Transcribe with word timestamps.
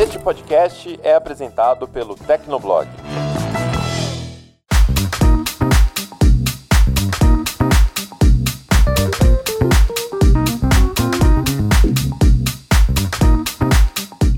Este 0.00 0.18
podcast 0.18 0.98
é 1.02 1.14
apresentado 1.14 1.86
pelo 1.86 2.14
Tecnoblog. 2.14 2.88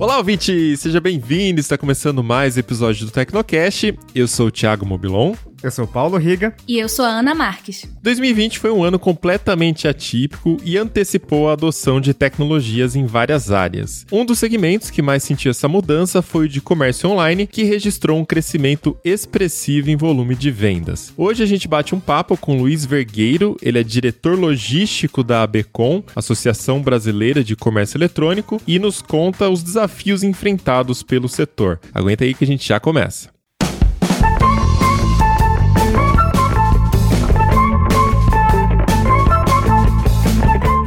Olá, 0.00 0.18
ouvinte! 0.18 0.76
Seja 0.76 1.00
bem-vindo! 1.00 1.60
Está 1.60 1.78
começando 1.78 2.24
mais 2.24 2.58
episódio 2.58 3.06
do 3.06 3.12
Tecnocast. 3.12 3.96
Eu 4.12 4.26
sou 4.26 4.48
o 4.48 4.50
Thiago 4.50 4.84
Mobilon. 4.84 5.36
Eu 5.62 5.70
sou 5.70 5.86
Paulo 5.86 6.16
Riga. 6.16 6.52
E 6.66 6.78
eu 6.78 6.88
sou 6.88 7.04
a 7.04 7.08
Ana 7.08 7.34
Marques. 7.34 7.86
2020 8.02 8.58
foi 8.58 8.70
um 8.72 8.82
ano 8.82 8.98
completamente 8.98 9.86
atípico 9.86 10.56
e 10.64 10.76
antecipou 10.76 11.48
a 11.48 11.52
adoção 11.52 12.00
de 12.00 12.12
tecnologias 12.12 12.96
em 12.96 13.06
várias 13.06 13.52
áreas. 13.52 14.04
Um 14.10 14.24
dos 14.24 14.40
segmentos 14.40 14.90
que 14.90 15.00
mais 15.00 15.22
sentiu 15.22 15.50
essa 15.50 15.68
mudança 15.68 16.20
foi 16.20 16.46
o 16.46 16.48
de 16.48 16.60
comércio 16.60 17.08
online, 17.08 17.46
que 17.46 17.62
registrou 17.62 18.18
um 18.18 18.24
crescimento 18.24 18.96
expressivo 19.04 19.88
em 19.88 19.96
volume 19.96 20.34
de 20.34 20.50
vendas. 20.50 21.12
Hoje 21.16 21.44
a 21.44 21.46
gente 21.46 21.68
bate 21.68 21.94
um 21.94 22.00
papo 22.00 22.36
com 22.36 22.58
Luiz 22.58 22.84
Vergueiro, 22.84 23.56
ele 23.62 23.78
é 23.78 23.84
diretor 23.84 24.36
logístico 24.36 25.22
da 25.22 25.42
ABCom, 25.42 26.02
Associação 26.16 26.82
Brasileira 26.82 27.44
de 27.44 27.54
Comércio 27.54 27.98
Eletrônico, 27.98 28.60
e 28.66 28.78
nos 28.78 29.00
conta 29.00 29.48
os 29.48 29.62
desafios 29.62 30.24
enfrentados 30.24 31.02
pelo 31.02 31.28
setor. 31.28 31.78
Aguenta 31.94 32.24
aí 32.24 32.34
que 32.34 32.42
a 32.42 32.46
gente 32.46 32.66
já 32.66 32.80
começa. 32.80 33.30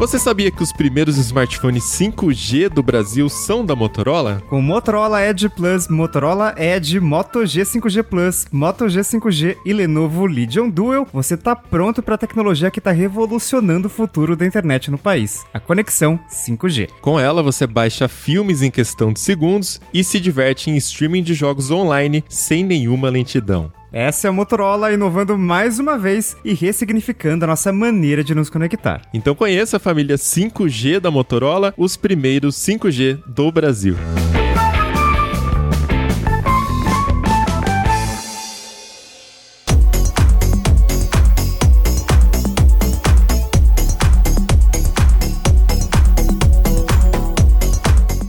Você 0.06 0.20
sabia 0.20 0.52
que 0.52 0.62
os 0.62 0.72
primeiros 0.72 1.18
smartphones 1.18 1.84
5G 1.86 2.70
do 2.70 2.84
Brasil 2.84 3.28
são 3.28 3.66
da 3.66 3.76
Motorola? 3.76 4.40
Com 4.48 4.62
Motorola 4.62 5.20
Edge 5.28 5.50
Plus, 5.50 5.88
Motorola 5.88 6.54
Edge, 6.60 7.00
Moto 7.00 7.44
G 7.44 7.64
5G 7.64 8.04
Plus, 8.04 8.46
Moto 8.52 8.88
G 8.88 9.00
5G 9.00 9.58
e 9.66 9.74
Lenovo 9.74 10.28
Legion 10.28 10.70
Dual, 10.70 11.08
você 11.12 11.36
tá 11.36 11.56
pronto 11.56 12.04
para 12.04 12.14
a 12.14 12.20
tecnologia 12.20 12.70
que 12.70 12.80
tá 12.80 12.92
revolucionando 12.92 13.88
o 13.88 13.90
futuro 13.90 14.36
da 14.36 14.46
internet 14.46 14.92
no 14.92 14.98
país, 15.00 15.44
a 15.52 15.60
conexão 15.60 16.20
5G. 16.30 16.88
Com 17.02 17.20
ela, 17.20 17.42
você 17.42 17.66
baixa 17.66 18.08
filmes 18.08 18.62
em 18.62 18.70
questão 18.70 19.12
de 19.12 19.20
segundos 19.20 19.82
e 19.92 20.04
se 20.04 20.20
diverte 20.20 20.70
em 20.70 20.78
streaming 20.78 21.24
de 21.24 21.34
jogos 21.34 21.72
online 21.72 22.24
sem 22.30 22.64
nenhuma 22.64 23.10
lentidão. 23.10 23.74
Essa 23.96 24.28
é 24.28 24.30
a 24.30 24.34
Motorola 24.34 24.92
inovando 24.92 25.38
mais 25.38 25.80
uma 25.80 25.98
vez 25.98 26.36
e 26.44 26.54
ressignificando 26.54 27.46
a 27.46 27.48
nossa 27.48 27.72
maneira 27.72 28.26
de 28.26 28.36
nos 28.36 28.50
conectar. 28.50 29.02
Então 29.14 29.34
conheça 29.34 29.78
a 29.78 29.80
família 29.80 30.18
5G 30.18 31.00
da 31.00 31.10
Motorola, 31.10 31.74
os 31.78 31.96
primeiros 31.96 32.58
5G 32.58 33.24
do 33.26 33.50
Brasil. 33.54 33.96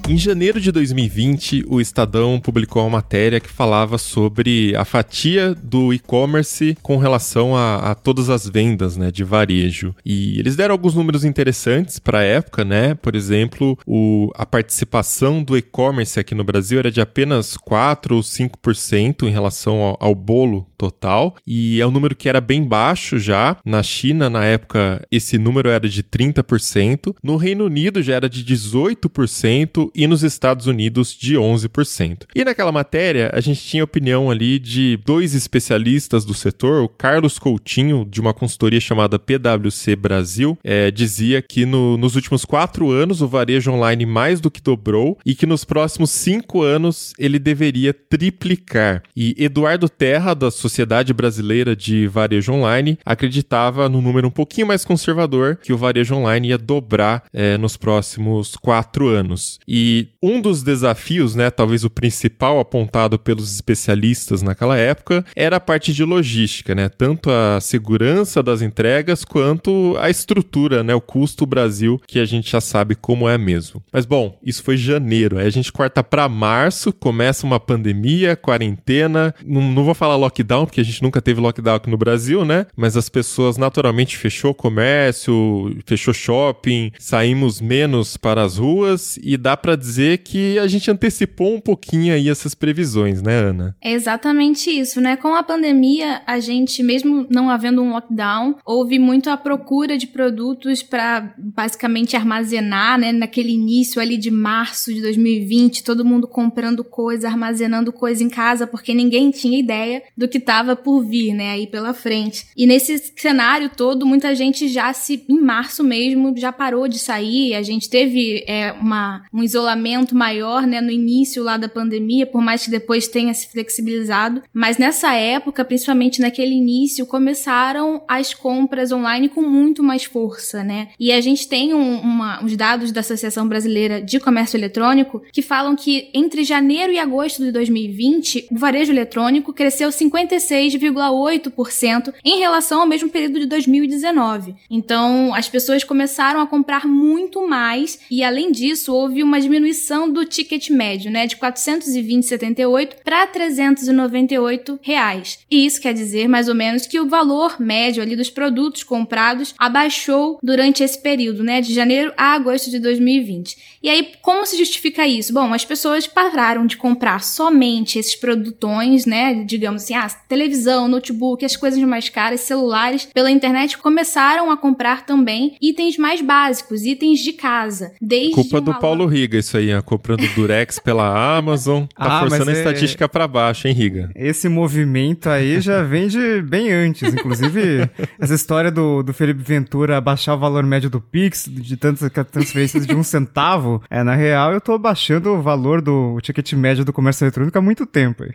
Em 0.09 0.17
janeiro 0.17 0.61
de 0.61 0.71
2020, 0.71 1.65
o 1.67 1.81
Estadão 1.81 2.39
publicou 2.39 2.83
uma 2.85 2.99
matéria 2.99 3.41
que 3.41 3.49
falava 3.49 3.99
sobre 3.99 4.73
a 4.77 4.85
fatia 4.85 5.53
do 5.53 5.93
e-commerce 5.93 6.79
com 6.81 6.97
relação 6.97 7.57
a, 7.57 7.91
a, 7.91 7.95
todas 7.97 8.31
as 8.31 8.49
vendas 8.49 8.97
né, 8.97 9.11
de 9.11 9.25
varejo. 9.25 9.93
E 10.05 10.39
eles 10.39 10.55
deram 10.55 10.75
alguns 10.75 10.95
números 10.95 11.25
interessantes 11.25 11.99
para 11.99 12.21
a 12.21 12.23
época, 12.23 12.65
né? 12.65 12.95
Por 12.95 13.17
exemplo, 13.17 13.77
o, 13.85 14.31
a 14.37 14.47
participação 14.47 15.43
do 15.43 15.59
e-commerce 15.59 16.21
aqui 16.21 16.37
no 16.37 16.45
Brasil 16.45 16.79
era 16.79 16.91
de 16.91 17.01
apenas 17.01 17.57
4 17.57 18.15
ou 18.15 18.23
5% 18.23 19.25
em 19.25 19.31
relação 19.33 19.79
ao, 19.81 19.97
ao 19.99 20.15
bolo 20.15 20.69
total. 20.77 21.37
E 21.47 21.81
é 21.81 21.87
um 21.87 21.91
número 21.91 22.15
que 22.15 22.29
era 22.29 22.41
bem 22.41 22.63
baixo 22.63 23.19
já. 23.19 23.57
Na 23.65 23.83
China, 23.83 24.29
na 24.29 24.45
época, 24.45 25.05
esse 25.11 25.39
número 25.39 25.69
era 25.69 25.89
de 25.89 26.03
30%. 26.03 27.15
No 27.23 27.37
Reino 27.37 27.65
Unido 27.65 28.03
já 28.03 28.15
era 28.15 28.29
de 28.29 28.45
18% 28.45 29.91
e 29.95 30.07
nos 30.07 30.23
Estados 30.23 30.67
Unidos 30.67 31.13
de 31.13 31.37
11%. 31.37 32.25
E 32.35 32.45
naquela 32.45 32.73
matéria, 32.73 33.31
a 33.33 33.41
gente 33.41 33.61
tinha 33.61 33.85
opinião 33.85 34.31
ali 34.31 34.59
de 34.59 34.99
dois 35.05 35.35
especialistas 35.35 36.25
do 36.25 36.35
setor, 36.35 36.83
o 36.83 36.89
Carlos 36.89 37.39
Coutinho, 37.39 38.07
de 38.09 38.21
uma 38.21 38.35
consultoria 38.35 38.81
chamada 38.81 39.19
PwC 39.19 39.97
Brasil, 39.97 40.59
é, 40.63 40.91
dizia 40.91 41.41
que 41.41 41.65
no, 41.65 41.97
nos 41.97 42.17
últimos 42.17 42.45
quatro 42.45 42.91
anos 42.91 43.23
o 43.23 43.29
varejo 43.29 43.71
online 43.71 44.07
mais 44.07 44.41
do 44.41 44.51
que 44.51 44.61
dobrou 44.61 45.19
e 45.25 45.35
que 45.35 45.47
nos 45.47 45.65
próximos 45.65 46.11
cinco 46.11 46.63
anos 46.63 47.13
ele 47.19 47.39
deveria 47.39 47.93
triplicar. 47.93 49.03
E 49.17 49.35
Eduardo 49.39 49.89
Terra, 49.89 50.35
da 50.35 50.51
Sociedade 50.69 51.15
Brasileira 51.15 51.75
de 51.75 52.07
Varejo 52.07 52.53
Online, 52.53 52.99
acreditava 53.05 53.89
no 53.89 54.03
número 54.03 54.29
um 54.29 54.31
pouquinho 54.31 54.67
mais 54.67 54.85
conservador 54.85 55.57
que 55.57 55.73
o 55.73 55.79
varejo 55.79 56.15
online 56.15 56.49
ia 56.49 56.59
dobrar 56.59 57.25
é, 57.33 57.57
nos 57.57 57.77
próximos 57.77 58.57
quatro 58.57 59.09
anos. 59.09 59.59
E 59.67 59.87
e 59.87 60.09
um 60.23 60.41
dos 60.41 60.63
desafios, 60.63 61.35
né, 61.35 61.51
talvez 61.51 61.85
o 61.85 61.91
principal 61.91 62.59
apontado 62.59 63.19
pelos 63.19 63.55
especialistas 63.55 64.41
naquela 64.43 64.77
época, 64.77 65.23
era 65.37 65.59
a 65.59 65.61
parte 65.61 65.93
de 65.93 66.03
logística, 66.03 66.75
né? 66.75 66.89
Tanto 66.89 67.31
a 67.31 67.61
segurança 67.61 68.43
das 68.43 68.63
entregas 68.63 69.23
quanto 69.23 69.97
a 70.01 70.11
estrutura, 70.11 70.83
né, 70.83 70.95
o 70.95 71.01
custo 71.01 71.47
Brasil, 71.47 72.01
que 72.07 72.19
a 72.19 72.25
gente 72.25 72.51
já 72.51 72.61
sabe 72.61 72.95
como 72.95 73.29
é 73.29 73.39
mesmo. 73.39 73.83
Mas 73.93 74.05
bom, 74.05 74.39
isso 74.43 74.65
foi 74.65 74.77
janeiro. 74.77 75.39
Aí 75.39 75.47
a 75.47 75.51
gente 75.51 75.71
corta 75.71 76.03
para 76.03 76.29
março, 76.29 76.93
começa 76.93 77.47
uma 77.47 77.61
pandemia, 77.61 78.35
quarentena. 78.35 79.35
Não, 79.45 79.63
não 79.63 79.85
vou 79.85 79.95
falar 79.95 80.17
lockdown, 80.17 80.56
porque 80.65 80.81
a 80.81 80.85
gente 80.85 81.03
nunca 81.03 81.21
teve 81.21 81.41
lockdown 81.41 81.75
aqui 81.77 81.91
no 81.91 81.99
Brasil, 81.99 82.45
né? 82.45 82.67
Mas 82.77 82.97
as 82.97 83.09
pessoas 83.09 83.57
naturalmente 83.57 84.17
fechou 84.17 84.55
comércio, 84.55 85.77
fechou 85.85 86.15
shopping, 86.15 86.93
saímos 86.99 87.61
menos 87.61 88.17
para 88.17 88.43
as 88.43 88.57
ruas 88.57 89.19
e 89.23 89.37
dá 89.37 89.57
para 89.57 89.77
dizer 89.77 90.19
que 90.19 90.59
a 90.59 90.67
gente 90.67 90.91
antecipou 90.91 91.55
um 91.55 91.61
pouquinho 91.61 92.15
aí 92.15 92.29
essas 92.29 92.55
previsões, 92.55 93.21
né, 93.21 93.35
Ana? 93.35 93.77
É 93.83 93.93
exatamente 93.93 94.71
isso, 94.71 95.01
né? 95.01 95.17
Com 95.17 95.35
a 95.35 95.43
pandemia, 95.43 96.23
a 96.27 96.39
gente, 96.39 96.83
mesmo 96.83 97.27
não 97.29 97.51
havendo 97.51 97.83
um 97.83 97.91
lockdown, 97.91 98.57
houve 98.65 98.99
muito 98.99 99.29
a 99.29 99.37
procura 99.37 99.99
de 99.99 100.07
produtos 100.07 100.83
para 100.83 101.35
basicamente 101.39 102.17
armazenar, 102.17 102.99
né? 102.99 103.13
Naquele 103.13 103.53
início 103.53 104.01
ali 104.01 104.17
de 104.17 104.31
março 104.31 104.93
de 104.93 105.01
2020, 105.01 105.83
todo 105.83 106.05
mundo 106.05 106.29
comprando 106.29 106.85
coisa, 106.85 107.29
armazenando 107.29 107.93
coisa 107.93 108.23
em 108.23 108.31
casa, 108.31 108.67
porque 108.67 108.95
ninguém 108.95 109.31
tinha 109.31 109.59
ideia 109.59 110.03
do 110.17 110.29
que 110.29 110.39
estava 110.47 110.77
por 110.77 111.03
vir, 111.05 111.35
né? 111.35 111.51
Aí 111.51 111.67
pela 111.67 111.93
frente. 111.93 112.47
E 112.57 112.67
nesse 112.67 113.13
cenário 113.17 113.69
todo, 113.69 114.07
muita 114.07 114.33
gente 114.35 114.69
já 114.69 114.93
se, 114.93 115.25
em 115.29 115.41
março 115.41 115.83
mesmo, 115.83 116.33
já 116.37 116.53
parou 116.53 116.87
de 116.87 117.01
sair. 117.01 117.55
A 117.55 117.63
gente 117.63 117.91
teve 117.91 118.45
é, 118.47 118.73
uma, 118.73 119.25
um 119.35 119.43
isolamento 119.43 120.15
maior, 120.15 120.67
né, 120.67 120.81
no 120.81 120.91
início 120.91 121.43
lá 121.43 121.57
da 121.57 121.69
pandemia, 121.69 122.27
por 122.27 122.41
mais 122.41 122.65
que 122.65 122.71
depois 122.71 123.09
tenha 123.09 123.35
se 123.35 123.49
flexibilizado. 123.51 124.43
Mas 124.55 124.79
nessa 124.79 125.15
época, 125.15 125.65
principalmente 125.65 126.21
naquele 126.21 126.55
início, 126.55 127.05
começaram 127.07 128.03
as 128.07 128.33
compras 128.33 128.93
online 128.93 129.29
com 129.29 129.43
muito 129.43 129.83
mais 129.83 130.05
força, 130.05 130.63
né? 130.63 130.89
E 131.01 131.11
a 131.11 131.21
gente 131.21 131.49
tem 131.49 131.75
um, 131.75 132.01
uma, 132.01 132.43
uns 132.45 132.57
dados 132.57 132.93
da 132.93 133.01
Associação 133.01 133.49
Brasileira 133.49 134.01
de 134.01 134.21
Comércio 134.21 134.57
Eletrônico 134.57 135.23
que 135.33 135.43
falam 135.43 135.75
que 135.75 136.09
entre 136.15 136.45
janeiro 136.45 136.93
e 136.93 136.99
agosto 136.99 137.43
de 137.43 137.51
2020, 137.51 138.49
o 138.51 138.57
varejo 138.57 138.93
eletrônico 138.93 139.53
cresceu 139.53 139.91
56,8% 140.37 142.15
em 142.25 142.39
relação 142.39 142.81
ao 142.81 142.87
mesmo 142.87 143.09
período 143.09 143.41
de 143.41 143.47
2019. 143.47 144.55
Então, 144.71 145.35
as 145.35 145.49
pessoas 145.49 145.85
começaram 145.85 146.41
a 146.41 146.47
comprar 146.47 146.87
muito 146.87 147.47
mais 147.47 147.99
e, 148.11 148.23
além 148.23 148.53
disso, 148.53 148.95
houve 148.95 149.23
uma 149.23 149.41
diminuição 149.41 150.11
do 150.11 150.25
ticket 150.25 150.71
médio, 150.71 151.11
né, 151.11 151.27
de 151.27 151.37
420,78 151.37 152.97
para 153.05 153.27
398 153.27 154.79
reais. 154.83 155.39
E 155.51 155.67
isso 155.67 155.81
quer 155.81 155.95
dizer 155.95 156.29
mais 156.29 156.49
ou 156.49 156.55
menos 156.55 156.87
que 156.87 157.01
o 157.01 157.09
valor 157.09 157.61
médio 157.61 158.03
ali 158.03 158.17
dos 158.17 158.31
produtos 158.31 158.83
comprados 158.83 159.55
abaixou 159.59 160.39
durante 160.43 160.83
esse 160.83 161.01
período, 161.01 161.43
né, 161.43 161.61
de 161.61 161.73
janeiro 161.73 162.13
a 162.17 162.35
agosto 162.35 162.71
de 162.71 162.79
2020. 162.79 163.77
E 163.83 163.89
aí, 163.89 164.13
como 164.21 164.45
se 164.45 164.57
justifica 164.57 165.07
isso? 165.07 165.33
Bom, 165.33 165.53
as 165.55 165.65
pessoas 165.65 166.07
pararam 166.07 166.67
de 166.67 166.77
comprar 166.77 167.23
somente 167.23 167.99
esses 167.99 168.17
produtões, 168.17 169.07
né, 169.07 169.45
digamos 169.45 169.85
assim, 169.85 169.95
ah, 169.95 170.09
televisão, 170.29 170.89
notebook, 170.89 171.45
as 171.45 171.57
coisas 171.57 171.81
mais 171.83 172.09
caras, 172.09 172.41
celulares, 172.41 173.09
pela 173.13 173.31
internet 173.31 173.79
começaram 173.79 174.51
a 174.51 174.57
comprar 174.57 175.05
também 175.07 175.57
itens 175.61 175.97
mais 175.97 176.21
básicos, 176.21 176.85
itens 176.85 177.21
de 177.21 177.33
casa. 177.33 177.93
Desde 178.01 178.33
Culpa 178.35 178.61
do 178.61 178.75
Paulo 178.75 179.07
Riga, 179.07 179.39
isso 179.39 179.57
aí, 179.57 179.75
ó, 179.75 179.83
comprando 179.83 180.27
Durex 180.35 180.79
pela 180.79 181.37
Amazon. 181.39 181.85
Tá 181.97 182.19
Ah, 182.19 182.21
forçando 182.21 182.51
a 182.51 182.55
é- 182.55 182.57
estatística 182.59 183.09
pra 183.09 183.27
baixo, 183.29 183.69
hein, 183.69 183.75
Riga? 183.75 184.11
Esse 184.15 184.49
movimento 184.49 185.29
aí 185.29 185.61
já 185.61 185.83
vem 185.85 186.09
de 186.09 186.43
bem 186.43 186.73
antes. 186.73 187.13
Inclusive, 187.13 187.89
essa 188.19 188.35
história 188.35 188.71
do, 188.71 189.03
do 189.03 189.13
Felipe 189.13 189.43
Ventura 189.43 190.01
baixar 190.01 190.35
o 190.35 190.39
valor 190.39 190.63
médio 190.65 190.91
do 190.91 191.01
Pix, 191.01 191.49
de 191.49 191.77
tantas 191.77 192.11
transferências 192.31 192.87
de 192.87 192.95
um 192.95 193.03
centavo, 193.03 193.83
é, 193.91 194.03
na 194.03 194.15
real, 194.15 194.53
eu 194.53 194.61
tô 194.61 194.79
baixando 194.79 195.31
o 195.31 195.43
valor 195.43 195.81
do 195.81 196.19
ticket 196.21 196.53
médio 196.55 196.85
do 196.85 196.93
comércio 196.93 197.25
eletrônico 197.25 197.57
há 197.57 197.61
muito 197.63 197.87
tempo. 197.87 198.25
Aí. 198.25 198.33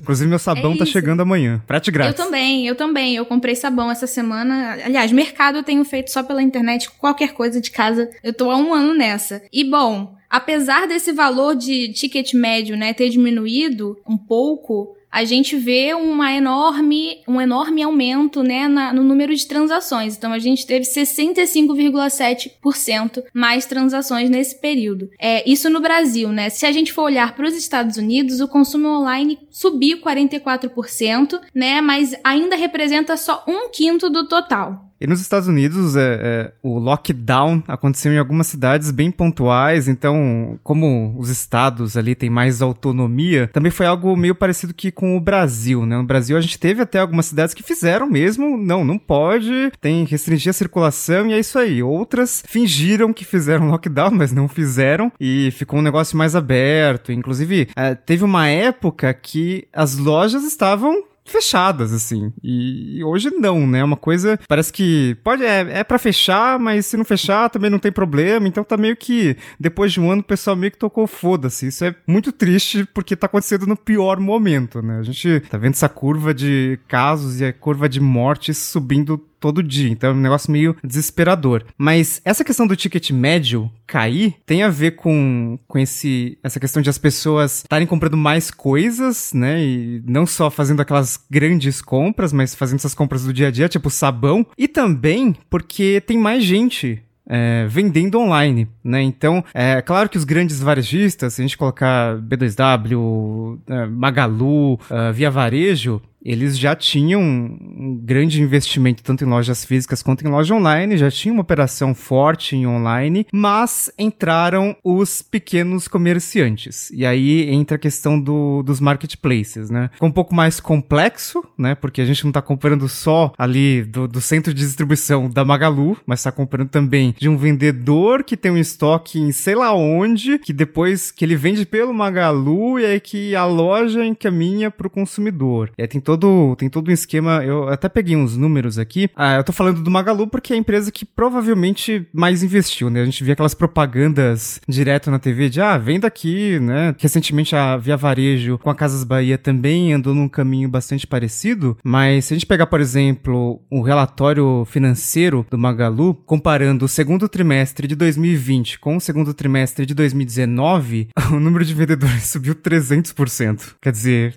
Inclusive, 0.00 0.28
meu 0.28 0.38
sabão 0.38 0.72
É 0.72 0.78
tá 0.78 0.84
isso. 0.84 0.92
Chegando 1.06 1.20
amanhã. 1.20 1.62
Eu 1.90 1.92
grátis. 1.92 2.24
também, 2.24 2.66
eu 2.66 2.74
também. 2.74 3.14
Eu 3.14 3.24
comprei 3.24 3.54
sabão 3.54 3.90
essa 3.90 4.06
semana. 4.06 4.76
Aliás, 4.84 5.12
mercado 5.12 5.58
eu 5.58 5.62
tenho 5.62 5.84
feito 5.84 6.10
só 6.10 6.22
pela 6.22 6.42
internet, 6.42 6.90
qualquer 6.90 7.32
coisa 7.32 7.60
de 7.60 7.70
casa. 7.70 8.10
Eu 8.24 8.32
tô 8.32 8.50
há 8.50 8.56
um 8.56 8.74
ano 8.74 8.92
nessa. 8.92 9.42
E 9.52 9.62
bom, 9.62 10.16
apesar 10.28 10.88
desse 10.88 11.12
valor 11.12 11.54
de 11.54 11.92
ticket 11.92 12.34
médio, 12.34 12.76
né, 12.76 12.92
ter 12.92 13.08
diminuído 13.08 13.96
um 14.08 14.16
pouco, 14.16 14.95
a 15.16 15.24
gente 15.24 15.56
vê 15.56 15.94
uma 15.94 16.30
enorme, 16.30 17.22
um 17.26 17.40
enorme 17.40 17.82
aumento, 17.82 18.42
né, 18.42 18.68
na- 18.68 18.92
no 18.92 19.02
número 19.02 19.34
de 19.34 19.46
transações. 19.46 20.14
Então 20.14 20.30
a 20.30 20.38
gente 20.38 20.66
teve 20.66 20.84
65,7% 20.84 23.22
mais 23.32 23.64
transações 23.64 24.28
nesse 24.28 24.60
período. 24.60 25.08
É, 25.18 25.42
isso 25.50 25.70
no 25.70 25.80
Brasil, 25.80 26.28
né? 26.28 26.50
Se 26.50 26.66
a 26.66 26.72
gente 26.72 26.92
for 26.92 27.04
olhar 27.04 27.34
para 27.34 27.46
os 27.46 27.56
Estados 27.56 27.96
Unidos, 27.96 28.40
o 28.40 28.48
consumo 28.48 28.88
online 28.88 29.38
subiu 29.50 30.02
44%, 30.02 31.40
né? 31.54 31.80
Mas 31.80 32.14
ainda 32.22 32.54
representa 32.56 33.16
só 33.16 33.42
um 33.48 33.70
quinto 33.70 34.10
do 34.10 34.28
total. 34.28 34.82
E 35.00 35.06
nos 35.06 35.20
Estados 35.20 35.46
Unidos, 35.46 35.94
é, 35.94 36.20
é, 36.22 36.52
o 36.62 36.78
lockdown 36.78 37.62
aconteceu 37.68 38.12
em 38.12 38.18
algumas 38.18 38.46
cidades 38.46 38.90
bem 38.90 39.10
pontuais, 39.10 39.88
então, 39.88 40.58
como 40.62 41.14
os 41.18 41.28
estados 41.28 41.96
ali 41.96 42.14
têm 42.14 42.30
mais 42.30 42.62
autonomia, 42.62 43.48
também 43.52 43.70
foi 43.70 43.86
algo 43.86 44.16
meio 44.16 44.34
parecido 44.34 44.72
que 44.72 44.90
com 44.90 45.16
o 45.16 45.20
Brasil, 45.20 45.84
né? 45.84 45.96
No 45.96 46.04
Brasil, 46.04 46.36
a 46.36 46.40
gente 46.40 46.58
teve 46.58 46.80
até 46.80 46.98
algumas 46.98 47.26
cidades 47.26 47.54
que 47.54 47.62
fizeram 47.62 48.08
mesmo, 48.08 48.56
não, 48.56 48.84
não 48.84 48.98
pode, 48.98 49.70
tem 49.80 50.04
que 50.04 50.12
restringir 50.12 50.50
a 50.50 50.54
circulação 50.54 51.28
e 51.28 51.34
é 51.34 51.38
isso 51.38 51.58
aí. 51.58 51.82
Outras 51.82 52.42
fingiram 52.46 53.12
que 53.12 53.24
fizeram 53.24 53.68
lockdown, 53.70 54.12
mas 54.12 54.32
não 54.32 54.48
fizeram 54.48 55.12
e 55.20 55.50
ficou 55.50 55.78
um 55.78 55.82
negócio 55.82 56.16
mais 56.16 56.34
aberto. 56.34 57.12
Inclusive, 57.12 57.68
é, 57.76 57.94
teve 57.94 58.24
uma 58.24 58.48
época 58.48 59.12
que 59.12 59.68
as 59.72 59.98
lojas 59.98 60.42
estavam 60.44 61.04
fechadas, 61.26 61.92
assim. 61.92 62.32
E, 62.42 62.98
e 62.98 63.04
hoje 63.04 63.30
não, 63.30 63.66
né? 63.66 63.82
Uma 63.82 63.96
coisa. 63.96 64.38
Parece 64.48 64.72
que 64.72 65.16
pode. 65.22 65.44
É, 65.44 65.80
é 65.80 65.84
para 65.84 65.98
fechar, 65.98 66.58
mas 66.58 66.86
se 66.86 66.96
não 66.96 67.04
fechar 67.04 67.50
também 67.50 67.70
não 67.70 67.78
tem 67.78 67.92
problema. 67.92 68.46
Então 68.48 68.64
tá 68.64 68.76
meio 68.76 68.96
que. 68.96 69.36
Depois 69.58 69.92
de 69.92 70.00
um 70.00 70.10
ano, 70.10 70.20
o 70.20 70.24
pessoal 70.24 70.56
meio 70.56 70.72
que 70.72 70.78
tocou 70.78 71.06
foda-se. 71.06 71.66
Isso 71.68 71.84
é 71.84 71.94
muito 72.06 72.32
triste 72.32 72.86
porque 72.94 73.16
tá 73.16 73.26
acontecendo 73.26 73.66
no 73.66 73.76
pior 73.76 74.18
momento, 74.18 74.80
né? 74.82 74.98
A 74.98 75.02
gente 75.02 75.40
tá 75.40 75.58
vendo 75.58 75.74
essa 75.74 75.88
curva 75.88 76.32
de 76.32 76.78
casos 76.88 77.40
e 77.40 77.44
a 77.44 77.52
curva 77.52 77.88
de 77.88 78.00
mortes 78.00 78.58
subindo 78.58 79.18
todo 79.40 79.62
dia. 79.62 79.90
Então 79.90 80.10
é 80.10 80.12
um 80.12 80.20
negócio 80.20 80.50
meio 80.50 80.76
desesperador. 80.82 81.64
Mas 81.76 82.20
essa 82.24 82.44
questão 82.44 82.66
do 82.66 82.76
ticket 82.76 83.10
médio 83.10 83.70
cair 83.86 84.34
tem 84.44 84.62
a 84.62 84.68
ver 84.68 84.92
com, 84.92 85.58
com 85.66 85.78
esse, 85.78 86.38
essa 86.42 86.58
questão 86.58 86.82
de 86.82 86.90
as 86.90 86.98
pessoas 86.98 87.58
estarem 87.58 87.86
comprando 87.86 88.16
mais 88.16 88.50
coisas, 88.50 89.32
né? 89.32 89.62
E 89.62 90.02
não 90.06 90.26
só 90.26 90.50
fazendo 90.50 90.80
aquelas 90.80 91.18
grandes 91.30 91.80
compras, 91.80 92.32
mas 92.32 92.54
fazendo 92.54 92.78
essas 92.78 92.94
compras 92.94 93.24
do 93.24 93.32
dia 93.32 93.48
a 93.48 93.50
dia, 93.50 93.68
tipo 93.68 93.90
sabão. 93.90 94.46
E 94.58 94.66
também 94.66 95.34
porque 95.48 96.00
tem 96.00 96.18
mais 96.18 96.42
gente 96.42 97.02
é, 97.28 97.66
vendendo 97.68 98.18
online, 98.18 98.68
né? 98.82 99.02
Então, 99.02 99.44
é 99.52 99.82
claro 99.82 100.08
que 100.08 100.16
os 100.16 100.24
grandes 100.24 100.60
varejistas, 100.60 101.34
se 101.34 101.42
a 101.42 101.44
gente 101.44 101.58
colocar 101.58 102.16
B2W, 102.18 103.58
é, 103.66 103.86
Magalu, 103.86 104.78
é, 104.88 105.12
Via 105.12 105.30
Varejo, 105.30 106.00
eles 106.24 106.58
já 106.58 106.74
tinham 106.74 107.20
um 107.20 108.00
grande 108.02 108.42
investimento 108.42 109.02
tanto 109.02 109.24
em 109.24 109.28
lojas 109.28 109.64
físicas 109.64 110.02
quanto 110.02 110.24
em 110.24 110.30
loja 110.30 110.54
online, 110.54 110.96
já 110.96 111.10
tinha 111.10 111.32
uma 111.32 111.42
operação 111.42 111.94
forte 111.94 112.56
em 112.56 112.66
online, 112.66 113.26
mas 113.32 113.90
entraram 113.98 114.76
os 114.82 115.22
pequenos 115.22 115.88
comerciantes. 115.88 116.90
E 116.90 117.04
aí 117.04 117.48
entra 117.50 117.76
a 117.76 117.80
questão 117.80 118.20
do, 118.20 118.62
dos 118.62 118.80
marketplaces, 118.80 119.70
né? 119.70 119.90
Ficou 119.92 120.08
um 120.08 120.12
pouco 120.12 120.34
mais 120.34 120.60
complexo, 120.60 121.44
né? 121.56 121.74
Porque 121.74 122.00
a 122.00 122.04
gente 122.04 122.24
não 122.24 122.32
tá 122.32 122.42
comprando 122.42 122.88
só 122.88 123.32
ali 123.38 123.82
do, 123.82 124.08
do 124.08 124.20
centro 124.20 124.52
de 124.52 124.64
distribuição 124.64 125.28
da 125.28 125.44
Magalu, 125.44 125.96
mas 126.06 126.22
tá 126.22 126.32
comprando 126.32 126.68
também 126.68 127.14
de 127.18 127.28
um 127.28 127.36
vendedor 127.36 128.24
que 128.24 128.36
tem 128.36 128.50
um 128.50 128.58
estoque 128.58 129.18
em 129.18 129.32
sei 129.32 129.54
lá 129.54 129.74
onde, 129.74 130.38
que 130.38 130.52
depois 130.52 131.10
que 131.10 131.24
ele 131.24 131.36
vende 131.36 131.66
pelo 131.66 131.94
Magalu 131.94 132.80
e 132.80 132.86
aí 132.86 133.00
que 133.00 133.34
a 133.34 133.44
loja 133.44 134.04
encaminha 134.04 134.70
pro 134.70 134.90
consumidor. 134.90 135.70
E 135.76 135.82
aí 135.82 135.88
tem 135.88 136.00
todo, 136.00 136.15
tem 136.56 136.68
todo 136.68 136.88
um 136.88 136.92
esquema, 136.92 137.44
eu 137.44 137.68
até 137.68 137.88
peguei 137.88 138.16
uns 138.16 138.36
números 138.36 138.78
aqui. 138.78 139.08
Ah, 139.14 139.36
eu 139.36 139.44
tô 139.44 139.52
falando 139.52 139.82
do 139.82 139.90
Magalu 139.90 140.26
porque 140.26 140.52
é 140.52 140.56
a 140.56 140.58
empresa 140.58 140.90
que 140.90 141.04
provavelmente 141.04 142.06
mais 142.12 142.42
investiu, 142.42 142.90
né? 142.90 143.02
A 143.02 143.04
gente 143.04 143.22
via 143.22 143.32
aquelas 143.32 143.54
propagandas 143.54 144.60
direto 144.68 145.10
na 145.10 145.18
TV 145.18 145.48
de, 145.48 145.60
ah, 145.60 145.78
vem 145.78 146.00
daqui, 146.00 146.58
né? 146.60 146.94
Recentemente 146.98 147.54
a 147.54 147.76
Via 147.76 147.96
Varejo 147.96 148.58
com 148.58 148.70
a 148.70 148.74
Casas 148.74 149.04
Bahia 149.04 149.38
também 149.38 149.92
andou 149.92 150.14
num 150.14 150.28
caminho 150.28 150.68
bastante 150.68 151.06
parecido, 151.06 151.76
mas 151.84 152.26
se 152.26 152.34
a 152.34 152.36
gente 152.36 152.46
pegar, 152.46 152.66
por 152.66 152.80
exemplo, 152.80 153.60
o 153.70 153.82
relatório 153.82 154.64
financeiro 154.66 155.46
do 155.50 155.58
Magalu, 155.58 156.14
comparando 156.14 156.84
o 156.84 156.88
segundo 156.88 157.28
trimestre 157.28 157.86
de 157.86 157.94
2020 157.94 158.78
com 158.78 158.96
o 158.96 159.00
segundo 159.00 159.32
trimestre 159.34 159.86
de 159.86 159.94
2019, 159.94 161.08
o 161.32 161.40
número 161.40 161.64
de 161.64 161.74
vendedores 161.74 162.24
subiu 162.30 162.54
300%. 162.54 163.74
Quer 163.80 163.92
dizer, 163.92 164.34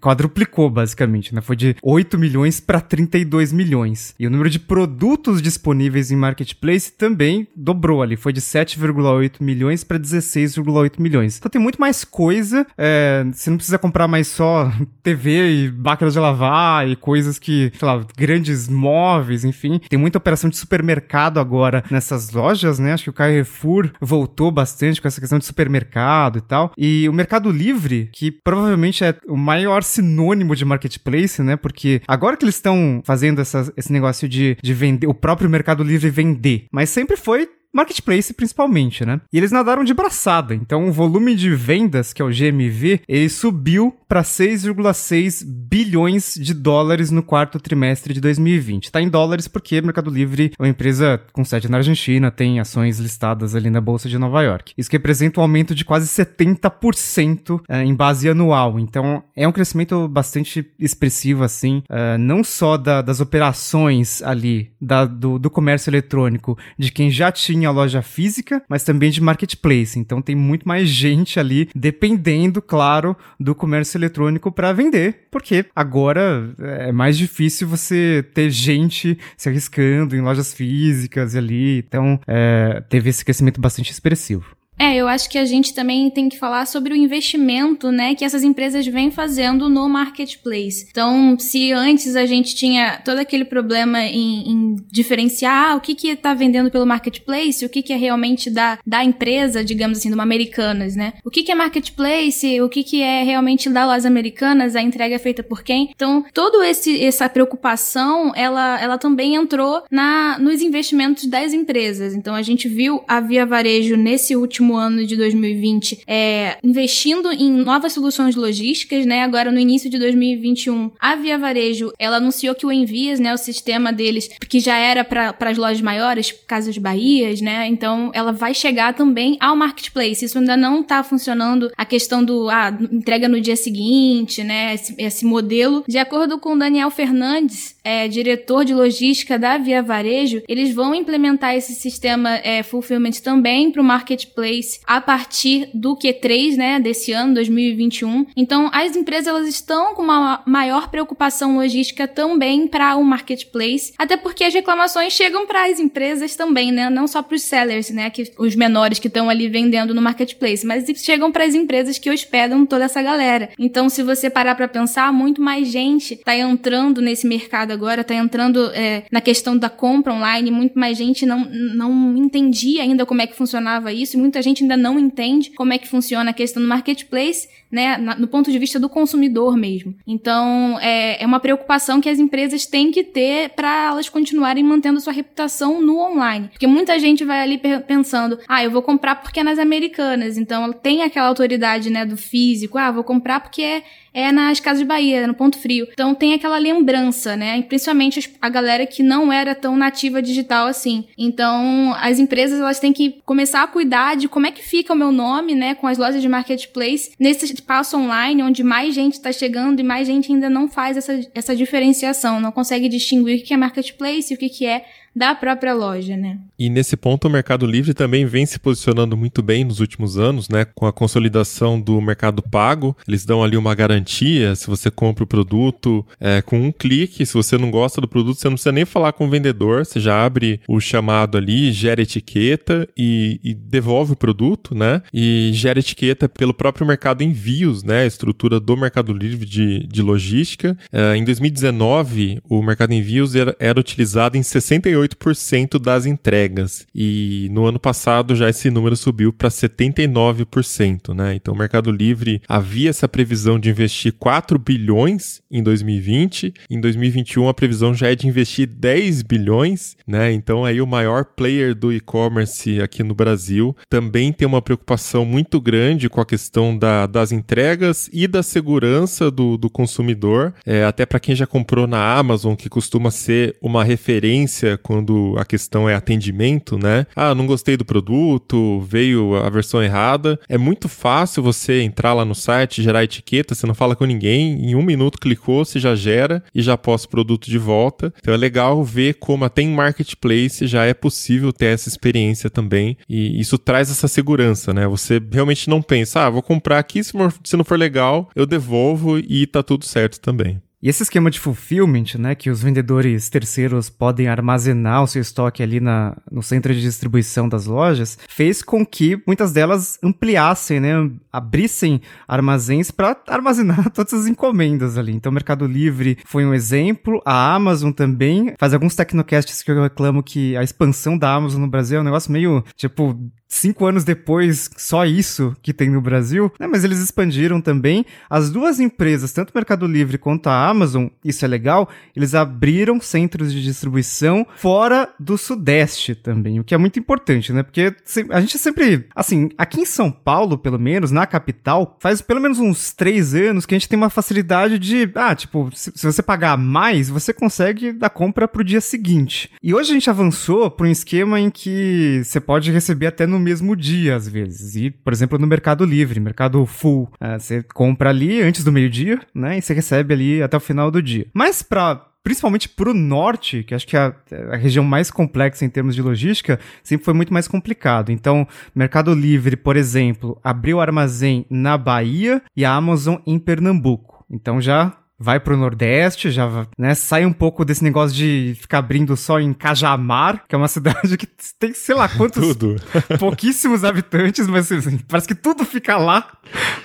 quadruplicou 0.00 0.70
basicamente, 0.70 1.34
né? 1.34 1.40
Foi 1.40 1.56
de 1.56 1.76
8 1.82 2.18
milhões 2.18 2.60
para 2.60 2.80
32 2.80 3.52
milhões. 3.52 4.14
E 4.18 4.26
o 4.26 4.30
número 4.30 4.50
de 4.50 4.58
produtos 4.58 5.42
disponíveis 5.42 6.10
em 6.10 6.16
marketplace 6.16 6.92
também 6.92 7.48
dobrou 7.56 8.02
ali, 8.02 8.16
foi 8.16 8.32
de 8.32 8.40
7,8 8.40 9.40
milhões 9.40 9.84
para 9.84 9.98
16,8 9.98 11.00
milhões. 11.00 11.38
Então 11.38 11.50
tem 11.50 11.60
muito 11.60 11.80
mais 11.80 12.04
coisa, 12.04 12.66
é, 12.76 13.24
você 13.32 13.50
não 13.50 13.56
precisa 13.56 13.78
comprar 13.78 14.06
mais 14.08 14.28
só 14.28 14.72
TV 15.02 15.64
e 15.66 15.72
máquinas 15.72 16.14
de 16.14 16.18
lavar 16.18 16.88
e 16.88 16.96
coisas 16.96 17.38
que, 17.38 17.72
sei 17.78 17.86
lá, 17.86 18.04
grandes 18.16 18.68
móveis, 18.68 19.44
enfim. 19.44 19.80
Tem 19.88 19.98
muita 19.98 20.18
operação 20.18 20.48
de 20.50 20.56
supermercado 20.56 21.38
agora 21.38 21.84
nessas 21.90 22.30
lojas, 22.30 22.78
né? 22.78 22.92
Acho 22.92 23.04
que 23.04 23.10
o 23.10 23.14
Carrefour 23.14 23.90
voltou 24.00 24.50
bastante 24.50 25.00
com 25.00 25.08
essa 25.08 25.20
questão 25.20 25.38
de 25.38 25.44
supermercado 25.44 26.38
e 26.38 26.40
tal. 26.40 26.72
E 26.76 27.08
o 27.08 27.12
Mercado 27.12 27.50
Livre, 27.50 28.08
que 28.12 28.30
provavelmente 28.30 29.04
é 29.04 29.16
o 29.26 29.36
maior 29.66 29.82
sinônimo 29.82 30.54
de 30.54 30.64
marketplace, 30.64 31.42
né? 31.42 31.56
Porque 31.56 32.00
agora 32.06 32.36
que 32.36 32.44
eles 32.44 32.56
estão 32.56 33.02
fazendo 33.04 33.40
essa, 33.40 33.72
esse 33.76 33.92
negócio 33.92 34.28
de, 34.28 34.56
de 34.62 34.74
vender, 34.74 35.06
o 35.06 35.14
próprio 35.14 35.48
Mercado 35.50 35.82
Livre 35.82 36.10
vender, 36.10 36.66
mas 36.70 36.90
sempre 36.90 37.16
foi 37.16 37.48
marketplace 37.74 38.32
principalmente, 38.32 39.04
né? 39.04 39.20
E 39.32 39.38
eles 39.38 39.50
nadaram 39.52 39.82
de 39.84 39.92
braçada, 39.92 40.54
então 40.54 40.86
o 40.88 40.92
volume 40.92 41.34
de 41.34 41.50
vendas, 41.54 42.12
que 42.12 42.22
é 42.22 42.24
o 42.24 42.28
GMV, 42.30 43.00
ele 43.08 43.28
subiu 43.28 43.94
para 44.08 44.22
6,6 44.22 45.44
bilhões 45.44 46.34
de 46.40 46.54
dólares 46.54 47.10
no 47.10 47.22
quarto 47.22 47.58
trimestre 47.58 48.14
de 48.14 48.20
2020. 48.20 48.92
Tá 48.92 49.00
em 49.02 49.08
dólares 49.08 49.48
porque 49.48 49.80
Mercado 49.80 50.10
Livre 50.10 50.52
é 50.58 50.62
uma 50.62 50.68
empresa 50.68 51.20
com 51.32 51.44
sede 51.44 51.68
na 51.70 51.78
Argentina, 51.78 52.30
tem 52.30 52.60
ações 52.60 52.98
listadas 52.98 53.54
ali 53.54 53.70
na 53.70 53.80
bolsa 53.80 54.08
de 54.08 54.18
Nova 54.18 54.42
York. 54.42 54.72
Isso 54.78 54.88
que 54.88 54.96
representa 54.96 55.40
um 55.40 55.42
aumento 55.42 55.74
de 55.74 55.84
quase 55.84 56.06
70% 56.08 57.60
eh, 57.68 57.82
em 57.84 57.94
base 57.94 58.28
anual. 58.28 58.78
Então 58.78 59.22
é 59.34 59.46
um 59.46 59.52
crescimento 59.52 60.06
bastante 60.08 60.64
expressivo 60.78 61.42
assim, 61.44 61.82
eh, 61.88 62.16
não 62.18 62.42
só 62.44 62.76
da- 62.76 63.02
das 63.02 63.20
operações 63.20 64.22
ali 64.22 64.70
da- 64.80 65.04
do, 65.06 65.38
do 65.38 65.50
comércio 65.50 65.90
eletrônico 65.90 66.56
de 66.78 66.90
quem 66.92 67.10
já 67.10 67.30
tinha 67.32 67.63
a 67.64 67.70
loja 67.70 68.02
física, 68.02 68.62
mas 68.68 68.84
também 68.84 69.10
de 69.10 69.20
marketplace. 69.20 69.98
Então 69.98 70.20
tem 70.20 70.34
muito 70.34 70.66
mais 70.66 70.88
gente 70.88 71.38
ali 71.38 71.68
dependendo, 71.74 72.60
claro, 72.60 73.16
do 73.38 73.54
comércio 73.54 73.98
eletrônico 73.98 74.50
para 74.52 74.72
vender, 74.72 75.26
porque 75.30 75.66
agora 75.74 76.54
é 76.58 76.92
mais 76.92 77.16
difícil 77.16 77.66
você 77.68 78.24
ter 78.34 78.50
gente 78.50 79.18
se 79.36 79.48
arriscando 79.48 80.16
em 80.16 80.20
lojas 80.20 80.52
físicas 80.52 81.34
ali. 81.36 81.78
Então 81.78 82.20
é, 82.26 82.82
teve 82.88 83.10
esse 83.10 83.24
crescimento 83.24 83.60
bastante 83.60 83.90
expressivo. 83.90 84.44
É, 84.78 84.96
eu 84.96 85.06
acho 85.06 85.30
que 85.30 85.38
a 85.38 85.44
gente 85.44 85.72
também 85.72 86.10
tem 86.10 86.28
que 86.28 86.38
falar 86.38 86.66
sobre 86.66 86.92
o 86.92 86.96
investimento, 86.96 87.90
né, 87.90 88.14
que 88.14 88.24
essas 88.24 88.42
empresas 88.42 88.86
vêm 88.86 89.10
fazendo 89.10 89.68
no 89.68 89.88
marketplace. 89.88 90.86
Então, 90.90 91.38
se 91.38 91.72
antes 91.72 92.16
a 92.16 92.26
gente 92.26 92.54
tinha 92.54 93.00
todo 93.04 93.18
aquele 93.18 93.44
problema 93.44 94.02
em, 94.02 94.50
em 94.50 94.76
diferenciar 94.90 95.54
ah, 95.54 95.76
o 95.76 95.80
que 95.80 95.94
que 95.94 96.08
está 96.08 96.34
vendendo 96.34 96.70
pelo 96.70 96.86
marketplace, 96.86 97.64
o 97.64 97.68
que 97.68 97.82
que 97.82 97.92
é 97.92 97.96
realmente 97.96 98.50
da, 98.50 98.78
da 98.84 99.04
empresa, 99.04 99.64
digamos 99.64 99.98
assim, 99.98 100.08
de 100.08 100.14
uma 100.14 100.24
Americanas, 100.24 100.96
né? 100.96 101.14
O 101.24 101.30
que 101.30 101.42
que 101.42 101.52
é 101.52 101.54
marketplace, 101.54 102.60
o 102.60 102.68
que 102.68 102.82
que 102.82 103.00
é 103.00 103.22
realmente 103.22 103.70
da 103.70 103.86
lojas 103.86 104.06
americanas, 104.06 104.74
a 104.74 104.82
entrega 104.82 105.14
é 105.14 105.18
feita 105.18 105.42
por 105.42 105.62
quem? 105.62 105.90
Então, 105.94 106.24
todo 106.32 106.62
esse 106.62 107.04
essa 107.04 107.28
preocupação, 107.28 108.32
ela 108.34 108.80
ela 108.80 108.98
também 108.98 109.36
entrou 109.36 109.82
na 109.90 110.38
nos 110.38 110.60
investimentos 110.60 111.26
das 111.26 111.52
empresas. 111.52 112.14
Então, 112.14 112.34
a 112.34 112.42
gente 112.42 112.68
viu 112.68 113.04
a 113.06 113.20
Via 113.20 113.46
Varejo 113.46 113.96
nesse 113.96 114.34
último 114.34 114.63
último 114.64 114.76
ano 114.76 115.06
de 115.06 115.16
2020 115.16 116.00
é, 116.06 116.56
investindo 116.62 117.30
em 117.32 117.50
novas 117.50 117.92
soluções 117.92 118.34
logísticas, 118.34 119.04
né? 119.04 119.22
Agora 119.22 119.52
no 119.52 119.58
início 119.58 119.90
de 119.90 119.98
2021, 119.98 120.90
a 120.98 121.14
Via 121.16 121.38
Varejo, 121.38 121.92
ela 121.98 122.16
anunciou 122.16 122.54
que 122.54 122.64
o 122.64 122.72
Envias, 122.72 123.20
né, 123.20 123.34
o 123.34 123.38
sistema 123.38 123.92
deles, 123.92 124.28
que 124.48 124.60
já 124.60 124.76
era 124.76 125.04
para 125.04 125.34
as 125.40 125.58
lojas 125.58 125.80
maiores, 125.80 126.32
Casas 126.46 126.78
Bahias, 126.78 127.40
né? 127.40 127.66
Então 127.68 128.10
ela 128.14 128.32
vai 128.32 128.54
chegar 128.54 128.94
também 128.94 129.36
ao 129.40 129.54
marketplace. 129.54 130.24
Isso 130.24 130.38
ainda 130.38 130.56
não 130.56 130.80
está 130.80 131.02
funcionando 131.02 131.70
a 131.76 131.84
questão 131.84 132.24
do 132.24 132.48
ah, 132.48 132.76
entrega 132.90 133.28
no 133.28 133.40
dia 133.40 133.56
seguinte, 133.56 134.42
né? 134.42 134.74
Esse, 134.74 134.94
esse 134.98 135.24
modelo. 135.24 135.84
De 135.86 135.98
acordo 135.98 136.38
com 136.38 136.56
Daniel 136.56 136.90
Fernandes, 136.90 137.76
é, 137.84 138.08
diretor 138.08 138.64
de 138.64 138.74
logística 138.74 139.38
da 139.38 139.58
Via 139.58 139.82
Varejo, 139.82 140.42
eles 140.48 140.74
vão 140.74 140.94
implementar 140.94 141.54
esse 141.54 141.74
sistema 141.74 142.36
é, 142.36 142.62
fulfillment 142.62 143.20
também 143.22 143.70
para 143.70 143.82
o 143.82 143.84
marketplace 143.84 144.53
a 144.86 145.00
partir 145.00 145.68
do 145.74 145.96
Q3, 145.96 146.56
né, 146.56 146.80
desse 146.80 147.12
ano, 147.12 147.34
2021. 147.34 148.26
Então, 148.36 148.70
as 148.72 148.96
empresas 148.96 149.26
elas 149.26 149.48
estão 149.48 149.94
com 149.94 150.02
uma 150.02 150.42
maior 150.46 150.88
preocupação 150.88 151.56
logística 151.56 152.06
também 152.06 152.66
para 152.66 152.96
o 152.96 153.04
marketplace, 153.04 153.92
até 153.98 154.16
porque 154.16 154.44
as 154.44 154.54
reclamações 154.54 155.12
chegam 155.12 155.46
para 155.46 155.66
as 155.66 155.78
empresas 155.78 156.36
também, 156.36 156.72
né, 156.72 156.90
não 156.90 157.06
só 157.06 157.22
para 157.22 157.36
os 157.36 157.42
sellers, 157.42 157.90
né, 157.90 158.10
que 158.10 158.30
os 158.38 158.54
menores 158.54 158.98
que 158.98 159.08
estão 159.08 159.28
ali 159.28 159.48
vendendo 159.48 159.94
no 159.94 160.02
marketplace, 160.02 160.66
mas 160.66 160.84
chegam 161.02 161.30
para 161.32 161.44
as 161.44 161.54
empresas 161.54 161.98
que 161.98 162.10
hospedam 162.10 162.66
toda 162.66 162.84
essa 162.84 163.02
galera. 163.02 163.50
Então, 163.58 163.88
se 163.88 164.02
você 164.02 164.28
parar 164.28 164.54
para 164.54 164.68
pensar, 164.68 165.12
muito 165.12 165.40
mais 165.40 165.68
gente 165.68 166.14
está 166.14 166.36
entrando 166.36 167.00
nesse 167.00 167.26
mercado 167.26 167.72
agora, 167.72 168.00
está 168.00 168.14
entrando 168.14 168.70
é, 168.72 169.04
na 169.10 169.20
questão 169.20 169.56
da 169.56 169.68
compra 169.68 170.12
online, 170.12 170.50
muito 170.50 170.78
mais 170.78 170.96
gente 170.96 171.26
não, 171.26 171.44
não 171.44 172.16
entendia 172.16 172.82
ainda 172.82 173.06
como 173.06 173.22
é 173.22 173.26
que 173.26 173.36
funcionava 173.36 173.92
isso, 173.92 174.18
muita 174.18 174.42
gente 174.44 174.62
ainda 174.62 174.76
não 174.76 174.98
entende 174.98 175.50
como 175.50 175.72
é 175.72 175.78
que 175.78 175.88
funciona 175.88 176.30
a 176.30 176.34
questão 176.34 176.62
do 176.62 176.68
marketplace, 176.68 177.48
né, 177.74 177.98
no 177.98 178.28
ponto 178.28 178.52
de 178.52 178.58
vista 178.58 178.78
do 178.78 178.88
consumidor 178.88 179.56
mesmo. 179.56 179.96
Então, 180.06 180.78
é, 180.80 181.20
é 181.20 181.26
uma 181.26 181.40
preocupação 181.40 182.00
que 182.00 182.08
as 182.08 182.20
empresas 182.20 182.66
têm 182.66 182.92
que 182.92 183.02
ter 183.02 183.50
para 183.50 183.88
elas 183.88 184.08
continuarem 184.08 184.62
mantendo 184.62 185.00
sua 185.00 185.12
reputação 185.12 185.82
no 185.82 185.98
online. 185.98 186.50
Porque 186.50 186.68
muita 186.68 186.96
gente 187.00 187.24
vai 187.24 187.40
ali 187.40 187.60
pensando, 187.84 188.38
ah, 188.48 188.62
eu 188.62 188.70
vou 188.70 188.80
comprar 188.80 189.16
porque 189.16 189.40
é 189.40 189.42
nas 189.42 189.58
americanas, 189.58 190.38
então 190.38 190.72
tem 190.72 191.02
aquela 191.02 191.26
autoridade, 191.26 191.90
né, 191.90 192.06
do 192.06 192.16
físico, 192.16 192.78
ah, 192.78 192.92
vou 192.92 193.02
comprar 193.02 193.40
porque 193.40 193.62
é 193.62 193.82
é 194.14 194.30
nas 194.30 194.60
Casas 194.60 194.78
de 194.78 194.84
Bahia, 194.86 195.26
no 195.26 195.34
Ponto 195.34 195.58
Frio. 195.58 195.88
Então 195.92 196.14
tem 196.14 196.32
aquela 196.32 196.56
lembrança, 196.56 197.36
né? 197.36 197.60
Principalmente 197.62 198.32
a 198.40 198.48
galera 198.48 198.86
que 198.86 199.02
não 199.02 199.32
era 199.32 199.54
tão 199.54 199.76
nativa 199.76 200.22
digital 200.22 200.68
assim. 200.68 201.04
Então 201.18 201.92
as 201.98 202.20
empresas 202.20 202.60
elas 202.60 202.78
têm 202.78 202.92
que 202.92 203.20
começar 203.26 203.64
a 203.64 203.66
cuidar 203.66 204.14
de 204.14 204.28
como 204.28 204.46
é 204.46 204.52
que 204.52 204.62
fica 204.62 204.92
o 204.92 204.96
meu 204.96 205.10
nome, 205.10 205.56
né? 205.56 205.74
Com 205.74 205.88
as 205.88 205.98
lojas 205.98 206.22
de 206.22 206.28
marketplace 206.28 207.12
nesse 207.18 207.44
espaço 207.64 207.96
online 207.96 208.42
onde 208.42 208.62
mais 208.62 208.94
gente 208.94 209.14
está 209.14 209.32
chegando 209.32 209.80
e 209.80 209.82
mais 209.82 210.06
gente 210.06 210.30
ainda 210.30 210.50
não 210.50 210.68
faz 210.68 210.98
essa, 210.98 211.18
essa 211.34 211.56
diferenciação, 211.56 212.38
não 212.38 212.52
consegue 212.52 212.90
distinguir 212.90 213.40
o 213.40 213.42
que 213.42 213.54
é 213.54 213.56
marketplace 213.56 214.32
e 214.32 214.36
o 214.36 214.38
que 214.38 214.66
é 214.66 214.84
da 215.14 215.34
própria 215.34 215.72
loja, 215.72 216.16
né? 216.16 216.38
E 216.58 216.68
nesse 216.68 216.96
ponto 216.96 217.28
o 217.28 217.30
Mercado 217.30 217.66
Livre 217.66 217.94
também 217.94 218.26
vem 218.26 218.44
se 218.44 218.58
posicionando 218.58 219.16
muito 219.16 219.42
bem 219.42 219.64
nos 219.64 219.80
últimos 219.80 220.18
anos, 220.18 220.48
né? 220.48 220.64
Com 220.74 220.86
a 220.86 220.92
consolidação 220.92 221.80
do 221.80 222.00
mercado 222.00 222.42
pago, 222.42 222.96
eles 223.06 223.24
dão 223.24 223.42
ali 223.42 223.56
uma 223.56 223.74
garantia 223.74 224.54
se 224.56 224.66
você 224.66 224.90
compra 224.90 225.24
o 225.24 225.26
produto 225.26 226.04
é, 226.18 226.42
com 226.42 226.60
um 226.60 226.72
clique. 226.72 227.24
Se 227.24 227.34
você 227.34 227.56
não 227.56 227.70
gosta 227.70 228.00
do 228.00 228.08
produto, 228.08 228.38
você 228.38 228.48
não 228.48 228.54
precisa 228.54 228.72
nem 228.72 228.84
falar 228.84 229.12
com 229.12 229.26
o 229.26 229.30
vendedor, 229.30 229.84
você 229.84 230.00
já 230.00 230.24
abre 230.24 230.60
o 230.68 230.80
chamado 230.80 231.38
ali, 231.38 231.72
gera 231.72 232.02
etiqueta 232.02 232.88
e, 232.96 233.40
e 233.42 233.54
devolve 233.54 234.12
o 234.12 234.16
produto, 234.16 234.74
né? 234.74 235.02
E 235.12 235.50
gera 235.54 235.78
etiqueta 235.78 236.28
pelo 236.28 236.54
próprio 236.54 236.86
mercado 236.86 237.22
envios, 237.22 237.82
né? 237.84 238.02
A 238.02 238.06
estrutura 238.06 238.58
do 238.58 238.76
Mercado 238.76 239.12
Livre 239.12 239.46
de, 239.46 239.86
de 239.86 240.02
logística. 240.02 240.76
É, 240.92 241.16
em 241.16 241.24
2019, 241.24 242.40
o 242.48 242.62
mercado 242.62 242.92
envios 242.92 243.34
era, 243.34 243.54
era 243.60 243.78
utilizado 243.78 244.36
em 244.36 244.42
68 244.42 245.03
68% 245.08 245.78
das 245.78 246.06
entregas. 246.06 246.86
E 246.94 247.48
no 247.50 247.66
ano 247.66 247.78
passado 247.78 248.34
já 248.34 248.48
esse 248.48 248.70
número 248.70 248.96
subiu 248.96 249.32
para 249.32 249.48
79%, 249.48 251.14
né? 251.14 251.34
Então 251.34 251.54
o 251.54 251.58
Mercado 251.58 251.90
Livre 251.90 252.40
havia 252.48 252.90
essa 252.90 253.08
previsão 253.08 253.58
de 253.58 253.70
investir 253.70 254.12
4 254.12 254.58
bilhões 254.58 255.42
em 255.50 255.62
2020, 255.62 256.54
em 256.70 256.80
2021 256.80 257.48
a 257.48 257.54
previsão 257.54 257.94
já 257.94 258.10
é 258.10 258.14
de 258.14 258.26
investir 258.26 258.66
10 258.66 259.22
bilhões, 259.22 259.96
né? 260.06 260.32
Então 260.32 260.64
aí 260.64 260.80
o 260.80 260.86
maior 260.86 261.24
player 261.24 261.74
do 261.74 261.92
e-commerce 261.92 262.80
aqui 262.80 263.02
no 263.02 263.14
Brasil 263.14 263.76
também 263.88 264.32
tem 264.32 264.46
uma 264.46 264.62
preocupação 264.62 265.24
muito 265.24 265.60
grande 265.60 266.08
com 266.08 266.20
a 266.20 266.26
questão 266.26 266.76
da, 266.76 267.06
das 267.06 267.32
entregas 267.32 268.08
e 268.12 268.26
da 268.26 268.42
segurança 268.42 269.30
do, 269.30 269.56
do 269.56 269.70
consumidor, 269.70 270.54
é, 270.66 270.84
até 270.84 271.06
para 271.06 271.20
quem 271.20 271.34
já 271.34 271.46
comprou 271.46 271.86
na 271.86 272.16
Amazon, 272.16 272.54
que 272.54 272.68
costuma 272.68 273.10
ser 273.10 273.56
uma 273.60 273.84
referência 273.84 274.78
com 274.78 274.93
quando 274.94 275.34
a 275.36 275.44
questão 275.44 275.88
é 275.88 275.94
atendimento, 275.94 276.78
né? 276.78 277.04
Ah, 277.16 277.34
não 277.34 277.46
gostei 277.46 277.76
do 277.76 277.84
produto, 277.84 278.80
veio 278.82 279.34
a 279.34 279.50
versão 279.50 279.82
errada. 279.82 280.38
É 280.48 280.56
muito 280.56 280.88
fácil 280.88 281.42
você 281.42 281.82
entrar 281.82 282.14
lá 282.14 282.24
no 282.24 282.34
site, 282.34 282.82
gerar 282.82 283.02
etiqueta, 283.02 283.54
você 283.54 283.66
não 283.66 283.74
fala 283.74 283.96
com 283.96 284.04
ninguém, 284.04 284.70
em 284.70 284.74
um 284.76 284.82
minuto 284.82 285.18
clicou, 285.18 285.64
você 285.64 285.80
já 285.80 285.96
gera 285.96 286.44
e 286.54 286.62
já 286.62 286.76
posta 286.76 287.08
o 287.08 287.10
produto 287.10 287.50
de 287.50 287.58
volta. 287.58 288.14
Então 288.18 288.32
é 288.32 288.36
legal 288.36 288.84
ver 288.84 289.14
como 289.14 289.44
até 289.44 289.62
em 289.62 289.74
marketplace 289.74 290.66
já 290.66 290.84
é 290.84 290.94
possível 290.94 291.52
ter 291.52 291.66
essa 291.66 291.88
experiência 291.88 292.48
também. 292.48 292.96
E 293.08 293.40
isso 293.40 293.58
traz 293.58 293.90
essa 293.90 294.06
segurança, 294.06 294.72
né? 294.72 294.86
Você 294.86 295.20
realmente 295.32 295.68
não 295.68 295.82
pensa, 295.82 296.20
ah, 296.20 296.30
vou 296.30 296.42
comprar 296.42 296.78
aqui, 296.78 297.02
se, 297.02 297.14
não 297.56 297.64
for 297.64 297.78
legal, 297.78 298.30
eu 298.36 298.46
devolvo 298.46 299.18
e 299.18 299.46
tá 299.46 299.62
tudo 299.62 299.84
certo 299.84 300.20
também. 300.20 300.60
E 300.84 300.88
esse 300.90 301.02
esquema 301.02 301.30
de 301.30 301.40
fulfillment, 301.40 302.18
né, 302.18 302.34
que 302.34 302.50
os 302.50 302.62
vendedores 302.62 303.30
terceiros 303.30 303.88
podem 303.88 304.28
armazenar 304.28 305.02
o 305.02 305.06
seu 305.06 305.22
estoque 305.22 305.62
ali 305.62 305.80
na, 305.80 306.14
no 306.30 306.42
centro 306.42 306.74
de 306.74 306.82
distribuição 306.82 307.48
das 307.48 307.64
lojas, 307.64 308.18
fez 308.28 308.62
com 308.62 308.84
que 308.84 309.18
muitas 309.26 309.50
delas 309.50 309.98
ampliassem, 310.02 310.80
né, 310.80 311.10
abrissem 311.32 312.02
armazéns 312.28 312.90
para 312.90 313.16
armazenar 313.28 313.88
todas 313.96 314.12
as 314.12 314.26
encomendas 314.26 314.98
ali. 314.98 315.14
Então, 315.14 315.30
o 315.30 315.32
Mercado 315.32 315.66
Livre 315.66 316.18
foi 316.26 316.44
um 316.44 316.52
exemplo, 316.52 317.22
a 317.24 317.54
Amazon 317.54 317.90
também 317.90 318.52
faz 318.58 318.74
alguns 318.74 318.94
tecnocasts 318.94 319.62
que 319.62 319.70
eu 319.70 319.82
reclamo 319.82 320.22
que 320.22 320.54
a 320.54 320.62
expansão 320.62 321.16
da 321.16 321.32
Amazon 321.32 321.62
no 321.62 321.68
Brasil 321.68 321.96
é 321.96 322.00
um 322.02 322.04
negócio 322.04 322.30
meio, 322.30 322.62
tipo, 322.76 323.18
cinco 323.54 323.86
anos 323.86 324.04
depois, 324.04 324.68
só 324.76 325.04
isso 325.04 325.56
que 325.62 325.72
tem 325.72 325.88
no 325.88 326.00
Brasil, 326.00 326.52
né? 326.58 326.66
Mas 326.66 326.84
eles 326.84 326.98
expandiram 326.98 327.60
também. 327.60 328.04
As 328.28 328.50
duas 328.50 328.80
empresas, 328.80 329.32
tanto 329.32 329.50
o 329.50 329.52
Mercado 329.54 329.86
Livre 329.86 330.18
quanto 330.18 330.48
a 330.48 330.68
Amazon, 330.68 331.06
isso 331.24 331.44
é 331.44 331.48
legal, 331.48 331.88
eles 332.14 332.34
abriram 332.34 333.00
centros 333.00 333.52
de 333.52 333.62
distribuição 333.62 334.46
fora 334.56 335.08
do 335.18 335.38
Sudeste 335.38 336.14
também, 336.14 336.58
o 336.58 336.64
que 336.64 336.74
é 336.74 336.78
muito 336.78 336.98
importante, 336.98 337.52
né? 337.52 337.62
Porque 337.62 337.94
a 338.30 338.40
gente 338.40 338.58
sempre, 338.58 339.06
assim, 339.14 339.50
aqui 339.56 339.80
em 339.80 339.86
São 339.86 340.10
Paulo, 340.10 340.58
pelo 340.58 340.78
menos, 340.78 341.10
na 341.10 341.26
capital, 341.26 341.96
faz 342.00 342.20
pelo 342.20 342.40
menos 342.40 342.58
uns 342.58 342.92
três 342.92 343.34
anos 343.34 343.66
que 343.66 343.74
a 343.74 343.78
gente 343.78 343.88
tem 343.88 343.96
uma 343.96 344.10
facilidade 344.10 344.78
de, 344.78 345.10
ah, 345.14 345.34
tipo, 345.34 345.70
se, 345.74 345.92
se 345.94 346.04
você 346.04 346.22
pagar 346.22 346.56
mais, 346.56 347.08
você 347.08 347.32
consegue 347.32 347.92
dar 347.92 348.10
compra 348.10 348.48
pro 348.48 348.64
dia 348.64 348.80
seguinte. 348.80 349.50
E 349.62 349.74
hoje 349.74 349.90
a 349.90 349.94
gente 349.94 350.10
avançou 350.10 350.70
para 350.70 350.86
um 350.86 350.90
esquema 350.90 351.38
em 351.38 351.50
que 351.50 352.22
você 352.24 352.40
pode 352.40 352.70
receber 352.72 353.06
até 353.06 353.26
no 353.26 353.43
mesmo 353.44 353.76
dia, 353.76 354.16
às 354.16 354.28
vezes. 354.28 354.74
E, 354.74 354.90
por 354.90 355.12
exemplo, 355.12 355.38
no 355.38 355.46
Mercado 355.46 355.84
Livre, 355.84 356.18
Mercado 356.18 356.64
Full, 356.66 357.02
uh, 357.04 357.38
você 357.38 357.62
compra 357.62 358.10
ali 358.10 358.42
antes 358.42 358.64
do 358.64 358.72
meio-dia, 358.72 359.20
né? 359.34 359.58
E 359.58 359.62
você 359.62 359.74
recebe 359.74 360.14
ali 360.14 360.42
até 360.42 360.56
o 360.56 360.60
final 360.60 360.90
do 360.90 361.02
dia. 361.02 361.26
Mas 361.32 361.62
para 361.62 362.06
principalmente 362.24 362.70
para 362.70 362.88
o 362.88 362.94
norte, 362.94 363.62
que 363.62 363.74
acho 363.74 363.86
que 363.86 363.94
é 363.94 364.00
a, 364.00 364.14
a, 364.52 364.56
região 364.56 364.82
mais 364.82 365.10
complexa 365.10 365.62
em 365.62 365.68
termos 365.68 365.94
de 365.94 366.00
logística, 366.00 366.58
sempre 366.82 367.04
foi 367.04 367.12
muito 367.12 367.34
mais 367.34 367.46
complicado. 367.46 368.10
Então, 368.10 368.48
Mercado 368.74 369.12
Livre, 369.12 369.56
por 369.56 369.76
exemplo, 369.76 370.40
abriu 370.42 370.80
armazém 370.80 371.44
na 371.50 371.76
Bahia 371.76 372.40
e 372.56 372.64
a 372.64 372.72
Amazon 372.72 373.16
em 373.26 373.38
Pernambuco. 373.38 374.24
Então 374.30 374.60
já 374.60 374.96
vai 375.18 375.38
pro 375.38 375.56
Nordeste, 375.56 376.30
já 376.30 376.66
né, 376.78 376.94
sai 376.94 377.24
um 377.24 377.32
pouco 377.32 377.64
desse 377.64 377.84
negócio 377.84 378.16
de 378.16 378.56
ficar 378.60 378.78
abrindo 378.78 379.16
só 379.16 379.40
em 379.40 379.52
Cajamar, 379.52 380.44
que 380.48 380.54
é 380.54 380.58
uma 380.58 380.68
cidade 380.68 381.16
que 381.16 381.26
tem, 381.58 381.72
sei 381.72 381.94
lá, 381.94 382.08
quantos... 382.08 382.46
Tudo. 382.46 382.76
pouquíssimos 383.18 383.84
habitantes, 383.84 384.46
mas 384.46 384.70
assim, 384.70 384.98
parece 385.08 385.28
que 385.28 385.34
tudo 385.34 385.64
fica 385.64 385.96
lá, 385.96 386.32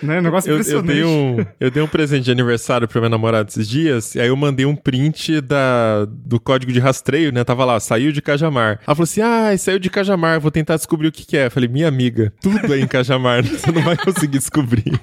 né? 0.01 0.19
Um 0.19 0.21
negócio 0.21 0.49
Eu, 0.49 0.55
eu, 0.55 0.59
impressionante. 0.59 0.93
dei 0.93 1.03
um, 1.03 1.45
eu 1.59 1.71
dei 1.71 1.83
um 1.83 1.87
presente 1.87 2.25
de 2.25 2.31
aniversário 2.31 2.87
pra 2.87 3.01
minha 3.01 3.09
namorada 3.09 3.49
esses 3.49 3.67
dias, 3.67 4.15
e 4.15 4.21
aí 4.21 4.27
eu 4.27 4.35
mandei 4.35 4.65
um 4.65 4.75
print 4.75 5.41
da, 5.41 6.05
do 6.07 6.39
código 6.39 6.71
de 6.71 6.79
rastreio, 6.79 7.31
né? 7.31 7.43
Tava 7.43 7.65
lá, 7.65 7.79
saiu 7.79 8.11
de 8.11 8.21
Cajamar. 8.21 8.79
Ela 8.85 8.95
falou 8.95 9.03
assim: 9.03 9.21
ah, 9.21 9.55
saiu 9.57 9.79
de 9.79 9.89
Cajamar, 9.89 10.39
vou 10.39 10.51
tentar 10.51 10.75
descobrir 10.75 11.07
o 11.07 11.11
que, 11.11 11.25
que 11.25 11.37
é. 11.37 11.47
Eu 11.47 11.51
falei, 11.51 11.67
minha 11.69 11.87
amiga, 11.87 12.33
tudo 12.41 12.73
é 12.73 12.79
em 12.79 12.87
Cajamar, 12.87 13.43
você 13.45 13.71
não 13.71 13.81
vai 13.81 13.97
conseguir 13.97 14.37
descobrir. 14.37 14.99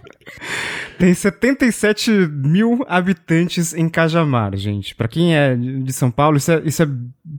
Tem 0.98 1.12
77 1.12 2.10
mil 2.10 2.84
habitantes 2.88 3.74
em 3.74 3.88
Cajamar, 3.88 4.56
gente. 4.56 4.94
Pra 4.94 5.06
quem 5.06 5.36
é 5.36 5.54
de 5.54 5.92
São 5.92 6.10
Paulo, 6.10 6.38
isso 6.38 6.50
é, 6.50 6.62
isso 6.64 6.82
é 6.82 6.88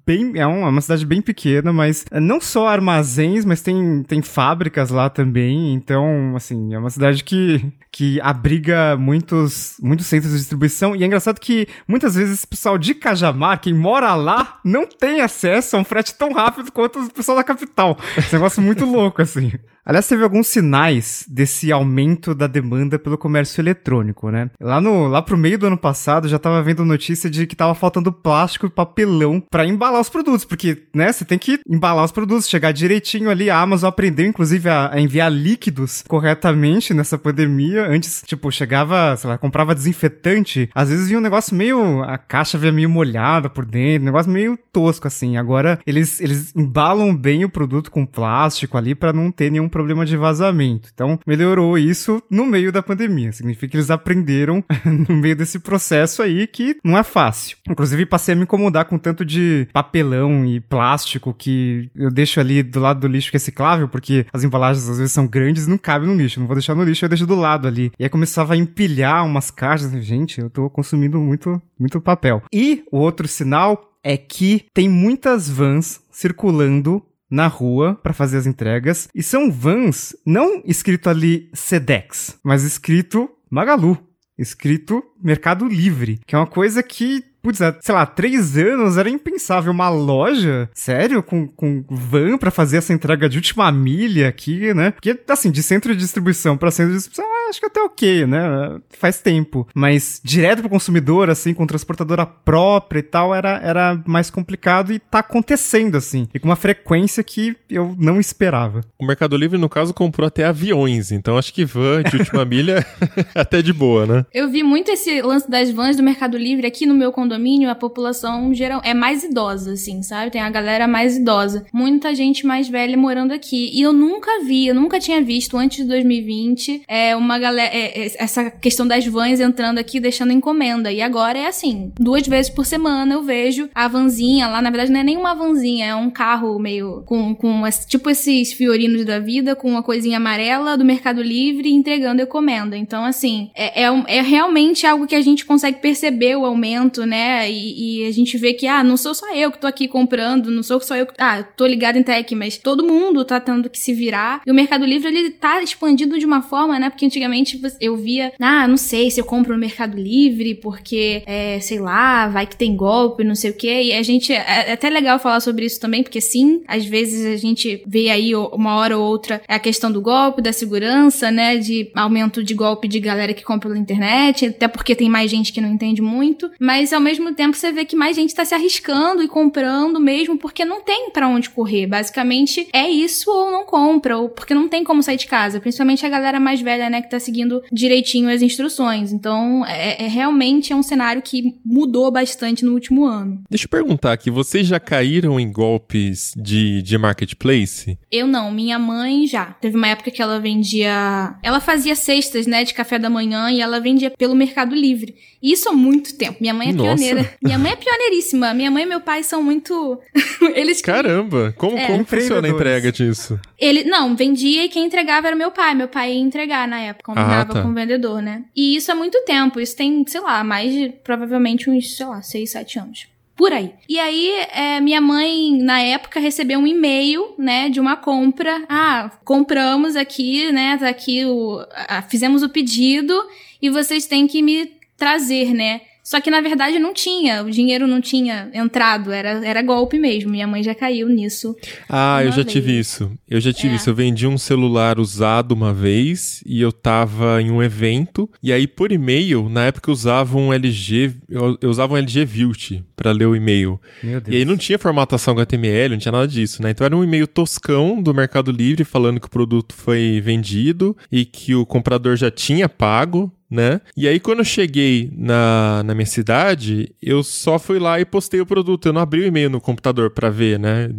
bem. 0.06 0.34
É 0.36 0.46
uma, 0.46 0.70
uma 0.70 0.82
cidade 0.82 1.06
bem 1.06 1.22
pequena, 1.22 1.74
mas 1.74 2.06
é 2.12 2.20
não 2.20 2.40
só 2.40 2.68
armazéns, 2.68 3.46
mas 3.46 3.62
tem, 3.62 4.04
tem 4.04 4.22
fábricas 4.22 4.92
lá 4.92 5.10
também. 5.10 5.74
Então, 5.74 6.36
assim, 6.36 6.74
é 6.74 6.78
uma 6.78 6.90
cidade 6.90 7.24
que, 7.24 7.66
que 7.92 8.22
abriga 8.22 8.96
muitos, 8.96 9.78
muitos 9.82 10.06
centros 10.06 10.34
de 10.34 10.38
distribuição. 10.40 10.96
E 10.96 11.04
é 11.04 11.08
engraçado 11.08 11.40
que 11.40 11.68
muitas 11.88 12.16
vezes 12.16 12.40
esse 12.40 12.48
pessoal 12.48 12.78
de 12.78 12.94
Cajamar, 12.94 13.60
quem 13.60 13.74
mora 13.74 14.14
lá, 14.14 14.60
não 14.64 14.86
tem 14.86 15.22
acesso 15.22 15.76
a 15.76 15.80
um 15.80 15.84
frete 15.84 16.14
tão 16.14 16.32
rápido 16.32 16.72
quanto 16.72 17.00
o 17.00 17.12
pessoal 17.12 17.38
da 17.38 17.44
capital. 17.44 17.98
Esse 18.16 18.34
negócio 18.34 18.62
muito 18.62 18.86
louco, 18.86 19.22
assim. 19.22 19.52
Aliás, 19.88 20.06
teve 20.06 20.22
alguns 20.22 20.48
sinais 20.48 21.26
desse 21.30 21.72
aumento 21.72 22.36
da 22.36 22.46
demanda 22.46 23.00
pelo 23.00 23.18
comércio 23.18 23.62
eletrônico, 23.62 24.30
né? 24.30 24.52
Lá 24.60 24.82
no 24.82 25.08
lá 25.08 25.22
pro 25.22 25.38
meio 25.38 25.58
do 25.58 25.68
ano 25.68 25.78
passado, 25.78 26.28
já 26.28 26.38
tava 26.38 26.62
vendo 26.62 26.84
notícia 26.84 27.30
de 27.30 27.48
que 27.48 27.56
tava 27.56 27.74
faltando 27.74 28.12
plástico 28.12 28.66
e 28.66 28.70
papelão 28.70 29.42
para 29.50 29.66
embalar 29.66 30.02
os 30.02 30.10
produtos, 30.10 30.44
porque, 30.44 30.84
né, 30.94 31.14
você 31.14 31.24
tem 31.24 31.40
que 31.40 31.62
embalar 31.66 32.04
os 32.04 32.12
produtos, 32.12 32.50
chegar 32.50 32.74
direitinho 32.74 33.30
ali. 33.30 33.50
A 33.50 33.62
Amazon 33.62 33.88
aprendeu 33.88 34.26
inclusive 34.26 34.68
a, 34.68 34.94
a 34.94 35.00
enviar 35.00 35.32
líquidos 35.32 36.04
corretamente 36.06 36.94
nessa 36.94 37.18
pandemia. 37.18 37.88
Antes, 37.88 38.24
tipo, 38.26 38.52
chegava, 38.52 39.16
sei 39.16 39.30
lá, 39.30 39.38
comprava 39.38 39.74
desinfetante, 39.74 40.70
às 40.76 40.90
vezes 40.90 41.08
vinha 41.08 41.20
um 41.20 41.24
negócio 41.24 41.56
meio 41.56 42.04
a 42.04 42.18
caixa 42.18 42.58
vinha 42.58 42.74
meio 42.74 42.90
molhada 42.90 43.50
por 43.50 43.64
dentro, 43.64 44.02
um 44.02 44.06
negócio 44.08 44.30
meio 44.30 44.60
tosco 44.74 45.08
assim. 45.08 45.38
Agora 45.38 45.80
eles 45.88 46.20
eles 46.20 46.54
embalam 46.54 47.16
bem 47.16 47.46
o 47.46 47.50
produto 47.50 47.90
com 47.90 48.06
plástico 48.06 48.78
ali 48.78 48.94
para 48.94 49.14
não 49.14 49.32
ter 49.32 49.50
nenhum 49.50 49.70
problema 49.78 50.08
de 50.08 50.18
vazamento. 50.18 50.90
Então, 50.92 51.20
melhorou 51.26 51.78
isso 51.78 52.20
no 52.32 52.48
meio 52.48 52.72
da 52.72 52.82
pandemia. 52.82 53.32
Significa 53.32 53.68
que 53.68 53.78
eles 53.78 53.92
aprenderam 53.92 54.64
no 55.08 55.16
meio 55.16 55.36
desse 55.36 55.60
processo 55.60 56.24
aí 56.24 56.48
que 56.48 56.78
não 56.84 56.98
é 56.98 57.04
fácil. 57.04 57.58
Inclusive, 57.70 58.08
passei 58.08 58.34
a 58.34 58.36
me 58.36 58.42
incomodar 58.42 58.86
com 58.86 58.98
tanto 58.98 59.24
de 59.24 59.68
papelão 59.72 60.44
e 60.44 60.60
plástico 60.60 61.32
que 61.32 61.92
eu 61.96 62.10
deixo 62.10 62.40
ali 62.40 62.64
do 62.64 62.80
lado 62.80 63.02
do 63.02 63.08
lixo 63.08 63.30
reciclável, 63.32 63.88
porque 63.88 64.26
as 64.34 64.44
embalagens 64.44 64.90
às 64.90 64.98
vezes 64.98 65.12
são 65.12 65.28
grandes 65.28 65.68
e 65.68 65.70
não 65.70 65.78
cabem 65.78 66.10
no 66.10 66.16
lixo. 66.16 66.40
Não 66.40 66.48
vou 66.48 66.56
deixar 66.56 66.74
no 66.74 66.84
lixo, 66.84 67.06
eu 67.06 67.10
deixo 67.10 67.28
do 67.28 67.36
lado 67.36 67.68
ali. 67.68 67.92
E 68.00 68.04
aí 68.04 68.10
começava 68.10 68.56
a 68.56 68.58
empilhar 68.58 69.24
umas 69.24 69.52
caixas. 69.52 69.92
Gente, 70.04 70.42
eu 70.42 70.50
tô 70.50 70.72
consumindo 70.72 71.20
muito, 71.20 71.62
muito 71.80 72.02
papel. 72.02 72.42
E 72.52 72.84
o 72.92 72.98
outro 72.98 73.28
sinal 73.28 73.94
é 74.04 74.18
que 74.18 74.66
tem 74.74 74.90
muitas 74.90 75.48
vans 75.48 76.02
circulando 76.10 77.04
na 77.30 77.48
rua 77.48 77.96
para 77.96 78.14
fazer 78.14 78.38
as 78.38 78.48
entregas. 78.48 79.08
E 79.14 79.22
são 79.22 79.52
vans 79.52 80.16
não 80.26 80.62
escrito 80.66 81.10
ali 81.10 81.50
Sedex, 81.54 82.38
mas 82.44 82.64
escrito 82.64 83.30
Magalu. 83.50 83.98
Escrito 84.38 85.04
Mercado 85.22 85.66
Livre, 85.66 86.20
que 86.26 86.36
é 86.36 86.38
uma 86.38 86.46
coisa 86.46 86.84
que 86.84 87.24
Putz, 87.42 87.62
há, 87.62 87.76
sei 87.80 87.96
lá, 87.96 88.06
três 88.06 88.58
anos 88.58 88.98
era 88.98 89.10
impensável 89.10 89.72
uma 89.72 89.90
loja, 89.90 90.70
sério, 90.74 91.24
com, 91.24 91.48
com 91.48 91.84
van 91.90 92.38
pra 92.38 92.52
fazer 92.52 92.78
essa 92.78 92.94
entrega 92.94 93.30
de 93.30 93.38
última 93.38 93.72
milha 93.72 94.28
aqui, 94.28 94.74
né? 94.74 94.92
Porque, 94.92 95.18
assim, 95.30 95.52
de 95.52 95.64
centro 95.64 95.94
de 95.94 96.00
distribuição 96.00 96.58
pra 96.58 96.72
centro 96.72 96.92
de 96.94 96.98
distribuição, 96.98 97.26
acho 97.50 97.60
que 97.60 97.66
até 97.66 97.82
ok, 97.82 98.26
né? 98.26 98.80
Faz 98.90 99.22
tempo. 99.22 99.68
Mas 99.74 100.22
direto 100.24 100.60
pro 100.60 100.70
consumidor, 100.70 101.30
assim, 101.30 101.54
com 101.54 101.66
transportadora 101.66 102.26
própria 102.26 103.00
e 103.00 103.04
tal, 103.04 103.34
era, 103.34 103.60
era 103.64 104.02
mais 104.06 104.30
complicado 104.30 104.92
e 104.92 105.00
tá 105.00 105.20
acontecendo, 105.20 105.96
assim. 105.96 106.28
E 106.34 106.40
com 106.40 106.48
uma 106.48 106.56
frequência 106.56 107.24
que 107.24 107.56
eu 107.70 107.96
não 107.98 108.20
esperava. 108.20 108.82
O 109.00 109.06
Mercado 109.06 109.38
Livre, 109.38 109.58
no 109.58 109.70
caso, 109.70 109.94
comprou 109.94 110.28
até 110.28 110.46
aviões, 110.46 111.12
então 111.12 111.38
acho 111.38 111.54
que 111.54 111.66
van 111.66 112.04
de 112.04 112.18
última 112.18 112.44
milha 112.46 112.86
é 113.36 113.40
até 113.40 113.62
de 113.62 113.74
boa, 113.74 114.06
né? 114.06 114.26
Eu 114.34 114.50
vi 114.50 114.64
muito 114.64 114.92
esse 114.92 115.22
lance 115.22 115.50
das 115.50 115.72
vans 115.72 115.96
do 115.96 116.04
Mercado 116.04 116.38
Livre 116.38 116.66
aqui 116.68 116.86
no 116.86 116.94
meu 116.94 117.12
condomínio, 117.12 117.27
a 117.34 117.76
população 117.76 118.54
geral 118.54 118.82
é 118.84 118.94
mais 118.94 119.24
idosa, 119.24 119.74
assim, 119.74 120.02
sabe? 120.04 120.32
Tem 120.32 120.42
a 120.42 120.50
galera 120.50 120.88
mais 120.88 121.18
idosa. 121.18 121.66
Muita 121.74 122.14
gente 122.14 122.46
mais 122.46 122.68
velha 122.68 122.98
morando 122.98 123.32
aqui. 123.32 123.70
E 123.74 123.82
eu 123.82 123.94
nunca 123.94 124.44
vi, 124.44 124.68
eu 124.68 124.76
nunca 124.76 125.00
tinha 125.00 125.22
visto 125.22 125.58
antes 125.58 125.78
de 125.78 125.84
2020 125.86 126.84
é, 126.88 127.16
uma 127.16 127.38
galera. 127.40 127.70
É, 127.74 128.12
essa 128.18 128.50
questão 128.50 128.88
das 128.88 129.06
vans 129.06 129.40
entrando 129.40 129.78
aqui 129.78 130.00
deixando 130.00 130.32
encomenda. 130.32 130.92
E 130.92 131.02
agora 131.02 131.38
é 131.38 131.48
assim: 131.48 131.92
duas 132.00 132.28
vezes 132.28 132.52
por 132.52 132.66
semana 132.66 133.14
eu 133.14 133.24
vejo 133.24 133.70
a 133.74 133.88
vanzinha 133.88 134.48
lá. 134.48 134.62
Na 134.62 134.70
verdade, 134.70 134.92
não 134.92 135.00
é 135.00 135.04
nem 135.04 135.18
uma 135.18 135.34
vanzinha, 135.34 135.88
é 135.88 135.96
um 135.96 136.10
carro 136.10 136.58
meio 136.60 137.04
com, 137.06 137.34
com 137.36 137.64
tipo 137.88 138.10
esses 138.10 138.54
fiorinos 138.54 139.06
da 139.06 139.20
vida, 139.20 139.56
com 139.56 139.70
uma 139.70 139.84
coisinha 139.84 140.18
amarela 140.18 140.78
do 140.78 140.86
Mercado 140.86 141.22
Livre 141.22 141.72
entregando 141.72 142.22
encomenda. 142.22 142.78
Então, 142.78 143.04
assim, 143.04 143.50
é, 143.56 143.84
é, 143.84 144.04
é 144.08 144.22
realmente 144.22 144.86
algo 144.86 145.08
que 145.08 145.16
a 145.16 145.22
gente 145.22 145.46
consegue 145.46 145.80
perceber 145.80 146.36
o 146.36 146.46
aumento, 146.46 147.06
né? 147.06 147.17
E, 147.50 148.04
e, 148.04 148.08
a 148.08 148.12
gente 148.12 148.38
vê 148.38 148.54
que, 148.54 148.68
ah, 148.68 148.84
não 148.84 148.98
sou 148.98 149.14
só 149.14 149.34
eu 149.34 149.52
que 149.52 149.60
tô 149.60 149.68
aqui 149.68 149.88
comprando, 149.88 150.52
não 150.52 150.64
sou 150.64 150.80
só 150.80 150.96
eu 150.96 151.06
que. 151.06 151.14
Ah, 151.18 151.44
tô 151.44 151.66
ligado 151.66 151.98
em 151.98 152.04
tech, 152.04 152.34
mas 152.36 152.58
todo 152.58 152.86
mundo 152.86 153.26
tá 153.26 153.40
tendo 153.40 153.70
que 153.70 153.80
se 153.80 153.94
virar. 153.94 154.42
E 154.46 154.52
o 154.52 154.54
Mercado 154.54 154.86
Livre, 154.86 155.08
ele 155.08 155.32
tá 155.32 155.62
expandido 155.62 156.18
de 156.20 156.26
uma 156.26 156.42
forma, 156.42 156.80
né? 156.80 156.90
Porque 156.90 157.06
antigamente 157.06 157.60
eu 157.80 157.96
via, 157.96 158.34
ah, 158.40 158.68
não 158.68 158.78
sei 158.78 159.10
se 159.10 159.20
eu 159.20 159.26
compro 159.26 159.54
no 159.54 159.60
Mercado 159.60 159.98
Livre, 159.98 160.56
porque, 160.56 161.24
é, 161.26 161.60
sei 161.60 161.80
lá, 161.80 162.28
vai 162.28 162.46
que 162.46 162.56
tem 162.56 162.76
golpe, 162.76 163.24
não 163.24 163.36
sei 163.36 163.52
o 163.52 163.54
quê. 163.54 163.84
E 163.84 163.94
a 163.94 164.04
gente. 164.04 164.34
É, 164.34 164.70
é 164.70 164.74
até 164.74 164.90
legal 164.90 165.20
falar 165.20 165.40
sobre 165.40 165.66
isso 165.66 165.80
também, 165.80 166.04
porque 166.04 166.22
sim, 166.22 166.62
às 166.68 166.86
vezes 166.86 167.26
a 167.26 167.38
gente 167.38 167.84
vê 167.86 168.10
aí 168.10 168.36
uma 168.36 168.76
hora 168.76 168.98
ou 168.98 169.06
outra 169.06 169.42
a 169.48 169.60
questão 169.60 169.92
do 169.92 170.02
golpe, 170.02 170.42
da 170.42 170.54
segurança, 170.54 171.32
né? 171.32 171.58
De 171.58 171.92
aumento 171.96 172.44
de 172.44 172.54
golpe 172.54 172.88
de 172.88 173.00
galera 173.00 173.34
que 173.34 173.44
compra 173.44 173.70
pela 173.70 173.80
internet, 173.80 174.48
até 174.48 174.68
porque 174.68 174.96
tem 174.96 175.10
mais 175.10 175.30
gente 175.30 175.52
que 175.54 175.62
não 175.62 175.70
entende 175.70 176.02
muito. 176.02 176.50
Mas 176.60 176.94
ao 176.94 177.02
mesmo 177.08 177.34
tempo 177.34 177.56
você 177.56 177.72
vê 177.72 177.86
que 177.86 177.96
mais 177.96 178.16
gente 178.16 178.36
tá 178.36 178.44
se 178.44 178.54
arriscando 178.54 179.24
e 179.24 179.28
comprando 179.28 180.00
mesmo 180.00 180.38
porque 180.38 180.66
não 180.66 180.82
tem 180.82 181.10
para 181.10 181.28
onde 181.28 181.50
correr. 181.50 181.88
Basicamente 181.88 182.68
é 182.74 182.90
isso 182.90 183.32
ou 183.32 183.50
não 183.50 183.66
compra, 183.66 184.18
ou 184.18 184.30
porque 184.30 184.54
não 184.54 184.68
tem 184.68 184.84
como 184.84 185.02
sair 185.02 185.18
de 185.18 185.26
casa. 185.26 185.60
Principalmente 185.60 186.06
a 186.06 186.10
galera 186.10 186.40
mais 186.40 186.62
velha, 186.62 186.90
né, 186.90 187.02
que 187.02 187.10
tá 187.10 187.20
seguindo 187.20 187.64
direitinho 187.72 188.30
as 188.30 188.42
instruções. 188.42 189.14
Então, 189.14 189.66
é, 189.66 190.04
é 190.04 190.08
realmente 190.08 190.74
é 190.74 190.76
um 190.76 190.84
cenário 190.84 191.22
que 191.22 191.56
mudou 191.66 192.12
bastante 192.12 192.66
no 192.66 192.74
último 192.74 193.06
ano. 193.06 193.42
Deixa 193.50 193.66
eu 193.66 193.70
perguntar 193.70 194.12
aqui, 194.12 194.30
vocês 194.30 194.68
já 194.68 194.80
caíram 194.80 195.40
em 195.40 195.50
golpes 195.50 196.34
de, 196.36 196.82
de 196.82 196.98
marketplace? 196.98 197.98
Eu 198.12 198.28
não, 198.28 198.52
minha 198.52 198.78
mãe 198.78 199.26
já. 199.28 199.46
Teve 199.46 199.78
uma 199.78 199.88
época 199.88 200.12
que 200.12 200.22
ela 200.22 200.40
vendia. 200.40 201.36
Ela 201.42 201.62
fazia 201.62 201.96
cestas, 201.96 202.46
né, 202.46 202.64
de 202.64 202.74
café 202.74 203.00
da 203.00 203.10
manhã 203.10 203.50
e 203.50 203.62
ela 203.62 203.80
vendia 203.80 204.12
pelo 204.12 204.36
Mercado 204.36 204.76
Livre. 204.76 205.16
Isso 205.42 205.70
há 205.70 205.74
muito 205.74 206.18
tempo. 206.18 206.38
Minha 206.42 206.54
mãe 206.54 206.70
é 206.70 206.74
Nossa. 206.74 206.97
Pioneira. 206.98 207.34
Minha 207.42 207.58
mãe 207.60 207.72
é 207.72 207.76
pioneiríssima. 207.76 208.54
Minha 208.54 208.72
mãe 208.72 208.84
e 208.84 208.86
meu 208.86 209.00
pai 209.02 209.24
são 209.24 209.42
muito. 209.44 210.00
Eles. 210.56 210.82
Caramba! 210.82 211.54
Como, 211.58 211.78
É. 211.78 211.88
como 211.88 212.06
funciona 212.06 212.48
a 212.48 212.52
entrega 212.52 212.92
disso? 212.92 213.40
Ele, 213.60 213.84
não, 213.84 214.16
vendia 214.16 214.66
e 214.66 214.70
quem 214.70 214.86
entregava 214.86 215.28
era 215.28 215.36
meu 215.36 215.52
pai. 215.52 215.74
Meu 215.76 215.88
pai 215.88 216.14
ia 216.14 216.20
entregar 216.20 216.68
na 216.68 216.80
época, 216.80 217.06
combinava 217.14 217.52
Ah, 217.52 217.56
tá. 217.56 217.62
com 217.62 217.70
o 217.70 217.74
vendedor, 217.74 218.22
né? 218.22 218.44
E 218.56 218.76
isso 218.76 218.92
há 218.92 218.96
muito 218.96 219.22
tempo. 219.26 219.60
Isso 219.60 219.76
tem, 219.76 220.04
sei 220.08 220.22
lá, 220.22 220.44
mais 220.44 220.72
de 220.72 220.90
provavelmente 221.04 221.70
uns, 221.70 221.96
sei 221.96 222.06
lá, 222.06 222.22
6, 222.22 222.52
7 222.52 222.80
anos. 222.80 223.08
Por 223.36 223.54
aí. 223.54 223.72
E 223.88 224.00
aí, 224.00 224.32
é, 224.52 224.80
minha 224.82 225.00
mãe, 225.00 225.56
na 225.62 225.80
época, 225.80 226.20
recebeu 226.20 226.58
um 226.58 226.66
e-mail, 226.66 227.36
né, 227.38 227.70
de 227.70 227.80
uma 227.80 227.96
compra. 227.96 228.64
Ah, 228.68 229.12
compramos 229.24 229.96
aqui, 229.96 230.52
né, 230.52 230.76
tá 230.80 230.90
aqui 230.90 231.24
o. 231.24 231.64
ah, 231.88 232.02
fizemos 232.02 232.42
o 232.42 232.50
pedido 232.50 233.14
e 233.62 233.70
vocês 233.70 234.08
têm 234.08 234.26
que 234.26 234.42
me 234.42 234.72
trazer, 234.98 235.54
né? 235.54 235.82
Só 236.08 236.22
que 236.22 236.32
na 236.32 236.40
verdade 236.40 236.80
não 236.80 236.94
tinha, 236.94 237.44
o 237.44 237.52
dinheiro 237.52 237.86
não 237.86 238.00
tinha 238.00 238.50
entrado, 238.54 239.12
era, 239.12 239.46
era 239.46 239.62
golpe 239.62 240.00
mesmo. 240.00 240.32
Minha 240.32 240.48
mãe 240.48 240.64
já 240.64 240.74
caiu 240.74 241.10
nisso. 241.10 241.54
Ah, 241.90 242.24
eu 242.24 242.32
já 242.32 242.46
tive 242.46 242.72
vez. 242.72 242.88
isso. 242.88 243.12
Eu 243.30 243.42
já 243.42 243.52
tive 243.52 243.74
É. 243.74 243.76
isso. 243.76 243.90
Eu 243.90 243.94
vendi 243.94 244.26
um 244.26 244.38
celular 244.38 245.00
usado 245.02 245.52
uma 245.52 245.74
vez 245.74 246.42
e 246.46 246.62
eu 246.62 246.72
tava 246.72 247.42
em 247.42 247.52
um 247.52 247.62
evento. 247.62 248.30
E 248.42 248.54
aí, 248.54 248.66
por 248.68 248.94
e-mail, 248.94 249.50
na 249.50 249.66
época 249.66 249.90
eu 249.90 249.94
usava 249.94 250.38
um 250.38 250.54
LG. 250.54 251.12
Eu, 251.28 251.58
eu 251.62 251.70
usava 251.70 251.94
um 251.94 251.98
LG 251.98 252.24
Vilt 252.24 252.72
pra 252.96 253.12
ler 253.12 253.26
o 253.26 253.36
e-mail. 253.36 253.78
Meu 254.02 254.22
Deus. 254.22 254.34
E 254.34 254.40
aí 254.40 254.46
não 254.46 254.56
tinha 254.56 254.80
formatação 254.80 255.34
HTML, 255.34 255.90
não 255.90 255.98
tinha 256.00 256.14
nada 256.14 256.26
disso, 256.30 256.64
né? 256.64 256.70
Então 256.70 256.86
era 256.86 256.96
um 256.96 257.04
e-mail 257.04 257.28
toscão 257.28 258.02
do 258.02 258.14
Mercado 258.14 258.50
Livre 258.50 258.86
falando 258.86 259.20
que 259.20 259.28
o 259.28 259.30
produto 259.30 259.74
foi 259.76 260.22
vendido 260.24 260.96
e 261.12 261.26
que 261.26 261.54
o 261.54 261.66
comprador 261.66 262.16
já 262.16 262.32
tinha 262.32 262.70
pago. 262.70 263.30
Né? 263.50 263.80
E 263.96 264.08
aí, 264.08 264.20
quando 264.20 264.40
eu 264.40 264.46
cheguei 264.46 265.10
na, 265.16 265.82
na 265.84 265.96
minha 265.96 266.06
cidade, 266.06 266.92
eu 267.02 267.24
só 267.24 267.58
fui 267.58 267.80
lá 267.80 268.00
e 268.00 268.06
postei 268.06 268.42
o 268.42 268.46
produto. 268.46 268.88
Eu 268.88 268.94
não 268.94 269.02
abri 269.02 269.22
o 269.22 269.26
e-mail 269.26 269.50
no 269.50 269.62
computador 269.62 270.12
para 270.12 270.30
ver, 270.30 270.60
né? 270.60 270.90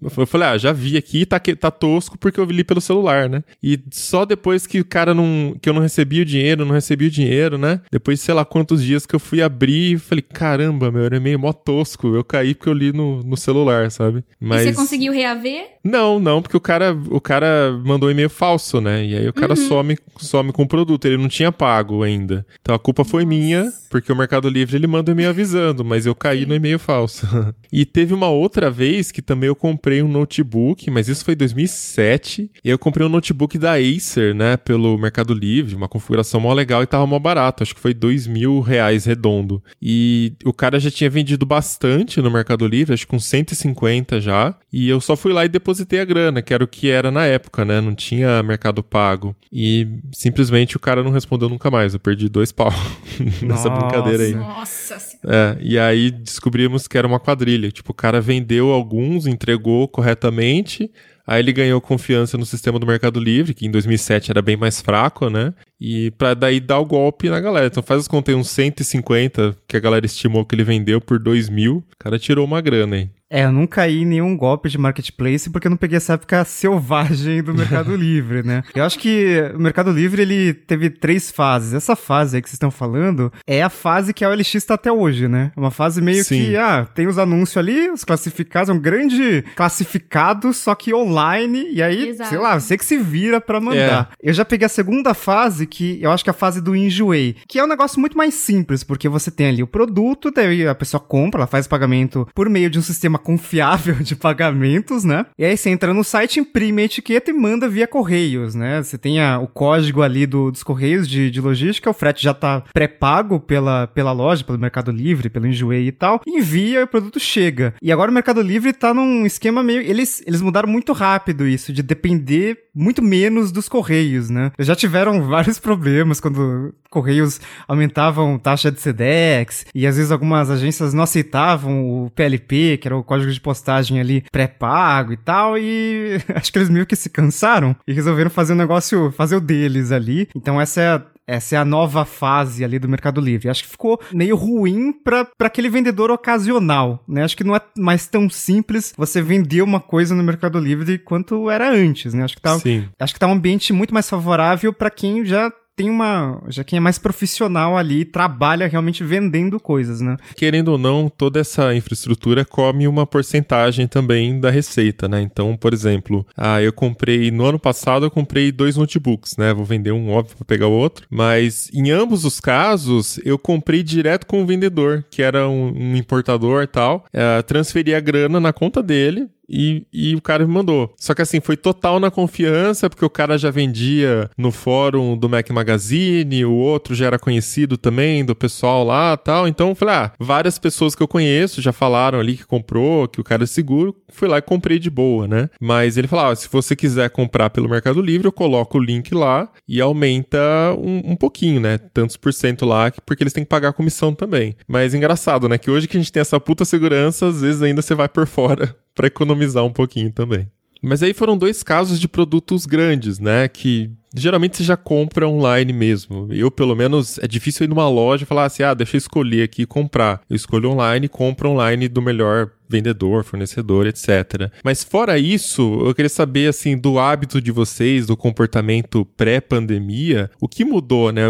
Eu 0.00 0.26
falei, 0.26 0.48
ah, 0.48 0.58
já 0.58 0.72
vi 0.72 0.96
aqui, 0.96 1.24
tá, 1.24 1.38
tá 1.38 1.70
tosco 1.70 2.18
porque 2.18 2.40
eu 2.40 2.44
li 2.44 2.64
pelo 2.64 2.80
celular, 2.80 3.28
né? 3.28 3.44
E 3.62 3.78
só 3.90 4.24
depois 4.24 4.66
que 4.66 4.80
o 4.80 4.84
cara 4.84 5.14
não. 5.14 5.56
que 5.60 5.68
eu 5.68 5.72
não 5.72 5.80
recebi 5.80 6.20
o 6.20 6.24
dinheiro, 6.24 6.64
não 6.64 6.74
recebi 6.74 7.06
o 7.06 7.10
dinheiro, 7.10 7.56
né? 7.56 7.80
Depois 7.90 8.18
de 8.18 8.24
sei 8.24 8.34
lá 8.34 8.44
quantos 8.44 8.82
dias 8.82 9.06
que 9.06 9.14
eu 9.14 9.20
fui 9.20 9.40
abrir, 9.40 9.98
falei, 9.98 10.22
caramba, 10.22 10.90
meu, 10.90 11.04
era 11.04 11.20
meio 11.20 11.38
mó 11.38 11.52
tosco. 11.52 12.14
Eu 12.14 12.24
caí 12.24 12.54
porque 12.54 12.68
eu 12.68 12.74
li 12.74 12.92
no, 12.92 13.22
no 13.22 13.36
celular, 13.36 13.90
sabe? 13.90 14.24
Mas... 14.40 14.62
E 14.62 14.64
você 14.66 14.74
conseguiu 14.74 15.12
reaver? 15.12 15.66
Não, 15.84 16.18
não, 16.18 16.42
porque 16.42 16.56
o 16.56 16.60
cara, 16.60 16.96
o 17.10 17.20
cara 17.20 17.72
mandou 17.84 18.08
um 18.08 18.12
e-mail 18.12 18.30
falso, 18.30 18.80
né? 18.80 19.04
E 19.04 19.16
aí 19.16 19.28
o 19.28 19.32
cara 19.32 19.52
uhum. 19.52 19.68
some, 19.68 19.98
some 20.18 20.52
com 20.52 20.62
o 20.64 20.68
produto. 20.68 21.04
Ele 21.06 21.16
não 21.16 21.28
tinha 21.28 21.52
pago 21.52 21.91
ainda. 22.00 22.46
Então 22.60 22.74
a 22.74 22.78
culpa 22.78 23.04
foi 23.04 23.24
minha, 23.24 23.72
porque 23.90 24.12
o 24.12 24.16
Mercado 24.16 24.48
Livre 24.48 24.76
ele 24.76 24.86
manda 24.86 25.10
um 25.10 25.14
e-mail 25.14 25.30
avisando, 25.30 25.84
mas 25.84 26.06
eu 26.06 26.14
caí 26.14 26.46
no 26.46 26.54
e-mail 26.54 26.78
falso. 26.78 27.26
e 27.72 27.84
teve 27.84 28.14
uma 28.14 28.28
outra 28.28 28.70
vez 28.70 29.10
que 29.10 29.20
também 29.20 29.48
eu 29.48 29.56
comprei 29.56 30.02
um 30.02 30.08
notebook, 30.08 30.88
mas 30.90 31.08
isso 31.08 31.24
foi 31.24 31.34
em 31.34 31.38
2007. 31.38 32.50
E 32.64 32.70
eu 32.70 32.78
comprei 32.78 33.06
um 33.06 33.10
notebook 33.10 33.58
da 33.58 33.74
Acer, 33.74 34.34
né? 34.34 34.56
Pelo 34.56 34.96
Mercado 34.96 35.34
Livre, 35.34 35.74
uma 35.74 35.88
configuração 35.88 36.40
mó 36.40 36.52
legal 36.52 36.82
e 36.82 36.86
tava 36.86 37.06
mó 37.06 37.18
barato. 37.18 37.62
Acho 37.62 37.74
que 37.74 37.80
foi 37.80 37.92
dois 37.92 38.26
mil 38.26 38.60
reais 38.60 39.04
redondo. 39.04 39.62
E 39.80 40.34
o 40.44 40.52
cara 40.52 40.78
já 40.78 40.90
tinha 40.90 41.10
vendido 41.10 41.44
bastante 41.44 42.20
no 42.20 42.30
Mercado 42.30 42.66
Livre, 42.66 42.94
acho 42.94 43.06
que 43.06 43.10
com 43.10 43.18
150 43.18 44.20
já. 44.20 44.54
E 44.72 44.88
eu 44.88 45.00
só 45.00 45.16
fui 45.16 45.32
lá 45.32 45.44
e 45.44 45.48
depositei 45.48 46.00
a 46.00 46.04
grana, 46.04 46.40
que 46.40 46.54
era 46.54 46.62
o 46.62 46.68
que 46.68 46.88
era 46.88 47.10
na 47.10 47.26
época, 47.26 47.64
né? 47.64 47.80
Não 47.80 47.94
tinha 47.94 48.42
Mercado 48.42 48.82
Pago. 48.82 49.34
E 49.52 49.86
simplesmente 50.12 50.76
o 50.76 50.80
cara 50.80 51.02
não 51.02 51.10
respondeu 51.10 51.48
nunca 51.48 51.70
mais. 51.70 51.81
Eu 51.86 52.00
perdi 52.00 52.28
dois 52.28 52.52
pau 52.52 52.72
nessa 53.42 53.68
brincadeira 53.70 54.24
aí. 54.24 54.34
Nossa 54.34 54.96
É, 55.26 55.56
e 55.60 55.78
aí 55.78 56.10
descobrimos 56.10 56.86
que 56.86 56.96
era 56.96 57.06
uma 57.06 57.20
quadrilha. 57.20 57.70
Tipo, 57.70 57.92
o 57.92 57.94
cara 57.94 58.20
vendeu 58.20 58.70
alguns, 58.70 59.26
entregou 59.26 59.88
corretamente. 59.88 60.90
Aí 61.26 61.40
ele 61.40 61.52
ganhou 61.52 61.80
confiança 61.80 62.36
no 62.36 62.44
sistema 62.44 62.78
do 62.78 62.86
Mercado 62.86 63.20
Livre, 63.20 63.54
que 63.54 63.66
em 63.66 63.70
2007 63.70 64.30
era 64.30 64.42
bem 64.42 64.56
mais 64.56 64.80
fraco, 64.80 65.30
né? 65.30 65.54
E 65.80 66.10
pra 66.12 66.34
daí 66.34 66.58
dar 66.58 66.78
o 66.80 66.84
golpe 66.84 67.28
na 67.28 67.40
galera. 67.40 67.66
Então 67.66 67.82
faz 67.82 68.00
os 68.02 68.08
contas 68.08 68.34
uns 68.34 68.50
150 68.50 69.56
que 69.68 69.76
a 69.76 69.80
galera 69.80 70.04
estimou 70.04 70.44
que 70.44 70.54
ele 70.54 70.64
vendeu 70.64 71.00
por 71.00 71.18
2 71.18 71.48
mil. 71.48 71.76
O 71.76 71.96
cara 71.98 72.18
tirou 72.18 72.44
uma 72.44 72.60
grana 72.60 72.96
aí. 72.96 73.10
É, 73.32 73.44
eu 73.44 73.52
não 73.52 73.66
caí 73.66 74.02
em 74.02 74.04
nenhum 74.04 74.36
golpe 74.36 74.68
de 74.68 74.76
marketplace 74.76 75.48
porque 75.48 75.66
eu 75.66 75.70
não 75.70 75.76
peguei 75.78 75.96
essa 75.96 76.12
época 76.12 76.44
selvagem 76.44 77.42
do 77.42 77.54
Mercado 77.54 77.96
Livre, 77.96 78.42
né? 78.42 78.62
Eu 78.74 78.84
acho 78.84 78.98
que 78.98 79.50
o 79.54 79.58
Mercado 79.58 79.90
Livre 79.90 80.20
ele 80.20 80.52
teve 80.52 80.90
três 80.90 81.30
fases. 81.30 81.72
Essa 81.72 81.96
fase 81.96 82.36
aí 82.36 82.42
que 82.42 82.48
vocês 82.50 82.56
estão 82.56 82.70
falando 82.70 83.32
é 83.46 83.62
a 83.62 83.70
fase 83.70 84.12
que 84.12 84.22
a 84.22 84.28
OLX 84.28 84.54
está 84.54 84.74
até 84.74 84.92
hoje, 84.92 85.28
né? 85.28 85.50
Uma 85.56 85.70
fase 85.70 86.02
meio 86.02 86.22
Sim. 86.22 86.44
que, 86.44 86.56
ah, 86.58 86.86
tem 86.94 87.06
os 87.06 87.16
anúncios 87.16 87.56
ali, 87.56 87.88
os 87.88 88.04
classificados, 88.04 88.68
é 88.68 88.72
um 88.74 88.78
grande 88.78 89.42
classificado, 89.56 90.52
só 90.52 90.74
que 90.74 90.92
online, 90.92 91.70
e 91.72 91.82
aí, 91.82 92.10
Exato. 92.10 92.28
sei 92.28 92.38
lá, 92.38 92.60
você 92.60 92.76
que 92.76 92.84
se 92.84 92.98
vira 92.98 93.40
para 93.40 93.58
mandar. 93.58 94.10
É. 94.22 94.28
Eu 94.30 94.34
já 94.34 94.44
peguei 94.44 94.66
a 94.66 94.68
segunda 94.68 95.14
fase, 95.14 95.66
que 95.66 95.98
eu 96.02 96.10
acho 96.10 96.22
que 96.22 96.28
é 96.28 96.32
a 96.32 96.34
fase 96.34 96.60
do 96.60 96.76
enjoei, 96.76 97.36
que 97.48 97.58
é 97.58 97.64
um 97.64 97.68
negócio 97.68 97.98
muito 97.98 98.16
mais 98.16 98.34
simples, 98.34 98.84
porque 98.84 99.08
você 99.08 99.30
tem 99.30 99.48
ali 99.48 99.62
o 99.62 99.66
produto, 99.66 100.30
daí 100.30 100.68
a 100.68 100.74
pessoa 100.74 101.00
compra, 101.00 101.40
ela 101.40 101.46
faz 101.46 101.64
o 101.64 101.70
pagamento 101.70 102.28
por 102.34 102.50
meio 102.50 102.68
de 102.68 102.78
um 102.78 102.82
sistema 102.82 103.21
confiável 103.22 103.94
de 103.96 104.14
pagamentos, 104.14 105.04
né? 105.04 105.26
E 105.38 105.44
aí 105.44 105.56
você 105.56 105.70
entra 105.70 105.94
no 105.94 106.04
site, 106.04 106.40
imprime 106.40 106.82
a 106.82 106.84
etiqueta 106.84 107.30
e 107.30 107.34
manda 107.34 107.68
via 107.68 107.86
correios, 107.86 108.54
né? 108.54 108.82
Você 108.82 108.98
tem 108.98 109.20
a, 109.20 109.38
o 109.38 109.46
código 109.46 110.02
ali 110.02 110.26
do, 110.26 110.50
dos 110.50 110.62
correios 110.62 111.08
de, 111.08 111.30
de 111.30 111.40
logística, 111.40 111.90
o 111.90 111.94
frete 111.94 112.22
já 112.22 112.34
tá 112.34 112.62
pré-pago 112.72 113.40
pela, 113.40 113.86
pela 113.86 114.12
loja, 114.12 114.44
pelo 114.44 114.58
Mercado 114.58 114.90
Livre, 114.90 115.30
pelo 115.30 115.46
Enjoei 115.46 115.86
e 115.88 115.92
tal, 115.92 116.20
envia 116.26 116.80
e 116.80 116.84
o 116.84 116.88
produto 116.88 117.18
chega. 117.18 117.74
E 117.80 117.92
agora 117.92 118.10
o 118.10 118.14
Mercado 118.14 118.40
Livre 118.40 118.72
tá 118.72 118.92
num 118.92 119.24
esquema 119.24 119.62
meio... 119.62 119.80
Eles, 119.80 120.22
eles 120.26 120.40
mudaram 120.40 120.68
muito 120.68 120.92
rápido 120.92 121.46
isso, 121.46 121.72
de 121.72 121.82
depender 121.82 122.58
muito 122.74 123.02
menos 123.02 123.52
dos 123.52 123.68
correios, 123.68 124.30
né? 124.30 124.52
Já 124.58 124.74
tiveram 124.74 125.22
vários 125.28 125.58
problemas 125.58 126.20
quando 126.20 126.74
correios 126.90 127.40
aumentavam 127.66 128.38
taxa 128.38 128.70
de 128.70 128.80
SEDEX 128.80 129.66
e 129.74 129.86
às 129.86 129.96
vezes 129.96 130.12
algumas 130.12 130.50
agências 130.50 130.92
não 130.92 131.04
aceitavam 131.04 132.04
o 132.04 132.10
PLP, 132.10 132.78
que 132.78 132.88
era 132.88 132.96
o 132.96 133.04
código 133.04 133.30
de 133.30 133.40
postagem 133.40 134.00
ali 134.00 134.24
pré-pago 134.30 135.12
e 135.12 135.16
tal, 135.16 135.56
e 135.58 136.20
acho 136.34 136.52
que 136.52 136.58
eles 136.58 136.70
meio 136.70 136.86
que 136.86 136.96
se 136.96 137.10
cansaram 137.10 137.74
e 137.86 137.92
resolveram 137.92 138.30
fazer 138.30 138.52
o 138.52 138.56
um 138.56 138.58
negócio, 138.58 139.12
fazer 139.12 139.36
o 139.36 139.40
deles 139.40 139.92
ali. 139.92 140.28
Então 140.34 140.60
essa 140.60 140.80
é 140.80 140.88
a 140.88 141.02
essa 141.32 141.56
é 141.56 141.58
a 141.58 141.64
nova 141.64 142.04
fase 142.04 142.62
ali 142.62 142.78
do 142.78 142.88
Mercado 142.88 143.20
Livre. 143.20 143.48
Acho 143.48 143.64
que 143.64 143.70
ficou 143.70 143.98
meio 144.12 144.36
ruim 144.36 144.92
para 144.92 145.26
aquele 145.40 145.70
vendedor 145.70 146.10
ocasional, 146.10 147.02
né? 147.08 147.24
Acho 147.24 147.36
que 147.36 147.44
não 147.44 147.56
é 147.56 147.60
mais 147.78 148.06
tão 148.06 148.28
simples 148.28 148.92
você 148.96 149.22
vender 149.22 149.62
uma 149.62 149.80
coisa 149.80 150.14
no 150.14 150.22
Mercado 150.22 150.58
Livre 150.58 150.98
quanto 150.98 151.48
era 151.48 151.70
antes, 151.70 152.12
né? 152.12 152.24
Acho 152.24 152.36
que 152.36 152.42
tá, 152.42 152.58
Sim. 152.58 152.86
acho 153.00 153.14
que 153.14 153.20
tá 153.20 153.26
um 153.26 153.32
ambiente 153.32 153.72
muito 153.72 153.94
mais 153.94 154.08
favorável 154.08 154.74
para 154.74 154.90
quem 154.90 155.24
já 155.24 155.50
tem 155.76 155.90
uma. 155.90 156.42
Já 156.48 156.62
quem 156.64 156.76
é 156.76 156.80
mais 156.80 156.98
profissional 156.98 157.76
ali 157.76 158.04
trabalha 158.04 158.66
realmente 158.66 159.02
vendendo 159.02 159.58
coisas, 159.58 160.00
né? 160.00 160.16
Querendo 160.36 160.68
ou 160.68 160.78
não, 160.78 161.08
toda 161.08 161.40
essa 161.40 161.74
infraestrutura 161.74 162.44
come 162.44 162.86
uma 162.86 163.06
porcentagem 163.06 163.86
também 163.86 164.38
da 164.38 164.50
receita, 164.50 165.08
né? 165.08 165.20
Então, 165.20 165.56
por 165.56 165.72
exemplo, 165.72 166.26
ah, 166.36 166.60
eu 166.62 166.72
comprei. 166.72 167.30
No 167.30 167.44
ano 167.44 167.58
passado 167.58 168.06
eu 168.06 168.10
comprei 168.10 168.52
dois 168.52 168.76
notebooks, 168.76 169.36
né? 169.36 169.52
Vou 169.54 169.64
vender 169.64 169.92
um, 169.92 170.10
óbvio, 170.10 170.36
para 170.36 170.44
pegar 170.44 170.66
o 170.66 170.72
outro. 170.72 171.06
Mas 171.10 171.70
em 171.72 171.90
ambos 171.90 172.24
os 172.24 172.40
casos, 172.40 173.18
eu 173.24 173.38
comprei 173.38 173.82
direto 173.82 174.26
com 174.26 174.42
o 174.42 174.46
vendedor, 174.46 175.04
que 175.10 175.22
era 175.22 175.48
um, 175.48 175.72
um 175.74 175.96
importador 175.96 176.62
e 176.62 176.66
tal. 176.66 177.04
É, 177.12 177.42
transferi 177.42 177.94
a 177.94 178.00
grana 178.00 178.38
na 178.38 178.52
conta 178.52 178.82
dele 178.82 179.28
e, 179.52 179.86
e 179.92 180.14
o 180.16 180.20
cara 180.22 180.46
me 180.46 180.52
mandou. 180.52 180.94
Só 180.96 181.14
que 181.14 181.22
assim, 181.22 181.40
foi 181.40 181.56
total 181.56 182.00
na 182.00 182.10
confiança, 182.10 182.88
porque 182.88 183.04
o 183.04 183.10
cara 183.10 183.36
já 183.36 183.50
vendia 183.50 184.30
no 184.36 184.50
fórum 184.50 185.16
do 185.16 185.28
Mac 185.28 185.48
Magazine, 185.50 186.44
o 186.44 186.52
outro 186.52 186.94
já 186.94 187.06
era 187.06 187.18
conhecido 187.18 187.76
também 187.76 188.24
do 188.24 188.34
pessoal 188.34 188.84
lá 188.84 189.16
tal. 189.16 189.46
Então, 189.46 189.74
falei, 189.74 189.94
ah, 189.94 190.12
várias 190.18 190.58
pessoas 190.58 190.94
que 190.94 191.02
eu 191.02 191.08
conheço 191.08 191.60
já 191.60 191.72
falaram 191.72 192.18
ali 192.18 192.36
que 192.36 192.46
comprou, 192.46 193.06
que 193.06 193.20
o 193.20 193.24
cara 193.24 193.44
é 193.44 193.46
seguro. 193.46 193.94
Fui 194.08 194.28
lá 194.28 194.38
e 194.38 194.42
comprei 194.42 194.78
de 194.78 194.88
boa, 194.88 195.28
né? 195.28 195.50
Mas 195.60 195.96
ele 195.96 196.08
falava, 196.08 196.32
ah, 196.32 196.36
se 196.36 196.48
você 196.50 196.74
quiser 196.74 197.10
comprar 197.10 197.50
pelo 197.50 197.68
Mercado 197.68 198.00
Livre, 198.00 198.26
eu 198.26 198.32
coloco 198.32 198.78
o 198.78 198.82
link 198.82 199.14
lá 199.14 199.50
e 199.68 199.80
aumenta 199.80 200.38
um, 200.78 201.12
um 201.12 201.16
pouquinho, 201.16 201.60
né? 201.60 201.78
Tantos 201.78 202.16
por 202.16 202.32
cento 202.32 202.64
lá, 202.64 202.90
porque 203.04 203.22
eles 203.22 203.32
têm 203.32 203.44
que 203.44 203.50
pagar 203.50 203.72
comissão 203.72 204.14
também. 204.14 204.56
Mas 204.66 204.94
engraçado, 204.94 205.48
né? 205.48 205.58
Que 205.58 205.70
hoje 205.70 205.88
que 205.88 205.96
a 205.96 206.00
gente 206.00 206.12
tem 206.12 206.20
essa 206.20 206.40
puta 206.40 206.64
segurança, 206.64 207.26
às 207.26 207.40
vezes 207.40 207.62
ainda 207.62 207.82
você 207.82 207.94
vai 207.94 208.08
por 208.08 208.26
fora 208.26 208.74
para 208.94 209.06
economizar 209.06 209.64
um 209.64 209.72
pouquinho 209.72 210.12
também. 210.12 210.48
Mas 210.82 211.00
aí 211.00 211.14
foram 211.14 211.38
dois 211.38 211.62
casos 211.62 212.00
de 212.00 212.08
produtos 212.08 212.66
grandes, 212.66 213.20
né? 213.20 213.46
Que 213.46 213.88
geralmente 214.12 214.56
você 214.56 214.64
já 214.64 214.76
compra 214.76 215.28
online 215.28 215.72
mesmo. 215.72 216.26
Eu, 216.30 216.50
pelo 216.50 216.74
menos, 216.74 217.18
é 217.18 217.28
difícil 217.28 217.64
ir 217.64 217.68
numa 217.68 217.88
loja 217.88 218.24
e 218.24 218.26
falar 218.26 218.46
assim: 218.46 218.64
ah, 218.64 218.74
deixa 218.74 218.96
eu 218.96 218.98
escolher 218.98 219.44
aqui 219.44 219.62
e 219.62 219.66
comprar. 219.66 220.20
Eu 220.28 220.34
escolho 220.34 220.70
online, 220.70 221.08
compro 221.08 221.50
online 221.50 221.88
do 221.88 222.02
melhor 222.02 222.50
vendedor, 222.68 223.22
fornecedor, 223.22 223.86
etc. 223.86 224.50
Mas 224.64 224.82
fora 224.82 225.18
isso, 225.18 225.62
eu 225.84 225.94
queria 225.94 226.08
saber 226.08 226.48
assim 226.48 226.76
do 226.76 226.98
hábito 226.98 227.40
de 227.40 227.52
vocês, 227.52 228.06
do 228.06 228.16
comportamento 228.16 229.04
pré-pandemia, 229.16 230.30
o 230.40 230.48
que 230.48 230.64
mudou, 230.64 231.12
né? 231.12 231.24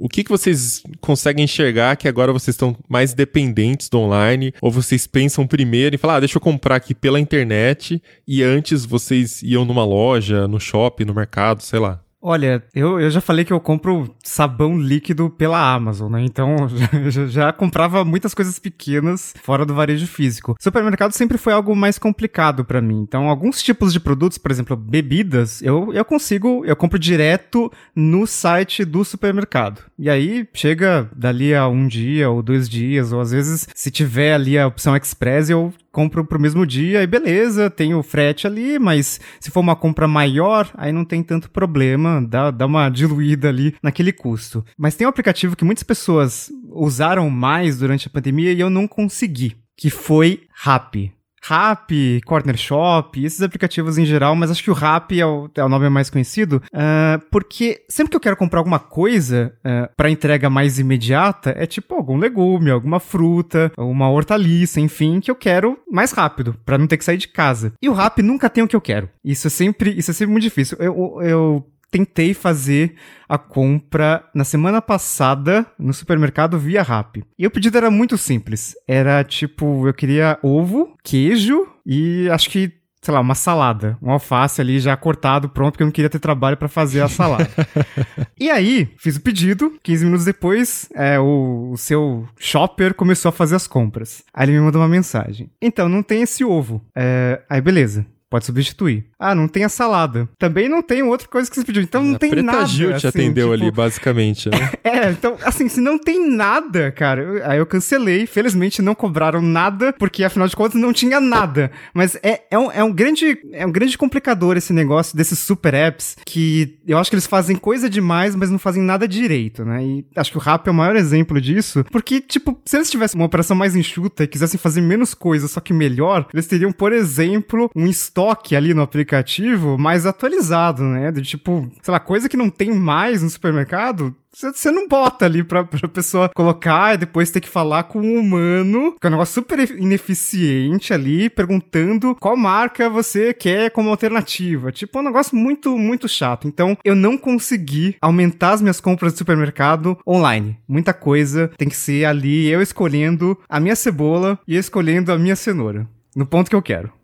O, 0.00 0.08
que, 0.08 0.24
que 0.24 0.30
vocês 0.30 0.82
conseguem 1.00 1.44
enxergar 1.44 1.94
que 1.96 2.08
agora 2.08 2.32
vocês 2.32 2.54
estão 2.54 2.74
mais 2.88 3.12
dependentes 3.12 3.90
do 3.90 3.98
online? 3.98 4.54
Ou 4.62 4.70
vocês 4.70 5.06
pensam 5.06 5.46
primeiro 5.46 5.94
em 5.94 5.98
falar, 5.98 6.16
ah, 6.16 6.20
deixa 6.20 6.38
eu 6.38 6.40
comprar 6.40 6.76
aqui 6.76 6.94
pela 6.94 7.20
internet 7.20 8.02
e 8.26 8.42
antes 8.42 8.86
vocês 8.86 9.42
iam 9.42 9.64
numa 9.64 9.84
loja, 9.84 10.48
no 10.48 10.58
shopping, 10.58 11.04
no 11.04 11.14
mercado, 11.14 11.62
sei 11.62 11.78
lá? 11.78 12.02
Olha, 12.22 12.62
eu, 12.74 13.00
eu 13.00 13.10
já 13.10 13.20
falei 13.20 13.46
que 13.46 13.52
eu 13.52 13.60
compro 13.60 14.14
sabão 14.22 14.78
líquido 14.78 15.30
pela 15.30 15.72
Amazon, 15.72 16.12
né? 16.12 16.22
Então 16.22 16.54
já, 17.08 17.26
já 17.26 17.52
comprava 17.52 18.04
muitas 18.04 18.34
coisas 18.34 18.58
pequenas 18.58 19.32
fora 19.42 19.64
do 19.64 19.74
varejo 19.74 20.06
físico. 20.06 20.54
Supermercado 20.60 21.12
sempre 21.12 21.38
foi 21.38 21.52
algo 21.52 21.74
mais 21.74 21.98
complicado 21.98 22.64
para 22.64 22.82
mim. 22.82 23.00
Então, 23.00 23.28
alguns 23.28 23.62
tipos 23.62 23.92
de 23.92 24.00
produtos, 24.00 24.36
por 24.36 24.50
exemplo, 24.50 24.76
bebidas, 24.76 25.62
eu, 25.62 25.94
eu 25.94 26.04
consigo, 26.04 26.62
eu 26.66 26.76
compro 26.76 26.98
direto 26.98 27.72
no 27.96 28.26
site 28.26 28.84
do 28.84 29.02
supermercado. 29.02 29.82
E 29.98 30.10
aí 30.10 30.46
chega 30.52 31.08
dali 31.16 31.54
a 31.54 31.68
um 31.68 31.86
dia 31.86 32.28
ou 32.28 32.42
dois 32.42 32.68
dias, 32.68 33.12
ou 33.12 33.20
às 33.20 33.30
vezes, 33.30 33.66
se 33.74 33.90
tiver 33.90 34.34
ali 34.34 34.58
a 34.58 34.66
opção 34.66 34.94
Express, 34.94 35.48
eu 35.48 35.72
compro 35.92 36.24
pro 36.24 36.40
mesmo 36.40 36.66
dia 36.66 37.02
e 37.02 37.06
beleza, 37.06 37.70
tem 37.70 37.94
o 37.94 38.02
frete 38.02 38.46
ali, 38.46 38.78
mas 38.78 39.20
se 39.38 39.50
for 39.50 39.60
uma 39.60 39.76
compra 39.76 40.06
maior, 40.06 40.70
aí 40.74 40.92
não 40.92 41.04
tem 41.04 41.22
tanto 41.22 41.50
problema, 41.50 42.24
dá, 42.26 42.50
dá 42.50 42.66
uma 42.66 42.88
diluída 42.90 43.48
ali 43.48 43.74
naquele 43.82 44.12
custo. 44.12 44.64
Mas 44.76 44.94
tem 44.94 45.06
um 45.06 45.10
aplicativo 45.10 45.56
que 45.56 45.64
muitas 45.64 45.84
pessoas 45.84 46.50
usaram 46.70 47.28
mais 47.28 47.78
durante 47.78 48.06
a 48.06 48.10
pandemia 48.10 48.52
e 48.52 48.60
eu 48.60 48.70
não 48.70 48.86
consegui, 48.86 49.56
que 49.76 49.90
foi 49.90 50.42
Rappi. 50.52 51.12
Rap, 51.42 52.20
Corner 52.24 52.56
Shop, 52.56 53.24
esses 53.24 53.42
aplicativos 53.42 53.98
em 53.98 54.04
geral, 54.04 54.36
mas 54.36 54.50
acho 54.50 54.62
que 54.62 54.70
o 54.70 54.74
Rap 54.74 55.18
é 55.18 55.24
o, 55.24 55.50
é 55.54 55.64
o 55.64 55.68
nome 55.68 55.88
mais 55.88 56.10
conhecido, 56.10 56.62
uh, 56.66 57.20
porque 57.30 57.82
sempre 57.88 58.10
que 58.10 58.16
eu 58.16 58.20
quero 58.20 58.36
comprar 58.36 58.60
alguma 58.60 58.78
coisa 58.78 59.52
uh, 59.58 59.90
para 59.96 60.10
entrega 60.10 60.50
mais 60.50 60.78
imediata, 60.78 61.54
é 61.56 61.66
tipo 61.66 61.94
algum 61.94 62.18
legume, 62.18 62.70
alguma 62.70 63.00
fruta, 63.00 63.72
uma 63.76 64.10
hortaliça, 64.10 64.80
enfim, 64.80 65.20
que 65.20 65.30
eu 65.30 65.34
quero 65.34 65.78
mais 65.90 66.12
rápido, 66.12 66.54
para 66.64 66.78
não 66.78 66.86
ter 66.86 66.96
que 66.96 67.04
sair 67.04 67.16
de 67.16 67.28
casa. 67.28 67.72
E 67.80 67.88
o 67.88 67.92
Rap 67.92 68.22
nunca 68.22 68.50
tem 68.50 68.62
o 68.62 68.68
que 68.68 68.76
eu 68.76 68.80
quero. 68.80 69.08
Isso 69.24 69.46
é 69.46 69.50
sempre, 69.50 69.90
isso 69.90 70.10
é 70.10 70.14
sempre 70.14 70.32
muito 70.32 70.44
difícil. 70.44 70.76
Eu, 70.80 71.18
eu 71.22 71.66
tentei 71.90 72.32
fazer 72.34 72.94
a 73.28 73.36
compra 73.36 74.24
na 74.34 74.44
semana 74.44 74.80
passada 74.80 75.66
no 75.78 75.92
supermercado 75.92 76.58
via 76.58 76.82
Rap. 76.82 77.22
E 77.38 77.46
o 77.46 77.50
pedido 77.50 77.76
era 77.76 77.90
muito 77.90 78.16
simples. 78.16 78.74
Era 78.86 79.22
tipo, 79.24 79.86
eu 79.86 79.94
queria 79.94 80.38
ovo, 80.42 80.96
queijo 81.02 81.66
e 81.84 82.28
acho 82.30 82.50
que 82.50 82.80
sei 83.02 83.14
lá, 83.14 83.20
uma 83.20 83.34
salada, 83.34 83.96
um 84.02 84.10
alface 84.10 84.60
ali 84.60 84.78
já 84.78 84.94
cortado, 84.96 85.48
pronto, 85.48 85.72
porque 85.72 85.82
eu 85.82 85.86
não 85.86 85.92
queria 85.92 86.10
ter 86.10 86.18
trabalho 86.18 86.56
para 86.56 86.68
fazer 86.68 87.00
a 87.00 87.08
salada. 87.08 87.48
e 88.38 88.50
aí, 88.50 88.92
fiz 88.98 89.16
o 89.16 89.22
pedido, 89.22 89.72
15 89.82 90.04
minutos 90.04 90.26
depois, 90.26 90.88
é, 90.94 91.18
o, 91.18 91.70
o, 91.72 91.78
seu 91.78 92.28
shopper 92.38 92.94
começou 92.94 93.30
a 93.30 93.32
fazer 93.32 93.56
as 93.56 93.66
compras. 93.66 94.22
Aí 94.34 94.44
ele 94.44 94.52
me 94.52 94.60
mandou 94.60 94.82
uma 94.82 94.88
mensagem. 94.88 95.50
Então, 95.62 95.88
não 95.88 96.02
tem 96.02 96.22
esse 96.22 96.44
ovo. 96.44 96.84
É, 96.94 97.40
aí, 97.48 97.60
beleza. 97.60 98.04
Pode 98.30 98.46
substituir. 98.46 99.06
Ah, 99.18 99.34
não 99.34 99.48
tem 99.48 99.64
a 99.64 99.68
salada. 99.68 100.28
Também 100.38 100.68
não 100.68 100.82
tem 100.82 101.02
outra 101.02 101.26
coisa 101.26 101.50
que 101.50 101.56
você 101.56 101.64
pediu. 101.64 101.82
Então 101.82 102.04
não 102.04 102.14
a 102.14 102.18
tem 102.18 102.30
Preta 102.30 102.46
nada. 102.46 102.64
Gil 102.64 102.90
te 102.90 103.08
assim, 103.08 103.08
atendeu 103.08 103.50
tipo... 103.50 103.60
ali, 103.60 103.72
basicamente, 103.72 104.48
né? 104.48 104.70
é, 104.84 105.10
então, 105.10 105.36
assim, 105.42 105.68
se 105.68 105.80
não 105.80 105.98
tem 105.98 106.30
nada, 106.30 106.92
cara, 106.92 107.20
eu, 107.20 107.44
aí 107.44 107.58
eu 107.58 107.66
cancelei. 107.66 108.26
Felizmente 108.26 108.80
não 108.80 108.94
cobraram 108.94 109.42
nada, 109.42 109.92
porque 109.92 110.22
afinal 110.22 110.46
de 110.46 110.54
contas 110.54 110.80
não 110.80 110.92
tinha 110.92 111.20
nada. 111.20 111.72
Mas 111.92 112.14
é, 112.22 112.42
é, 112.52 112.56
um, 112.56 112.70
é, 112.70 112.84
um, 112.84 112.92
grande, 112.92 113.36
é 113.52 113.66
um 113.66 113.72
grande 113.72 113.98
complicador 113.98 114.56
esse 114.56 114.72
negócio 114.72 115.16
desses 115.16 115.40
super 115.40 115.74
apps 115.74 116.16
que 116.24 116.78
eu 116.86 116.98
acho 116.98 117.10
que 117.10 117.16
eles 117.16 117.26
fazem 117.26 117.56
coisa 117.56 117.90
demais, 117.90 118.36
mas 118.36 118.48
não 118.48 118.60
fazem 118.60 118.82
nada 118.82 119.08
direito, 119.08 119.64
né? 119.64 119.82
E 119.82 120.06
acho 120.14 120.30
que 120.30 120.38
o 120.38 120.40
Rap 120.40 120.68
é 120.68 120.70
o 120.70 120.74
maior 120.74 120.94
exemplo 120.94 121.40
disso, 121.40 121.84
porque, 121.90 122.20
tipo, 122.20 122.56
se 122.64 122.76
eles 122.76 122.88
tivessem 122.88 123.20
uma 123.20 123.26
operação 123.26 123.56
mais 123.56 123.74
enxuta 123.74 124.22
e 124.22 124.28
quisessem 124.28 124.58
fazer 124.58 124.80
menos 124.82 125.14
coisas, 125.14 125.50
só 125.50 125.58
que 125.58 125.72
melhor, 125.72 126.28
eles 126.32 126.46
teriam, 126.46 126.70
por 126.70 126.92
exemplo, 126.92 127.68
um 127.74 127.88
estoque 127.88 128.19
estoque 128.20 128.54
ali 128.54 128.74
no 128.74 128.82
aplicativo 128.82 129.78
mais 129.78 130.04
atualizado, 130.04 130.82
né? 130.82 131.10
De 131.10 131.22
tipo, 131.22 131.70
sei 131.82 131.92
lá, 131.92 131.98
coisa 131.98 132.28
que 132.28 132.36
não 132.36 132.50
tem 132.50 132.72
mais 132.72 133.22
no 133.22 133.30
supermercado, 133.30 134.14
você 134.32 134.70
não 134.70 134.86
bota 134.86 135.24
ali 135.24 135.42
pra, 135.42 135.64
pra 135.64 135.88
pessoa 135.88 136.28
colocar 136.28 136.94
e 136.94 136.98
depois 136.98 137.30
ter 137.30 137.40
que 137.40 137.48
falar 137.48 137.84
com 137.84 138.00
um 138.00 138.18
humano, 138.18 138.94
que 139.00 139.06
é 139.06 139.08
um 139.08 139.12
negócio 139.12 139.34
super 139.34 139.58
ineficiente 139.70 140.92
ali, 140.92 141.28
perguntando 141.28 142.14
qual 142.14 142.36
marca 142.36 142.88
você 142.88 143.32
quer 143.32 143.70
como 143.70 143.90
alternativa. 143.90 144.70
Tipo, 144.70 144.98
é 144.98 145.00
um 145.00 145.04
negócio 145.06 145.36
muito, 145.36 145.76
muito 145.76 146.08
chato. 146.08 146.46
Então, 146.46 146.76
eu 146.84 146.94
não 146.94 147.16
consegui 147.16 147.96
aumentar 148.00 148.52
as 148.52 148.62
minhas 148.62 148.80
compras 148.80 149.12
de 149.12 149.18
supermercado 149.18 149.98
online. 150.06 150.58
Muita 150.68 150.92
coisa 150.92 151.50
tem 151.56 151.68
que 151.68 151.76
ser 151.76 152.04
ali 152.04 152.48
eu 152.48 152.62
escolhendo 152.62 153.36
a 153.48 153.58
minha 153.58 153.74
cebola 153.74 154.38
e 154.46 154.56
escolhendo 154.56 155.10
a 155.10 155.18
minha 155.18 155.34
cenoura. 155.34 155.88
No 156.14 156.26
ponto 156.26 156.50
que 156.50 156.56
eu 156.56 156.62
quero. 156.62 156.99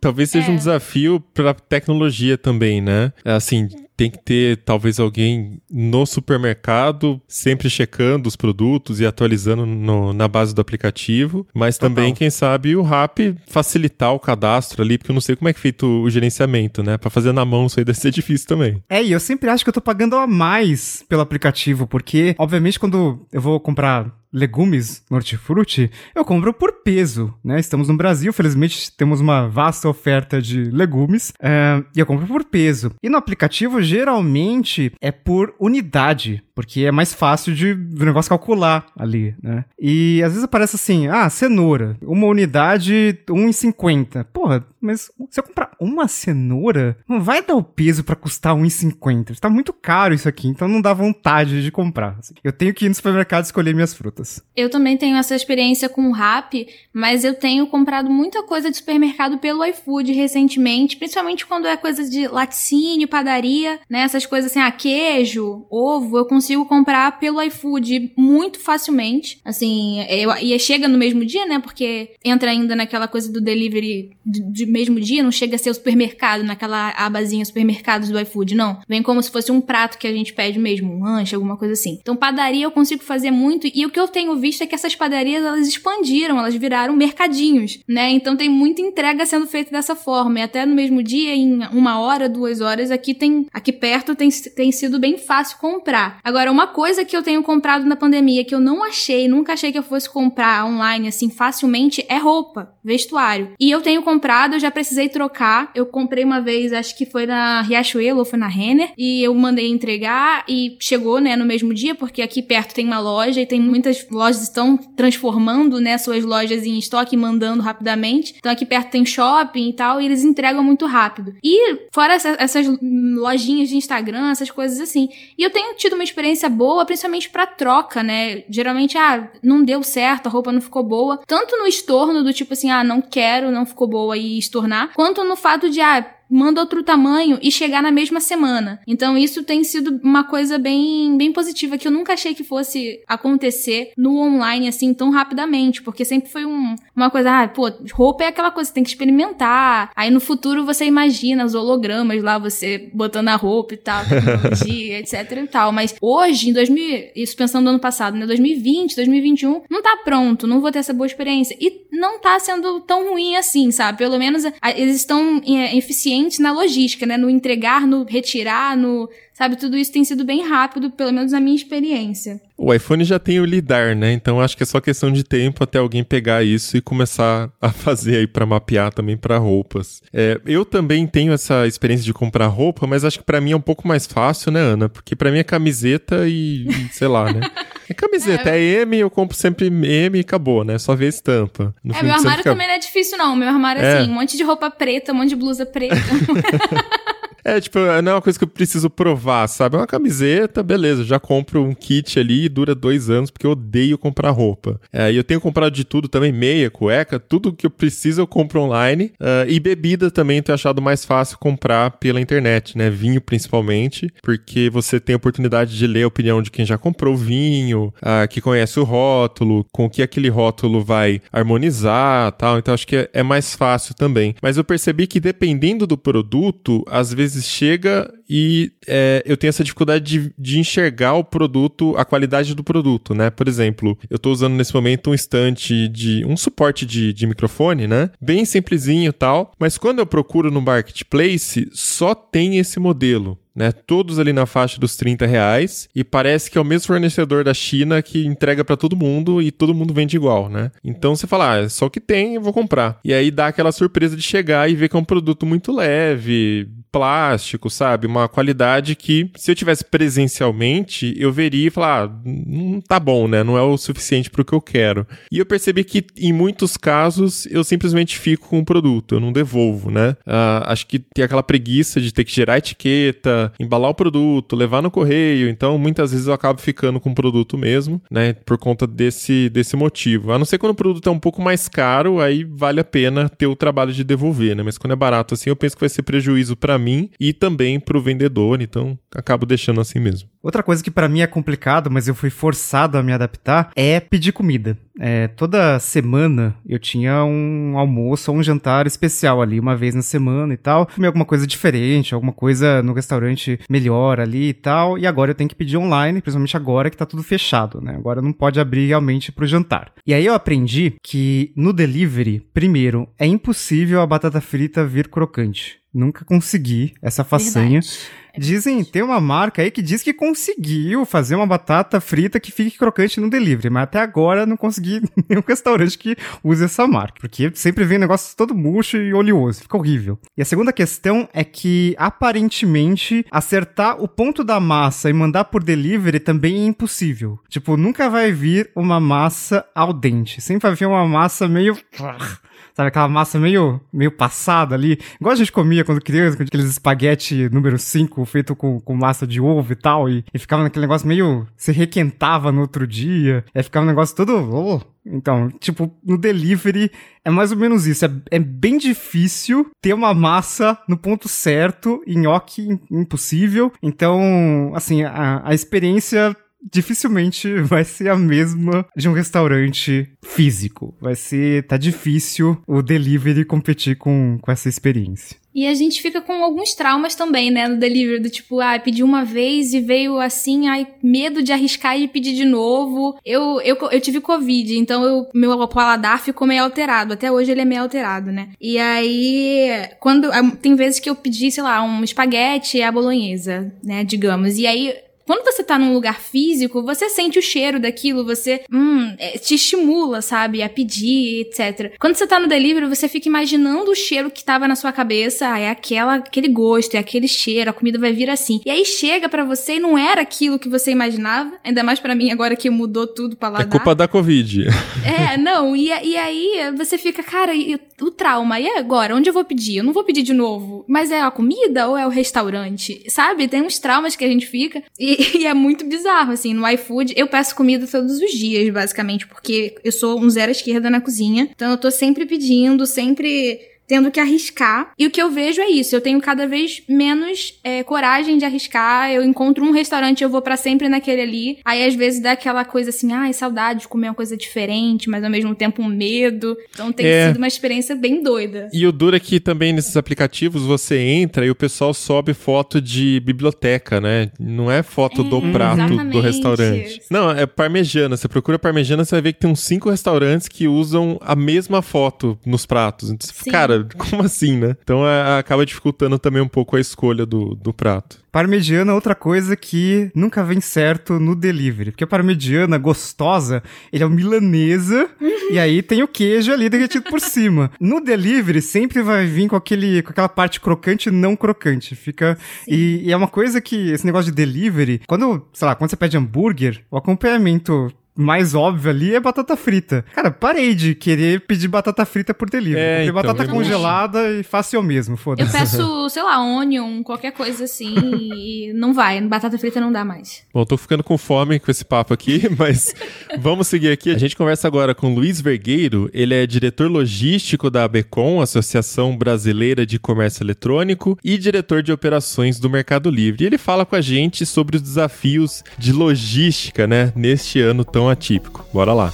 Talvez 0.00 0.30
seja 0.30 0.48
é. 0.48 0.50
um 0.50 0.56
desafio 0.56 1.20
para 1.32 1.54
tecnologia 1.54 2.36
também, 2.36 2.80
né? 2.80 3.12
Assim, 3.24 3.68
tem 3.96 4.10
que 4.10 4.18
ter 4.18 4.58
talvez 4.58 4.98
alguém 4.98 5.60
no 5.70 6.04
supermercado 6.04 7.20
sempre 7.28 7.70
checando 7.70 8.28
os 8.28 8.36
produtos 8.36 9.00
e 9.00 9.06
atualizando 9.06 9.64
no, 9.64 10.12
na 10.12 10.26
base 10.26 10.54
do 10.54 10.60
aplicativo, 10.60 11.46
mas 11.54 11.76
Total. 11.76 11.90
também, 11.90 12.14
quem 12.14 12.30
sabe, 12.30 12.76
o 12.76 12.82
RAP 12.82 13.18
facilitar 13.46 14.12
o 14.12 14.20
cadastro 14.20 14.82
ali, 14.82 14.98
porque 14.98 15.10
eu 15.10 15.14
não 15.14 15.20
sei 15.20 15.36
como 15.36 15.48
é 15.48 15.52
que 15.52 15.58
é 15.58 15.62
feito 15.62 15.86
o 15.86 16.10
gerenciamento, 16.10 16.82
né? 16.82 16.98
Para 16.98 17.10
fazer 17.10 17.32
na 17.32 17.44
mão 17.44 17.66
isso 17.66 17.78
aí 17.78 17.84
deve 17.84 17.98
ser 17.98 18.10
difícil 18.12 18.46
também. 18.48 18.82
É, 18.88 19.02
e 19.02 19.12
eu 19.12 19.20
sempre 19.20 19.48
acho 19.48 19.64
que 19.64 19.68
eu 19.68 19.74
tô 19.74 19.80
pagando 19.80 20.16
a 20.16 20.26
mais 20.26 21.04
pelo 21.08 21.22
aplicativo, 21.22 21.86
porque, 21.86 22.34
obviamente, 22.38 22.78
quando 22.78 23.26
eu 23.32 23.40
vou 23.40 23.60
comprar 23.60 24.12
legumes 24.34 25.04
no 25.08 25.16
hortifruti, 25.16 25.88
eu 26.12 26.24
compro 26.24 26.52
por 26.52 26.82
peso, 26.82 27.32
né? 27.42 27.60
Estamos 27.60 27.88
no 27.88 27.96
Brasil, 27.96 28.32
felizmente 28.32 28.90
temos 28.96 29.20
uma 29.20 29.46
vasta 29.48 29.88
oferta 29.88 30.42
de 30.42 30.64
legumes, 30.64 31.30
uh, 31.38 31.86
e 31.94 32.00
eu 32.00 32.06
compro 32.06 32.26
por 32.26 32.44
peso. 32.44 32.90
E 33.00 33.08
no 33.08 33.16
aplicativo, 33.16 33.80
geralmente, 33.84 34.92
é 35.00 35.12
por 35.12 35.54
unidade, 35.58 36.42
porque 36.54 36.84
é 36.84 36.90
mais 36.90 37.12
fácil 37.12 37.54
de 37.54 37.72
o 37.72 38.04
negócio 38.04 38.28
calcular 38.28 38.86
ali, 38.96 39.34
né? 39.42 39.64
E 39.78 40.22
às 40.22 40.30
vezes 40.32 40.44
aparece 40.44 40.76
assim, 40.76 41.08
ah, 41.08 41.28
cenoura, 41.28 41.96
uma 42.02 42.26
unidade, 42.26 43.18
1,50. 43.28 44.24
Porra, 44.32 44.64
mas 44.84 45.10
se 45.30 45.40
eu 45.40 45.44
comprar 45.44 45.70
uma 45.80 46.06
cenoura, 46.06 46.96
não 47.08 47.20
vai 47.20 47.42
dar 47.42 47.54
o 47.54 47.62
peso 47.62 48.04
para 48.04 48.14
custar 48.14 48.54
1,50. 48.54 49.38
Tá 49.38 49.48
muito 49.48 49.72
caro 49.72 50.14
isso 50.14 50.28
aqui, 50.28 50.48
então 50.48 50.68
não 50.68 50.80
dá 50.80 50.92
vontade 50.92 51.62
de 51.62 51.70
comprar. 51.70 52.16
Assim. 52.18 52.34
Eu 52.42 52.52
tenho 52.52 52.74
que 52.74 52.84
ir 52.84 52.88
no 52.88 52.94
supermercado 52.94 53.44
escolher 53.44 53.74
minhas 53.74 53.94
frutas. 53.94 54.42
Eu 54.56 54.68
também 54.70 54.96
tenho 54.96 55.16
essa 55.16 55.34
experiência 55.34 55.88
com 55.88 56.08
o 56.08 56.12
Rap, 56.12 56.66
mas 56.92 57.24
eu 57.24 57.34
tenho 57.34 57.66
comprado 57.66 58.10
muita 58.10 58.42
coisa 58.42 58.70
de 58.70 58.76
supermercado 58.76 59.38
pelo 59.38 59.64
iFood 59.64 60.12
recentemente, 60.12 60.96
principalmente 60.96 61.46
quando 61.46 61.66
é 61.66 61.76
coisa 61.76 62.08
de 62.08 62.28
laticínio, 62.28 63.08
padaria, 63.08 63.80
né? 63.88 64.00
Essas 64.00 64.26
coisas 64.26 64.50
assim, 64.50 64.60
ah, 64.60 64.70
queijo, 64.70 65.66
ovo, 65.70 66.18
eu 66.18 66.26
consigo 66.26 66.66
comprar 66.66 67.18
pelo 67.18 67.42
iFood 67.42 68.12
muito 68.16 68.60
facilmente. 68.60 69.40
Assim, 69.44 70.00
eu, 70.08 70.30
e 70.36 70.58
chega 70.58 70.88
no 70.88 70.98
mesmo 70.98 71.24
dia, 71.24 71.46
né? 71.46 71.58
Porque 71.58 72.14
entra 72.24 72.50
ainda 72.50 72.76
naquela 72.76 73.08
coisa 73.08 73.32
do 73.32 73.40
delivery 73.40 74.10
de, 74.24 74.40
de 74.40 74.66
mesmo 74.74 75.00
dia, 75.00 75.22
não 75.22 75.30
chega 75.30 75.54
a 75.54 75.58
ser 75.58 75.70
o 75.70 75.74
supermercado, 75.74 76.42
naquela 76.42 76.90
abazinha 76.96 77.44
supermercados 77.44 78.10
do 78.10 78.20
iFood, 78.20 78.54
não. 78.54 78.80
Vem 78.88 79.02
como 79.02 79.22
se 79.22 79.30
fosse 79.30 79.52
um 79.52 79.60
prato 79.60 79.96
que 79.98 80.06
a 80.06 80.12
gente 80.12 80.32
pede 80.32 80.58
mesmo, 80.58 80.92
um 80.92 81.04
lanche, 81.04 81.34
alguma 81.34 81.56
coisa 81.56 81.74
assim. 81.74 81.98
Então, 82.00 82.16
padaria 82.16 82.64
eu 82.64 82.70
consigo 82.70 83.02
fazer 83.02 83.30
muito, 83.30 83.68
e 83.72 83.86
o 83.86 83.90
que 83.90 84.00
eu 84.00 84.08
tenho 84.08 84.36
visto 84.36 84.62
é 84.62 84.66
que 84.66 84.74
essas 84.74 84.96
padarias 84.96 85.44
elas 85.44 85.68
expandiram, 85.68 86.38
elas 86.38 86.54
viraram 86.54 86.96
mercadinhos, 86.96 87.78
né? 87.88 88.10
Então 88.10 88.36
tem 88.36 88.48
muita 88.48 88.80
entrega 88.80 89.24
sendo 89.24 89.46
feita 89.46 89.70
dessa 89.70 89.94
forma. 89.94 90.40
E 90.40 90.42
até 90.42 90.66
no 90.66 90.74
mesmo 90.74 91.02
dia, 91.02 91.34
em 91.34 91.64
uma 91.72 92.00
hora, 92.00 92.28
duas 92.28 92.60
horas, 92.60 92.90
aqui 92.90 93.14
tem. 93.14 93.46
Aqui 93.52 93.72
perto 93.72 94.14
tem, 94.14 94.28
tem 94.30 94.72
sido 94.72 94.98
bem 94.98 95.18
fácil 95.18 95.58
comprar. 95.58 96.18
Agora, 96.24 96.50
uma 96.50 96.66
coisa 96.66 97.04
que 97.04 97.16
eu 97.16 97.22
tenho 97.22 97.42
comprado 97.42 97.84
na 97.84 97.96
pandemia 97.96 98.44
que 98.44 98.54
eu 98.54 98.60
não 98.60 98.82
achei, 98.82 99.28
nunca 99.28 99.52
achei 99.52 99.70
que 99.70 99.78
eu 99.78 99.82
fosse 99.82 100.08
comprar 100.08 100.64
online 100.64 101.08
assim 101.08 101.30
facilmente, 101.30 102.04
é 102.08 102.18
roupa, 102.18 102.74
vestuário. 102.82 103.52
E 103.60 103.70
eu 103.70 103.80
tenho 103.80 104.02
comprado, 104.02 104.54
eu 104.54 104.60
já 104.64 104.70
precisei 104.70 105.08
trocar. 105.08 105.70
Eu 105.74 105.86
comprei 105.86 106.24
uma 106.24 106.40
vez, 106.40 106.72
acho 106.72 106.96
que 106.96 107.06
foi 107.06 107.26
na 107.26 107.60
Riachuelo 107.62 108.20
ou 108.20 108.24
foi 108.24 108.38
na 108.38 108.48
Renner, 108.48 108.92
e 108.96 109.22
eu 109.22 109.34
mandei 109.34 109.68
entregar 109.68 110.44
e 110.48 110.76
chegou, 110.80 111.20
né, 111.20 111.36
no 111.36 111.44
mesmo 111.44 111.72
dia, 111.74 111.94
porque 111.94 112.22
aqui 112.22 112.42
perto 112.42 112.74
tem 112.74 112.86
uma 112.86 112.98
loja 112.98 113.40
e 113.40 113.46
tem 113.46 113.60
muitas 113.60 114.06
lojas 114.10 114.42
estão 114.42 114.76
transformando, 114.76 115.80
né, 115.80 115.98
suas 115.98 116.24
lojas 116.24 116.64
em 116.64 116.78
estoque 116.78 117.14
e 117.14 117.18
mandando 117.18 117.62
rapidamente. 117.62 118.34
Então 118.38 118.50
aqui 118.50 118.64
perto 118.64 118.90
tem 118.90 119.04
shopping 119.04 119.68
e 119.68 119.72
tal, 119.72 120.00
e 120.00 120.06
eles 120.06 120.24
entregam 120.24 120.62
muito 120.62 120.86
rápido. 120.86 121.34
E 121.42 121.88
fora 121.92 122.14
essa, 122.14 122.36
essas 122.38 122.66
lojinhas 122.82 123.68
de 123.68 123.76
Instagram, 123.76 124.30
essas 124.30 124.50
coisas 124.50 124.80
assim. 124.80 125.08
E 125.36 125.42
eu 125.42 125.50
tenho 125.50 125.76
tido 125.76 125.94
uma 125.94 126.04
experiência 126.04 126.48
boa, 126.48 126.86
principalmente 126.86 127.28
para 127.28 127.46
troca, 127.46 128.02
né? 128.02 128.44
Geralmente, 128.48 128.96
ah, 128.96 129.30
não 129.42 129.62
deu 129.62 129.82
certo, 129.82 130.26
a 130.26 130.30
roupa 130.30 130.52
não 130.52 130.60
ficou 130.60 130.82
boa. 130.82 131.20
Tanto 131.26 131.56
no 131.58 131.66
estorno 131.66 132.24
do 132.24 132.32
tipo 132.32 132.54
assim, 132.54 132.70
ah, 132.70 132.82
não 132.82 133.02
quero, 133.02 133.50
não 133.50 133.66
ficou 133.66 133.86
boa 133.86 134.16
e 134.16 134.38
estornar, 134.54 134.92
quanto 134.94 135.24
no 135.24 135.36
fato 135.36 135.68
de, 135.68 135.80
ah, 135.80 136.13
manda 136.28 136.60
outro 136.60 136.82
tamanho 136.82 137.38
e 137.42 137.50
chegar 137.50 137.82
na 137.82 137.90
mesma 137.90 138.20
semana. 138.20 138.80
Então 138.86 139.16
isso 139.16 139.42
tem 139.42 139.62
sido 139.64 140.00
uma 140.02 140.24
coisa 140.24 140.58
bem, 140.58 141.16
bem 141.16 141.32
positiva 141.32 141.78
que 141.78 141.86
eu 141.86 141.92
nunca 141.92 142.14
achei 142.14 142.34
que 142.34 142.44
fosse 142.44 143.00
acontecer 143.06 143.92
no 143.96 144.18
online 144.18 144.68
assim 144.68 144.92
tão 144.94 145.10
rapidamente, 145.10 145.82
porque 145.82 146.04
sempre 146.04 146.30
foi 146.30 146.44
um, 146.44 146.74
uma 146.94 147.10
coisa, 147.10 147.42
ah, 147.42 147.48
pô, 147.48 147.70
roupa 147.92 148.24
é 148.24 148.28
aquela 148.28 148.50
coisa, 148.50 148.68
você 148.68 148.74
tem 148.74 148.82
que 148.82 148.90
experimentar. 148.90 149.90
Aí 149.94 150.10
no 150.10 150.20
futuro 150.20 150.64
você 150.64 150.84
imagina 150.84 151.44
os 151.44 151.54
hologramas 151.54 152.22
lá, 152.22 152.38
você 152.38 152.90
botando 152.92 153.28
a 153.28 153.36
roupa 153.36 153.74
e 153.74 153.78
tal, 153.78 154.04
tecnologia, 154.04 154.98
etc 155.00 155.30
e 155.32 155.46
tal. 155.46 155.72
Mas 155.72 155.94
hoje, 156.00 156.50
em 156.50 156.52
2000, 156.52 157.10
isso 157.14 157.36
pensando 157.36 157.64
no 157.64 157.70
ano 157.70 157.80
passado, 157.80 158.16
né, 158.16 158.26
2020, 158.26 158.96
2021, 158.96 159.62
não 159.70 159.82
tá 159.82 159.98
pronto, 160.04 160.46
não 160.46 160.60
vou 160.60 160.72
ter 160.72 160.80
essa 160.80 160.92
boa 160.92 161.06
experiência. 161.06 161.56
E 161.60 161.84
não 161.92 162.18
tá 162.18 162.38
sendo 162.38 162.80
tão 162.80 163.10
ruim 163.10 163.36
assim, 163.36 163.70
sabe? 163.70 163.98
Pelo 163.98 164.18
menos 164.18 164.44
eles 164.76 164.96
estão 164.96 165.40
é, 165.46 165.76
eficientes 165.76 166.13
na 166.40 166.52
logística, 166.52 167.06
né? 167.06 167.16
No 167.16 167.28
entregar, 167.28 167.86
no 167.86 168.04
retirar, 168.04 168.76
no. 168.76 169.08
Sabe, 169.34 169.56
tudo 169.56 169.76
isso 169.76 169.92
tem 169.92 170.04
sido 170.04 170.24
bem 170.24 170.48
rápido, 170.48 170.92
pelo 170.92 171.12
menos 171.12 171.32
na 171.32 171.40
minha 171.40 171.56
experiência. 171.56 172.40
O 172.56 172.72
iPhone 172.72 173.02
já 173.02 173.18
tem 173.18 173.40
o 173.40 173.44
lidar, 173.44 173.96
né? 173.96 174.12
Então 174.12 174.40
acho 174.40 174.56
que 174.56 174.62
é 174.62 174.66
só 174.66 174.80
questão 174.80 175.10
de 175.10 175.24
tempo 175.24 175.64
até 175.64 175.78
alguém 175.78 176.04
pegar 176.04 176.44
isso 176.44 176.76
e 176.76 176.80
começar 176.80 177.50
a 177.60 177.72
fazer 177.72 178.18
aí 178.18 178.26
para 178.28 178.46
mapear 178.46 178.92
também 178.92 179.16
para 179.16 179.36
roupas. 179.36 180.00
É, 180.12 180.40
eu 180.46 180.64
também 180.64 181.04
tenho 181.04 181.32
essa 181.32 181.66
experiência 181.66 182.04
de 182.04 182.14
comprar 182.14 182.46
roupa, 182.46 182.86
mas 182.86 183.04
acho 183.04 183.18
que 183.18 183.24
para 183.24 183.40
mim 183.40 183.50
é 183.50 183.56
um 183.56 183.60
pouco 183.60 183.88
mais 183.88 184.06
fácil, 184.06 184.52
né, 184.52 184.60
Ana? 184.60 184.88
Porque 184.88 185.16
para 185.16 185.32
mim 185.32 185.38
é 185.38 185.44
camiseta 185.44 186.28
e, 186.28 186.68
e 186.68 186.88
sei 186.92 187.08
lá, 187.08 187.32
né? 187.32 187.40
É 187.86 187.92
camiseta, 187.92 188.48
é, 188.48 188.58
é 188.58 188.80
M, 188.80 188.96
eu 188.96 189.10
compro 189.10 189.36
sempre 189.36 189.66
M 189.66 190.16
e 190.16 190.20
acabou, 190.20 190.64
né? 190.64 190.78
Só 190.78 190.94
a 190.94 191.04
estampa. 191.04 191.74
No 191.84 191.94
é, 191.94 192.02
meu 192.02 192.14
armário 192.14 192.38
fica... 192.38 192.50
também 192.50 192.66
não 192.66 192.74
é 192.74 192.78
difícil, 192.78 193.18
não. 193.18 193.36
Meu 193.36 193.46
armário 193.46 193.82
é, 193.82 193.84
é 193.84 193.98
assim, 193.98 194.10
um 194.10 194.14
monte 194.14 194.38
de 194.38 194.42
roupa 194.42 194.70
preta, 194.70 195.12
um 195.12 195.16
monte 195.16 195.28
de 195.28 195.36
blusa 195.36 195.66
preta. 195.66 195.94
É, 197.44 197.60
tipo, 197.60 197.78
não 197.78 198.12
é 198.12 198.14
uma 198.14 198.22
coisa 198.22 198.38
que 198.38 198.44
eu 198.44 198.48
preciso 198.48 198.88
provar, 198.88 199.46
sabe? 199.48 199.76
É 199.76 199.78
uma 199.78 199.86
camiseta, 199.86 200.62
beleza, 200.62 201.04
já 201.04 201.20
compro 201.20 201.62
um 201.62 201.74
kit 201.74 202.18
ali 202.18 202.46
e 202.46 202.48
dura 202.48 202.74
dois 202.74 203.10
anos, 203.10 203.30
porque 203.30 203.46
eu 203.46 203.50
odeio 203.50 203.98
comprar 203.98 204.30
roupa. 204.30 204.80
É, 204.92 205.12
e 205.12 205.16
eu 205.16 205.24
tenho 205.24 205.40
comprado 205.40 205.72
de 205.72 205.84
tudo 205.84 206.08
também, 206.08 206.32
meia, 206.32 206.70
cueca, 206.70 207.20
tudo 207.20 207.52
que 207.52 207.66
eu 207.66 207.70
preciso 207.70 208.22
eu 208.22 208.26
compro 208.26 208.62
online. 208.62 209.12
Uh, 209.20 209.48
e 209.48 209.60
bebida 209.60 210.10
também 210.10 210.42
tenho 210.42 210.54
achado 210.54 210.80
mais 210.80 211.04
fácil 211.04 211.38
comprar 211.38 211.90
pela 211.92 212.20
internet, 212.20 212.78
né? 212.78 212.88
Vinho 212.88 213.20
principalmente, 213.20 214.10
porque 214.22 214.70
você 214.70 214.98
tem 214.98 215.14
a 215.14 215.16
oportunidade 215.16 215.76
de 215.76 215.86
ler 215.86 216.04
a 216.04 216.08
opinião 216.08 216.40
de 216.40 216.50
quem 216.50 216.64
já 216.64 216.78
comprou 216.78 217.16
vinho, 217.16 217.92
uh, 218.00 218.26
que 218.28 218.40
conhece 218.40 218.80
o 218.80 218.84
rótulo, 218.84 219.66
com 219.70 219.88
que 219.90 220.02
aquele 220.02 220.28
rótulo 220.28 220.82
vai 220.82 221.20
harmonizar 221.32 222.32
tal. 222.32 222.58
Então 222.58 222.72
acho 222.72 222.86
que 222.86 222.96
é, 222.96 223.10
é 223.12 223.22
mais 223.22 223.54
fácil 223.54 223.94
também. 223.94 224.34
Mas 224.40 224.56
eu 224.56 224.64
percebi 224.64 225.06
que 225.06 225.20
dependendo 225.20 225.86
do 225.86 225.98
produto, 225.98 226.84
às 226.88 227.12
vezes 227.12 227.33
vezes 227.34 227.48
chega 227.48 228.12
e 228.28 228.72
é, 228.86 229.22
eu 229.26 229.36
tenho 229.36 229.50
essa 229.50 229.62
dificuldade 229.62 230.04
de, 230.04 230.34
de, 230.38 230.58
enxergar 230.58 231.14
o 231.14 231.24
produto, 231.24 231.94
a 231.96 232.04
qualidade 232.04 232.54
do 232.54 232.64
produto, 232.64 233.14
né? 233.14 233.30
Por 233.30 233.48
exemplo, 233.48 233.98
eu 234.08 234.16
estou 234.16 234.32
usando 234.32 234.54
nesse 234.54 234.74
momento 234.74 235.10
um 235.10 235.14
estante 235.14 235.88
de 235.88 236.24
um 236.24 236.36
suporte 236.36 236.86
de, 236.86 237.12
de 237.12 237.26
microfone, 237.26 237.86
né? 237.86 238.10
Bem 238.20 238.44
simplesinho 238.44 239.08
e 239.08 239.12
tal, 239.12 239.52
mas 239.58 239.76
quando 239.76 239.98
eu 239.98 240.06
procuro 240.06 240.50
no 240.50 240.62
marketplace, 240.62 241.68
só 241.72 242.14
tem 242.14 242.58
esse 242.58 242.80
modelo 242.80 243.38
né? 243.54 243.70
Todos 243.70 244.18
ali 244.18 244.32
na 244.32 244.46
faixa 244.46 244.80
dos 244.80 244.96
30 244.96 245.26
reais. 245.26 245.88
E 245.94 246.02
parece 246.02 246.50
que 246.50 246.58
é 246.58 246.60
o 246.60 246.64
mesmo 246.64 246.88
fornecedor 246.88 247.44
da 247.44 247.54
China 247.54 248.02
que 248.02 248.26
entrega 248.26 248.64
para 248.64 248.76
todo 248.76 248.96
mundo 248.96 249.40
e 249.40 249.50
todo 249.50 249.74
mundo 249.74 249.94
vende 249.94 250.16
igual, 250.16 250.48
né? 250.48 250.70
Então 250.82 251.14
você 251.14 251.26
fala, 251.26 251.52
ah, 251.52 251.58
é 251.58 251.68
só 251.68 251.86
o 251.86 251.90
que 251.90 252.00
tem, 252.00 252.34
eu 252.34 252.40
vou 252.40 252.52
comprar. 252.52 252.98
E 253.04 253.14
aí 253.14 253.30
dá 253.30 253.46
aquela 253.46 253.70
surpresa 253.70 254.16
de 254.16 254.22
chegar 254.22 254.68
e 254.68 254.74
ver 254.74 254.88
que 254.88 254.96
é 254.96 254.98
um 254.98 255.04
produto 255.04 255.46
muito 255.46 255.72
leve, 255.72 256.68
plástico, 256.94 257.68
sabe? 257.68 258.06
Uma 258.06 258.28
qualidade 258.28 258.94
que, 258.94 259.28
se 259.34 259.50
eu 259.50 259.54
tivesse 259.56 259.84
presencialmente, 259.84 261.12
eu 261.18 261.32
veria 261.32 261.66
e 261.66 261.70
falar, 261.70 262.04
ah, 262.04 262.10
não 262.24 262.80
tá 262.80 263.00
bom, 263.00 263.26
né? 263.26 263.42
Não 263.42 263.58
é 263.58 263.62
o 263.62 263.76
suficiente 263.76 264.30
para 264.30 264.42
o 264.42 264.44
que 264.44 264.52
eu 264.52 264.60
quero. 264.60 265.04
E 265.32 265.40
eu 265.40 265.44
percebi 265.44 265.82
que, 265.82 266.04
em 266.16 266.32
muitos 266.32 266.76
casos, 266.76 267.46
eu 267.46 267.64
simplesmente 267.64 268.16
fico 268.16 268.48
com 268.48 268.60
o 268.60 268.64
produto, 268.64 269.16
eu 269.16 269.20
não 269.20 269.32
devolvo, 269.32 269.90
né? 269.90 270.10
Uh, 270.24 270.62
acho 270.66 270.86
que 270.86 271.00
tem 271.00 271.24
aquela 271.24 271.42
preguiça 271.42 272.00
de 272.00 272.14
ter 272.14 272.22
que 272.22 272.32
gerar 272.32 272.58
etiqueta, 272.58 273.52
embalar 273.58 273.90
o 273.90 273.94
produto, 273.94 274.54
levar 274.54 274.80
no 274.80 274.88
correio. 274.88 275.48
Então, 275.48 275.76
muitas 275.76 276.12
vezes 276.12 276.28
eu 276.28 276.32
acabo 276.32 276.60
ficando 276.60 277.00
com 277.00 277.10
o 277.10 277.14
produto 277.14 277.58
mesmo, 277.58 278.00
né? 278.08 278.34
Por 278.34 278.56
conta 278.56 278.86
desse, 278.86 279.48
desse 279.48 279.74
motivo. 279.74 280.30
A 280.30 280.38
não 280.38 280.44
ser 280.44 280.58
quando 280.58 280.72
o 280.72 280.76
produto 280.76 281.08
é 281.08 281.12
um 281.12 281.18
pouco 281.18 281.42
mais 281.42 281.68
caro, 281.68 282.20
aí 282.20 282.44
vale 282.44 282.78
a 282.78 282.84
pena 282.84 283.28
ter 283.28 283.48
o 283.48 283.56
trabalho 283.56 283.92
de 283.92 284.04
devolver, 284.04 284.54
né? 284.54 284.62
Mas 284.62 284.78
quando 284.78 284.92
é 284.92 284.96
barato 284.96 285.34
assim, 285.34 285.50
eu 285.50 285.56
penso 285.56 285.74
que 285.74 285.80
vai 285.80 285.88
ser 285.88 286.02
prejuízo 286.02 286.54
para 286.54 286.78
mim 286.84 287.10
e 287.18 287.32
também 287.32 287.80
para 287.80 287.98
o 287.98 288.00
vendedor. 288.00 288.60
Então, 288.60 288.98
acabo 289.14 289.46
deixando 289.46 289.80
assim 289.80 289.98
mesmo. 289.98 290.28
Outra 290.42 290.62
coisa 290.62 290.84
que 290.84 290.90
para 290.90 291.08
mim 291.08 291.20
é 291.20 291.26
complicado, 291.26 291.90
mas 291.90 292.06
eu 292.06 292.14
fui 292.14 292.28
forçado 292.28 292.98
a 292.98 293.02
me 293.02 293.12
adaptar, 293.12 293.70
é 293.74 293.98
pedir 293.98 294.32
comida. 294.32 294.76
É, 295.00 295.26
toda 295.26 295.78
semana 295.80 296.54
eu 296.68 296.78
tinha 296.78 297.24
um 297.24 297.78
almoço 297.78 298.30
ou 298.30 298.36
um 298.36 298.42
jantar 298.42 298.86
especial 298.86 299.40
ali, 299.40 299.58
uma 299.58 299.74
vez 299.74 299.94
na 299.94 300.02
semana 300.02 300.52
e 300.52 300.56
tal. 300.56 300.86
Comer 300.86 301.06
alguma 301.08 301.24
coisa 301.24 301.46
diferente, 301.46 302.14
alguma 302.14 302.32
coisa 302.32 302.82
no 302.82 302.92
restaurante 302.92 303.58
melhor 303.68 304.20
ali 304.20 304.50
e 304.50 304.54
tal. 304.54 304.98
E 304.98 305.06
agora 305.06 305.30
eu 305.30 305.34
tenho 305.34 305.48
que 305.48 305.56
pedir 305.56 305.78
online, 305.78 306.20
principalmente 306.20 306.56
agora 306.56 306.90
que 306.90 306.96
tá 306.96 307.06
tudo 307.06 307.22
fechado, 307.22 307.80
né? 307.80 307.94
Agora 307.96 308.20
não 308.20 308.32
pode 308.32 308.60
abrir 308.60 308.86
realmente 308.86 309.32
pro 309.32 309.46
jantar. 309.46 309.92
E 310.06 310.12
aí 310.12 310.26
eu 310.26 310.34
aprendi 310.34 310.94
que 311.02 311.52
no 311.56 311.72
delivery, 311.72 312.46
primeiro, 312.52 313.08
é 313.18 313.26
impossível 313.26 314.00
a 314.02 314.06
batata 314.06 314.40
frita 314.40 314.84
vir 314.84 315.08
crocante. 315.08 315.83
Nunca 315.94 316.24
consegui 316.24 316.94
essa 317.00 317.22
façanha. 317.22 317.80
Verdade. 317.80 318.23
É 318.34 318.40
Dizem, 318.40 318.82
tem 318.82 319.00
uma 319.00 319.20
marca 319.20 319.62
aí 319.62 319.70
que 319.70 319.80
diz 319.80 320.02
que 320.02 320.12
conseguiu 320.12 321.06
fazer 321.06 321.36
uma 321.36 321.46
batata 321.46 322.00
frita 322.00 322.40
que 322.40 322.50
fique 322.50 322.76
crocante 322.76 323.20
no 323.20 323.30
delivery, 323.30 323.70
mas 323.70 323.84
até 323.84 324.00
agora 324.00 324.44
não 324.44 324.56
consegui 324.56 325.00
nenhum 325.28 325.42
restaurante 325.46 325.96
que 325.96 326.16
use 326.42 326.64
essa 326.64 326.84
marca, 326.86 327.20
porque 327.20 327.52
sempre 327.54 327.84
vem 327.84 327.96
negócio 327.96 328.36
todo 328.36 328.54
murcho 328.54 328.96
e 328.96 329.14
oleoso, 329.14 329.62
fica 329.62 329.76
horrível. 329.76 330.18
E 330.36 330.42
a 330.42 330.44
segunda 330.44 330.72
questão 330.72 331.28
é 331.32 331.44
que 331.44 331.94
aparentemente 331.96 333.24
acertar 333.30 334.02
o 334.02 334.08
ponto 334.08 334.42
da 334.42 334.58
massa 334.58 335.08
e 335.08 335.12
mandar 335.12 335.44
por 335.44 335.62
delivery 335.62 336.18
também 336.18 336.64
é 336.64 336.66
impossível. 336.66 337.38
Tipo, 337.48 337.76
nunca 337.76 338.10
vai 338.10 338.32
vir 338.32 338.70
uma 338.74 338.98
massa 338.98 339.64
al 339.74 339.92
dente, 339.92 340.40
sempre 340.40 340.68
vai 340.68 340.76
vir 340.76 340.86
uma 340.86 341.06
massa 341.06 341.46
meio 341.46 341.78
sabe? 342.74 342.88
Aquela 342.88 343.08
massa 343.08 343.38
meio, 343.38 343.80
meio 343.92 344.10
passada 344.10 344.74
ali. 344.74 344.98
Igual 345.20 345.32
a 345.32 345.36
gente 345.36 345.52
comia 345.52 345.84
quando 345.84 346.00
criança, 346.00 346.36
com 346.36 346.42
aqueles 346.42 346.66
espaguete 346.66 347.48
número 347.50 347.78
5 347.78 348.23
feito 348.24 348.54
com, 348.54 348.80
com 348.80 348.94
massa 348.94 349.26
de 349.26 349.40
ovo 349.40 349.72
e 349.72 349.76
tal, 349.76 350.08
e, 350.08 350.24
e 350.32 350.38
ficava 350.38 350.62
naquele 350.62 350.84
negócio 350.86 351.06
meio. 351.06 351.46
se 351.56 351.72
requentava 351.72 352.50
no 352.50 352.60
outro 352.60 352.86
dia, 352.86 353.44
aí 353.54 353.62
ficava 353.62 353.84
um 353.84 353.88
negócio 353.88 354.16
todo. 354.16 354.34
Oh. 354.34 354.94
Então, 355.06 355.50
tipo, 355.60 355.94
no 356.02 356.16
delivery 356.16 356.90
é 357.24 357.30
mais 357.30 357.52
ou 357.52 357.58
menos 357.58 357.86
isso. 357.86 358.04
É, 358.04 358.10
é, 358.30 358.38
bem 358.38 358.78
difícil 358.78 359.70
ter 359.80 359.92
uma 359.92 360.14
massa 360.14 360.78
no 360.88 360.96
ponto 360.96 361.28
certo, 361.28 362.02
nhoque 362.06 362.66
impossível. 362.90 363.70
Então, 363.82 364.72
assim, 364.74 365.02
a, 365.02 365.42
a 365.44 365.52
experiência 365.52 366.34
dificilmente 366.72 367.54
vai 367.62 367.84
ser 367.84 368.08
a 368.08 368.16
mesma 368.16 368.86
de 368.96 369.08
um 369.08 369.12
restaurante 369.12 370.08
físico. 370.24 370.94
Vai 371.00 371.14
ser, 371.14 371.66
tá 371.66 371.76
difícil 371.76 372.60
o 372.66 372.82
delivery 372.82 373.44
competir 373.44 373.96
com, 373.96 374.38
com 374.40 374.50
essa 374.50 374.68
experiência. 374.68 375.36
E 375.54 375.66
a 375.66 375.74
gente 375.74 376.02
fica 376.02 376.20
com 376.20 376.42
alguns 376.42 376.74
traumas 376.74 377.14
também, 377.14 377.50
né, 377.50 377.68
no 377.68 377.78
delivery, 377.78 378.20
do 378.20 378.28
tipo, 378.28 378.60
ah, 378.60 378.78
pedi 378.78 379.02
uma 379.02 379.24
vez 379.24 379.72
e 379.72 379.80
veio 379.80 380.18
assim, 380.18 380.68
ai, 380.68 380.86
medo 381.02 381.42
de 381.42 381.52
arriscar 381.52 381.98
e 381.98 382.08
pedir 382.08 382.34
de 382.34 382.44
novo. 382.44 383.16
Eu, 383.24 383.60
eu, 383.60 383.76
eu 383.90 384.00
tive 384.00 384.20
Covid, 384.20 384.76
então 384.76 385.04
eu, 385.04 385.28
meu 385.32 385.66
paladar 385.68 386.20
ficou 386.20 386.46
meio 386.46 386.64
alterado. 386.64 387.14
Até 387.14 387.30
hoje 387.30 387.52
ele 387.52 387.60
é 387.60 387.64
meio 387.64 387.82
alterado, 387.82 388.32
né? 388.32 388.48
E 388.60 388.78
aí, 388.78 389.88
quando. 390.00 390.30
Tem 390.60 390.74
vezes 390.74 390.98
que 390.98 391.08
eu 391.08 391.14
pedi, 391.14 391.50
sei 391.50 391.62
lá, 391.62 391.82
um 391.82 392.02
espaguete 392.02 392.82
à 392.82 392.90
bolonhesa, 392.90 393.72
né, 393.82 394.04
digamos. 394.04 394.58
E 394.58 394.66
aí 394.66 394.94
quando 395.26 395.44
você 395.44 395.62
tá 395.62 395.78
num 395.78 395.92
lugar 395.92 396.20
físico, 396.20 396.82
você 396.82 397.08
sente 397.08 397.38
o 397.38 397.42
cheiro 397.42 397.80
daquilo, 397.80 398.24
você 398.24 398.62
hum, 398.72 399.14
é, 399.18 399.38
te 399.38 399.54
estimula, 399.54 400.20
sabe, 400.20 400.62
a 400.62 400.68
pedir, 400.68 401.40
etc. 401.42 401.94
Quando 401.98 402.14
você 402.14 402.26
tá 402.26 402.38
no 402.38 402.48
delivery, 402.48 402.86
você 402.86 403.08
fica 403.08 403.28
imaginando 403.28 403.90
o 403.90 403.94
cheiro 403.94 404.30
que 404.30 404.44
tava 404.44 404.68
na 404.68 404.76
sua 404.76 404.92
cabeça, 404.92 405.48
ah, 405.48 405.58
é 405.58 405.70
aquela, 405.70 406.16
aquele 406.16 406.48
gosto, 406.48 406.94
é 406.94 406.98
aquele 406.98 407.28
cheiro, 407.28 407.70
a 407.70 407.72
comida 407.72 407.98
vai 407.98 408.12
vir 408.12 408.30
assim. 408.30 408.60
E 408.64 408.70
aí 408.70 408.84
chega 408.84 409.28
para 409.28 409.44
você 409.44 409.76
e 409.76 409.80
não 409.80 409.96
era 409.96 410.20
aquilo 410.20 410.58
que 410.58 410.68
você 410.68 410.90
imaginava, 410.90 411.52
ainda 411.64 411.82
mais 411.82 412.00
para 412.00 412.14
mim 412.14 412.30
agora 412.30 412.56
que 412.56 412.68
mudou 412.68 413.06
tudo 413.06 413.36
pra 413.36 413.48
lá. 413.48 413.60
É 413.60 413.64
culpa 413.64 413.94
da 413.94 414.08
Covid. 414.08 414.64
É, 415.04 415.36
não, 415.36 415.76
e, 415.76 415.88
e 415.88 416.16
aí 416.16 416.72
você 416.76 416.96
fica, 416.96 417.22
cara, 417.22 417.54
e, 417.54 417.78
o 418.00 418.10
trauma, 418.10 418.58
e 418.58 418.66
agora? 418.68 419.14
Onde 419.14 419.28
eu 419.28 419.34
vou 419.34 419.44
pedir? 419.44 419.76
Eu 419.76 419.84
não 419.84 419.92
vou 419.92 420.02
pedir 420.02 420.22
de 420.22 420.32
novo. 420.32 420.84
Mas 420.88 421.10
é 421.10 421.20
a 421.20 421.30
comida 421.30 421.88
ou 421.88 421.96
é 421.96 422.06
o 422.06 422.10
restaurante? 422.10 423.02
Sabe? 423.08 423.46
Tem 423.46 423.62
uns 423.62 423.78
traumas 423.78 424.16
que 424.16 424.24
a 424.24 424.28
gente 424.28 424.46
fica. 424.46 424.82
E 424.98 425.13
E, 425.34 425.46
é 425.46 425.54
muito 425.54 425.84
bizarro, 425.84 426.32
assim, 426.32 426.54
no 426.54 426.66
iFood 426.68 427.14
eu 427.16 427.26
peço 427.26 427.54
comida 427.54 427.86
todos 427.86 428.20
os 428.20 428.30
dias, 428.30 428.72
basicamente, 428.72 429.26
porque 429.26 429.74
eu 429.84 429.92
sou 429.92 430.20
um 430.20 430.30
zero 430.30 430.50
esquerda 430.50 430.88
na 430.88 431.00
cozinha. 431.00 431.48
Então 431.54 431.70
eu 431.70 431.78
tô 431.78 431.90
sempre 431.90 432.24
pedindo, 432.26 432.86
sempre 432.86 433.60
tendo 433.86 434.10
que 434.10 434.20
arriscar. 434.20 434.92
E 434.98 435.06
o 435.06 435.10
que 435.10 435.20
eu 435.20 435.30
vejo 435.30 435.60
é 435.60 435.68
isso. 435.68 435.94
Eu 435.94 436.00
tenho 436.00 436.20
cada 436.20 436.46
vez 436.46 436.82
menos 436.88 437.58
é, 437.62 437.82
coragem 437.82 438.38
de 438.38 438.44
arriscar. 438.44 439.10
Eu 439.10 439.22
encontro 439.24 439.64
um 439.64 439.70
restaurante, 439.70 440.22
eu 440.22 440.30
vou 440.30 440.42
para 440.42 440.56
sempre 440.56 440.88
naquele 440.88 441.22
ali. 441.22 441.58
Aí 441.64 441.84
às 441.84 441.94
vezes 441.94 442.20
dá 442.20 442.32
aquela 442.32 442.64
coisa 442.64 442.90
assim, 442.90 443.12
ai, 443.12 443.32
saudade 443.32 443.80
de 443.80 443.88
comer 443.88 444.08
uma 444.08 444.14
coisa 444.14 444.36
diferente, 444.36 445.08
mas 445.08 445.22
ao 445.22 445.30
mesmo 445.30 445.54
tempo 445.54 445.82
um 445.82 445.88
medo. 445.88 446.56
Então 446.70 446.92
tem 446.92 447.06
é. 447.06 447.28
sido 447.28 447.36
uma 447.36 447.48
experiência 447.48 447.94
bem 447.94 448.22
doida. 448.22 448.68
E 448.72 448.86
o 448.86 448.92
duro 448.92 449.16
é 449.16 449.20
que 449.20 449.38
também 449.38 449.72
nesses 449.72 449.96
aplicativos 449.96 450.62
você 450.62 450.98
entra 450.98 451.44
e 451.44 451.50
o 451.50 451.54
pessoal 451.54 451.92
sobe 451.92 452.34
foto 452.34 452.80
de 452.80 453.20
biblioteca, 453.20 454.00
né? 454.00 454.30
Não 454.38 454.70
é 454.70 454.82
foto 454.82 455.22
é, 455.22 455.24
do 455.24 455.40
prato 455.52 455.80
exatamente. 455.80 456.12
do 456.12 456.20
restaurante. 456.20 457.02
Não, 457.10 457.30
é 457.30 457.46
parmejana. 457.46 458.16
Você 458.16 458.28
procura 458.28 458.58
parmejana, 458.58 459.04
você 459.04 459.14
vai 459.14 459.22
ver 459.22 459.32
que 459.34 459.40
tem 459.40 459.50
uns 459.50 459.60
cinco 459.60 459.90
restaurantes 459.90 460.48
que 460.48 460.66
usam 460.66 461.18
a 461.20 461.36
mesma 461.36 461.82
foto 461.82 462.38
nos 462.44 462.66
pratos. 462.66 463.10
Então, 463.10 463.28
Sim. 463.32 463.50
Cara, 463.50 463.73
cara, 463.74 463.88
como 464.10 464.22
assim, 464.22 464.56
né? 464.56 464.76
Então 464.82 465.06
é, 465.06 465.38
acaba 465.38 465.66
dificultando 465.66 466.18
também 466.18 466.42
um 466.42 466.48
pouco 466.48 466.76
a 466.76 466.80
escolha 466.80 467.26
do, 467.26 467.54
do 467.54 467.72
prato. 467.72 468.22
Parmegiana 468.30 468.90
é 468.90 468.94
outra 468.94 469.14
coisa 469.14 469.54
que 469.54 470.10
nunca 470.12 470.42
vem 470.42 470.60
certo 470.60 471.20
no 471.20 471.36
delivery. 471.36 471.92
Porque 471.92 472.02
a 472.02 472.06
parmegiana 472.06 472.76
gostosa, 472.76 473.62
ele 473.92 474.02
é 474.02 474.06
uma 474.06 474.16
milanesa 474.16 475.08
e 475.50 475.58
aí 475.58 475.80
tem 475.82 476.02
o 476.02 476.08
queijo 476.08 476.52
ali 476.52 476.68
derretido 476.68 477.04
por 477.08 477.20
cima. 477.20 477.70
No 477.84 478.00
delivery 478.00 478.62
sempre 478.62 479.02
vai 479.02 479.26
vir 479.26 479.46
com, 479.48 479.56
aquele, 479.56 480.02
com 480.02 480.10
aquela 480.10 480.28
parte 480.28 480.58
crocante 480.58 481.10
e 481.10 481.12
não 481.12 481.36
crocante. 481.36 481.94
Fica. 481.94 482.36
E, 482.66 483.02
e, 483.04 483.12
é 483.12 483.16
uma 483.16 483.28
coisa 483.28 483.60
que 483.60 483.90
esse 483.92 484.06
negócio 484.06 484.32
de 484.32 484.36
delivery, 484.36 485.02
quando, 485.06 485.46
sei 485.52 485.68
lá, 485.68 485.74
quando 485.74 485.90
você 485.90 485.96
pede 485.96 486.16
hambúrguer, 486.16 486.82
o 486.90 486.96
acompanhamento 486.96 487.92
mais 488.16 488.54
óbvio 488.54 488.90
ali 488.90 489.14
é 489.14 489.20
batata 489.20 489.56
frita. 489.56 490.04
Cara, 490.14 490.30
parei 490.30 490.74
de 490.74 490.94
querer 490.94 491.40
pedir 491.40 491.68
batata 491.68 492.04
frita 492.04 492.32
por 492.32 492.48
delivery. 492.48 492.80
É, 492.80 493.02
então, 493.02 493.14
batata 493.14 493.46
congelada 493.48 494.32
e 494.32 494.42
fácil 494.42 494.82
mesmo, 494.82 495.16
foda-se. 495.16 495.48
Eu 495.48 495.60
peço, 495.60 496.08
sei 496.10 496.22
lá, 496.22 496.40
onion, 496.40 497.02
qualquer 497.02 497.32
coisa 497.32 497.64
assim, 497.64 497.94
e 497.96 498.72
não 498.74 498.94
vai. 498.94 499.20
Batata 499.20 499.58
frita 499.58 499.80
não 499.80 499.90
dá 499.90 500.04
mais. 500.04 500.44
Bom, 500.52 500.64
tô 500.64 500.76
ficando 500.76 501.02
com 501.02 501.18
fome 501.18 501.58
com 501.58 501.70
esse 501.70 501.84
papo 501.84 502.14
aqui, 502.14 502.42
mas 502.56 502.94
vamos 503.38 503.66
seguir 503.66 503.90
aqui. 503.90 504.10
A 504.10 504.18
gente 504.18 504.36
conversa 504.36 504.68
agora 504.68 504.94
com 504.94 505.12
Luiz 505.12 505.40
Vergueiro, 505.40 506.08
ele 506.12 506.34
é 506.34 506.46
diretor 506.46 506.88
logístico 506.88 507.68
da 507.68 507.84
ABECOM, 507.84 508.40
Associação 508.40 509.16
Brasileira 509.16 509.84
de 509.84 509.98
Comércio 509.98 510.44
Eletrônico, 510.44 511.18
e 511.24 511.36
diretor 511.36 511.82
de 511.82 511.90
operações 511.90 512.60
do 512.60 512.70
Mercado 512.70 513.10
Livre. 513.10 513.42
E 513.42 513.46
ele 513.46 513.58
fala 513.58 513.84
com 513.84 513.96
a 513.96 514.00
gente 514.00 514.46
sobre 514.46 514.76
os 514.76 514.82
desafios 514.82 515.64
de 515.76 515.92
logística, 515.92 516.86
né, 516.86 517.12
neste 517.16 517.60
ano 517.60 517.84
tão 517.84 518.03
atípico. 518.08 518.64
Bora 518.72 518.92
lá. 518.92 519.12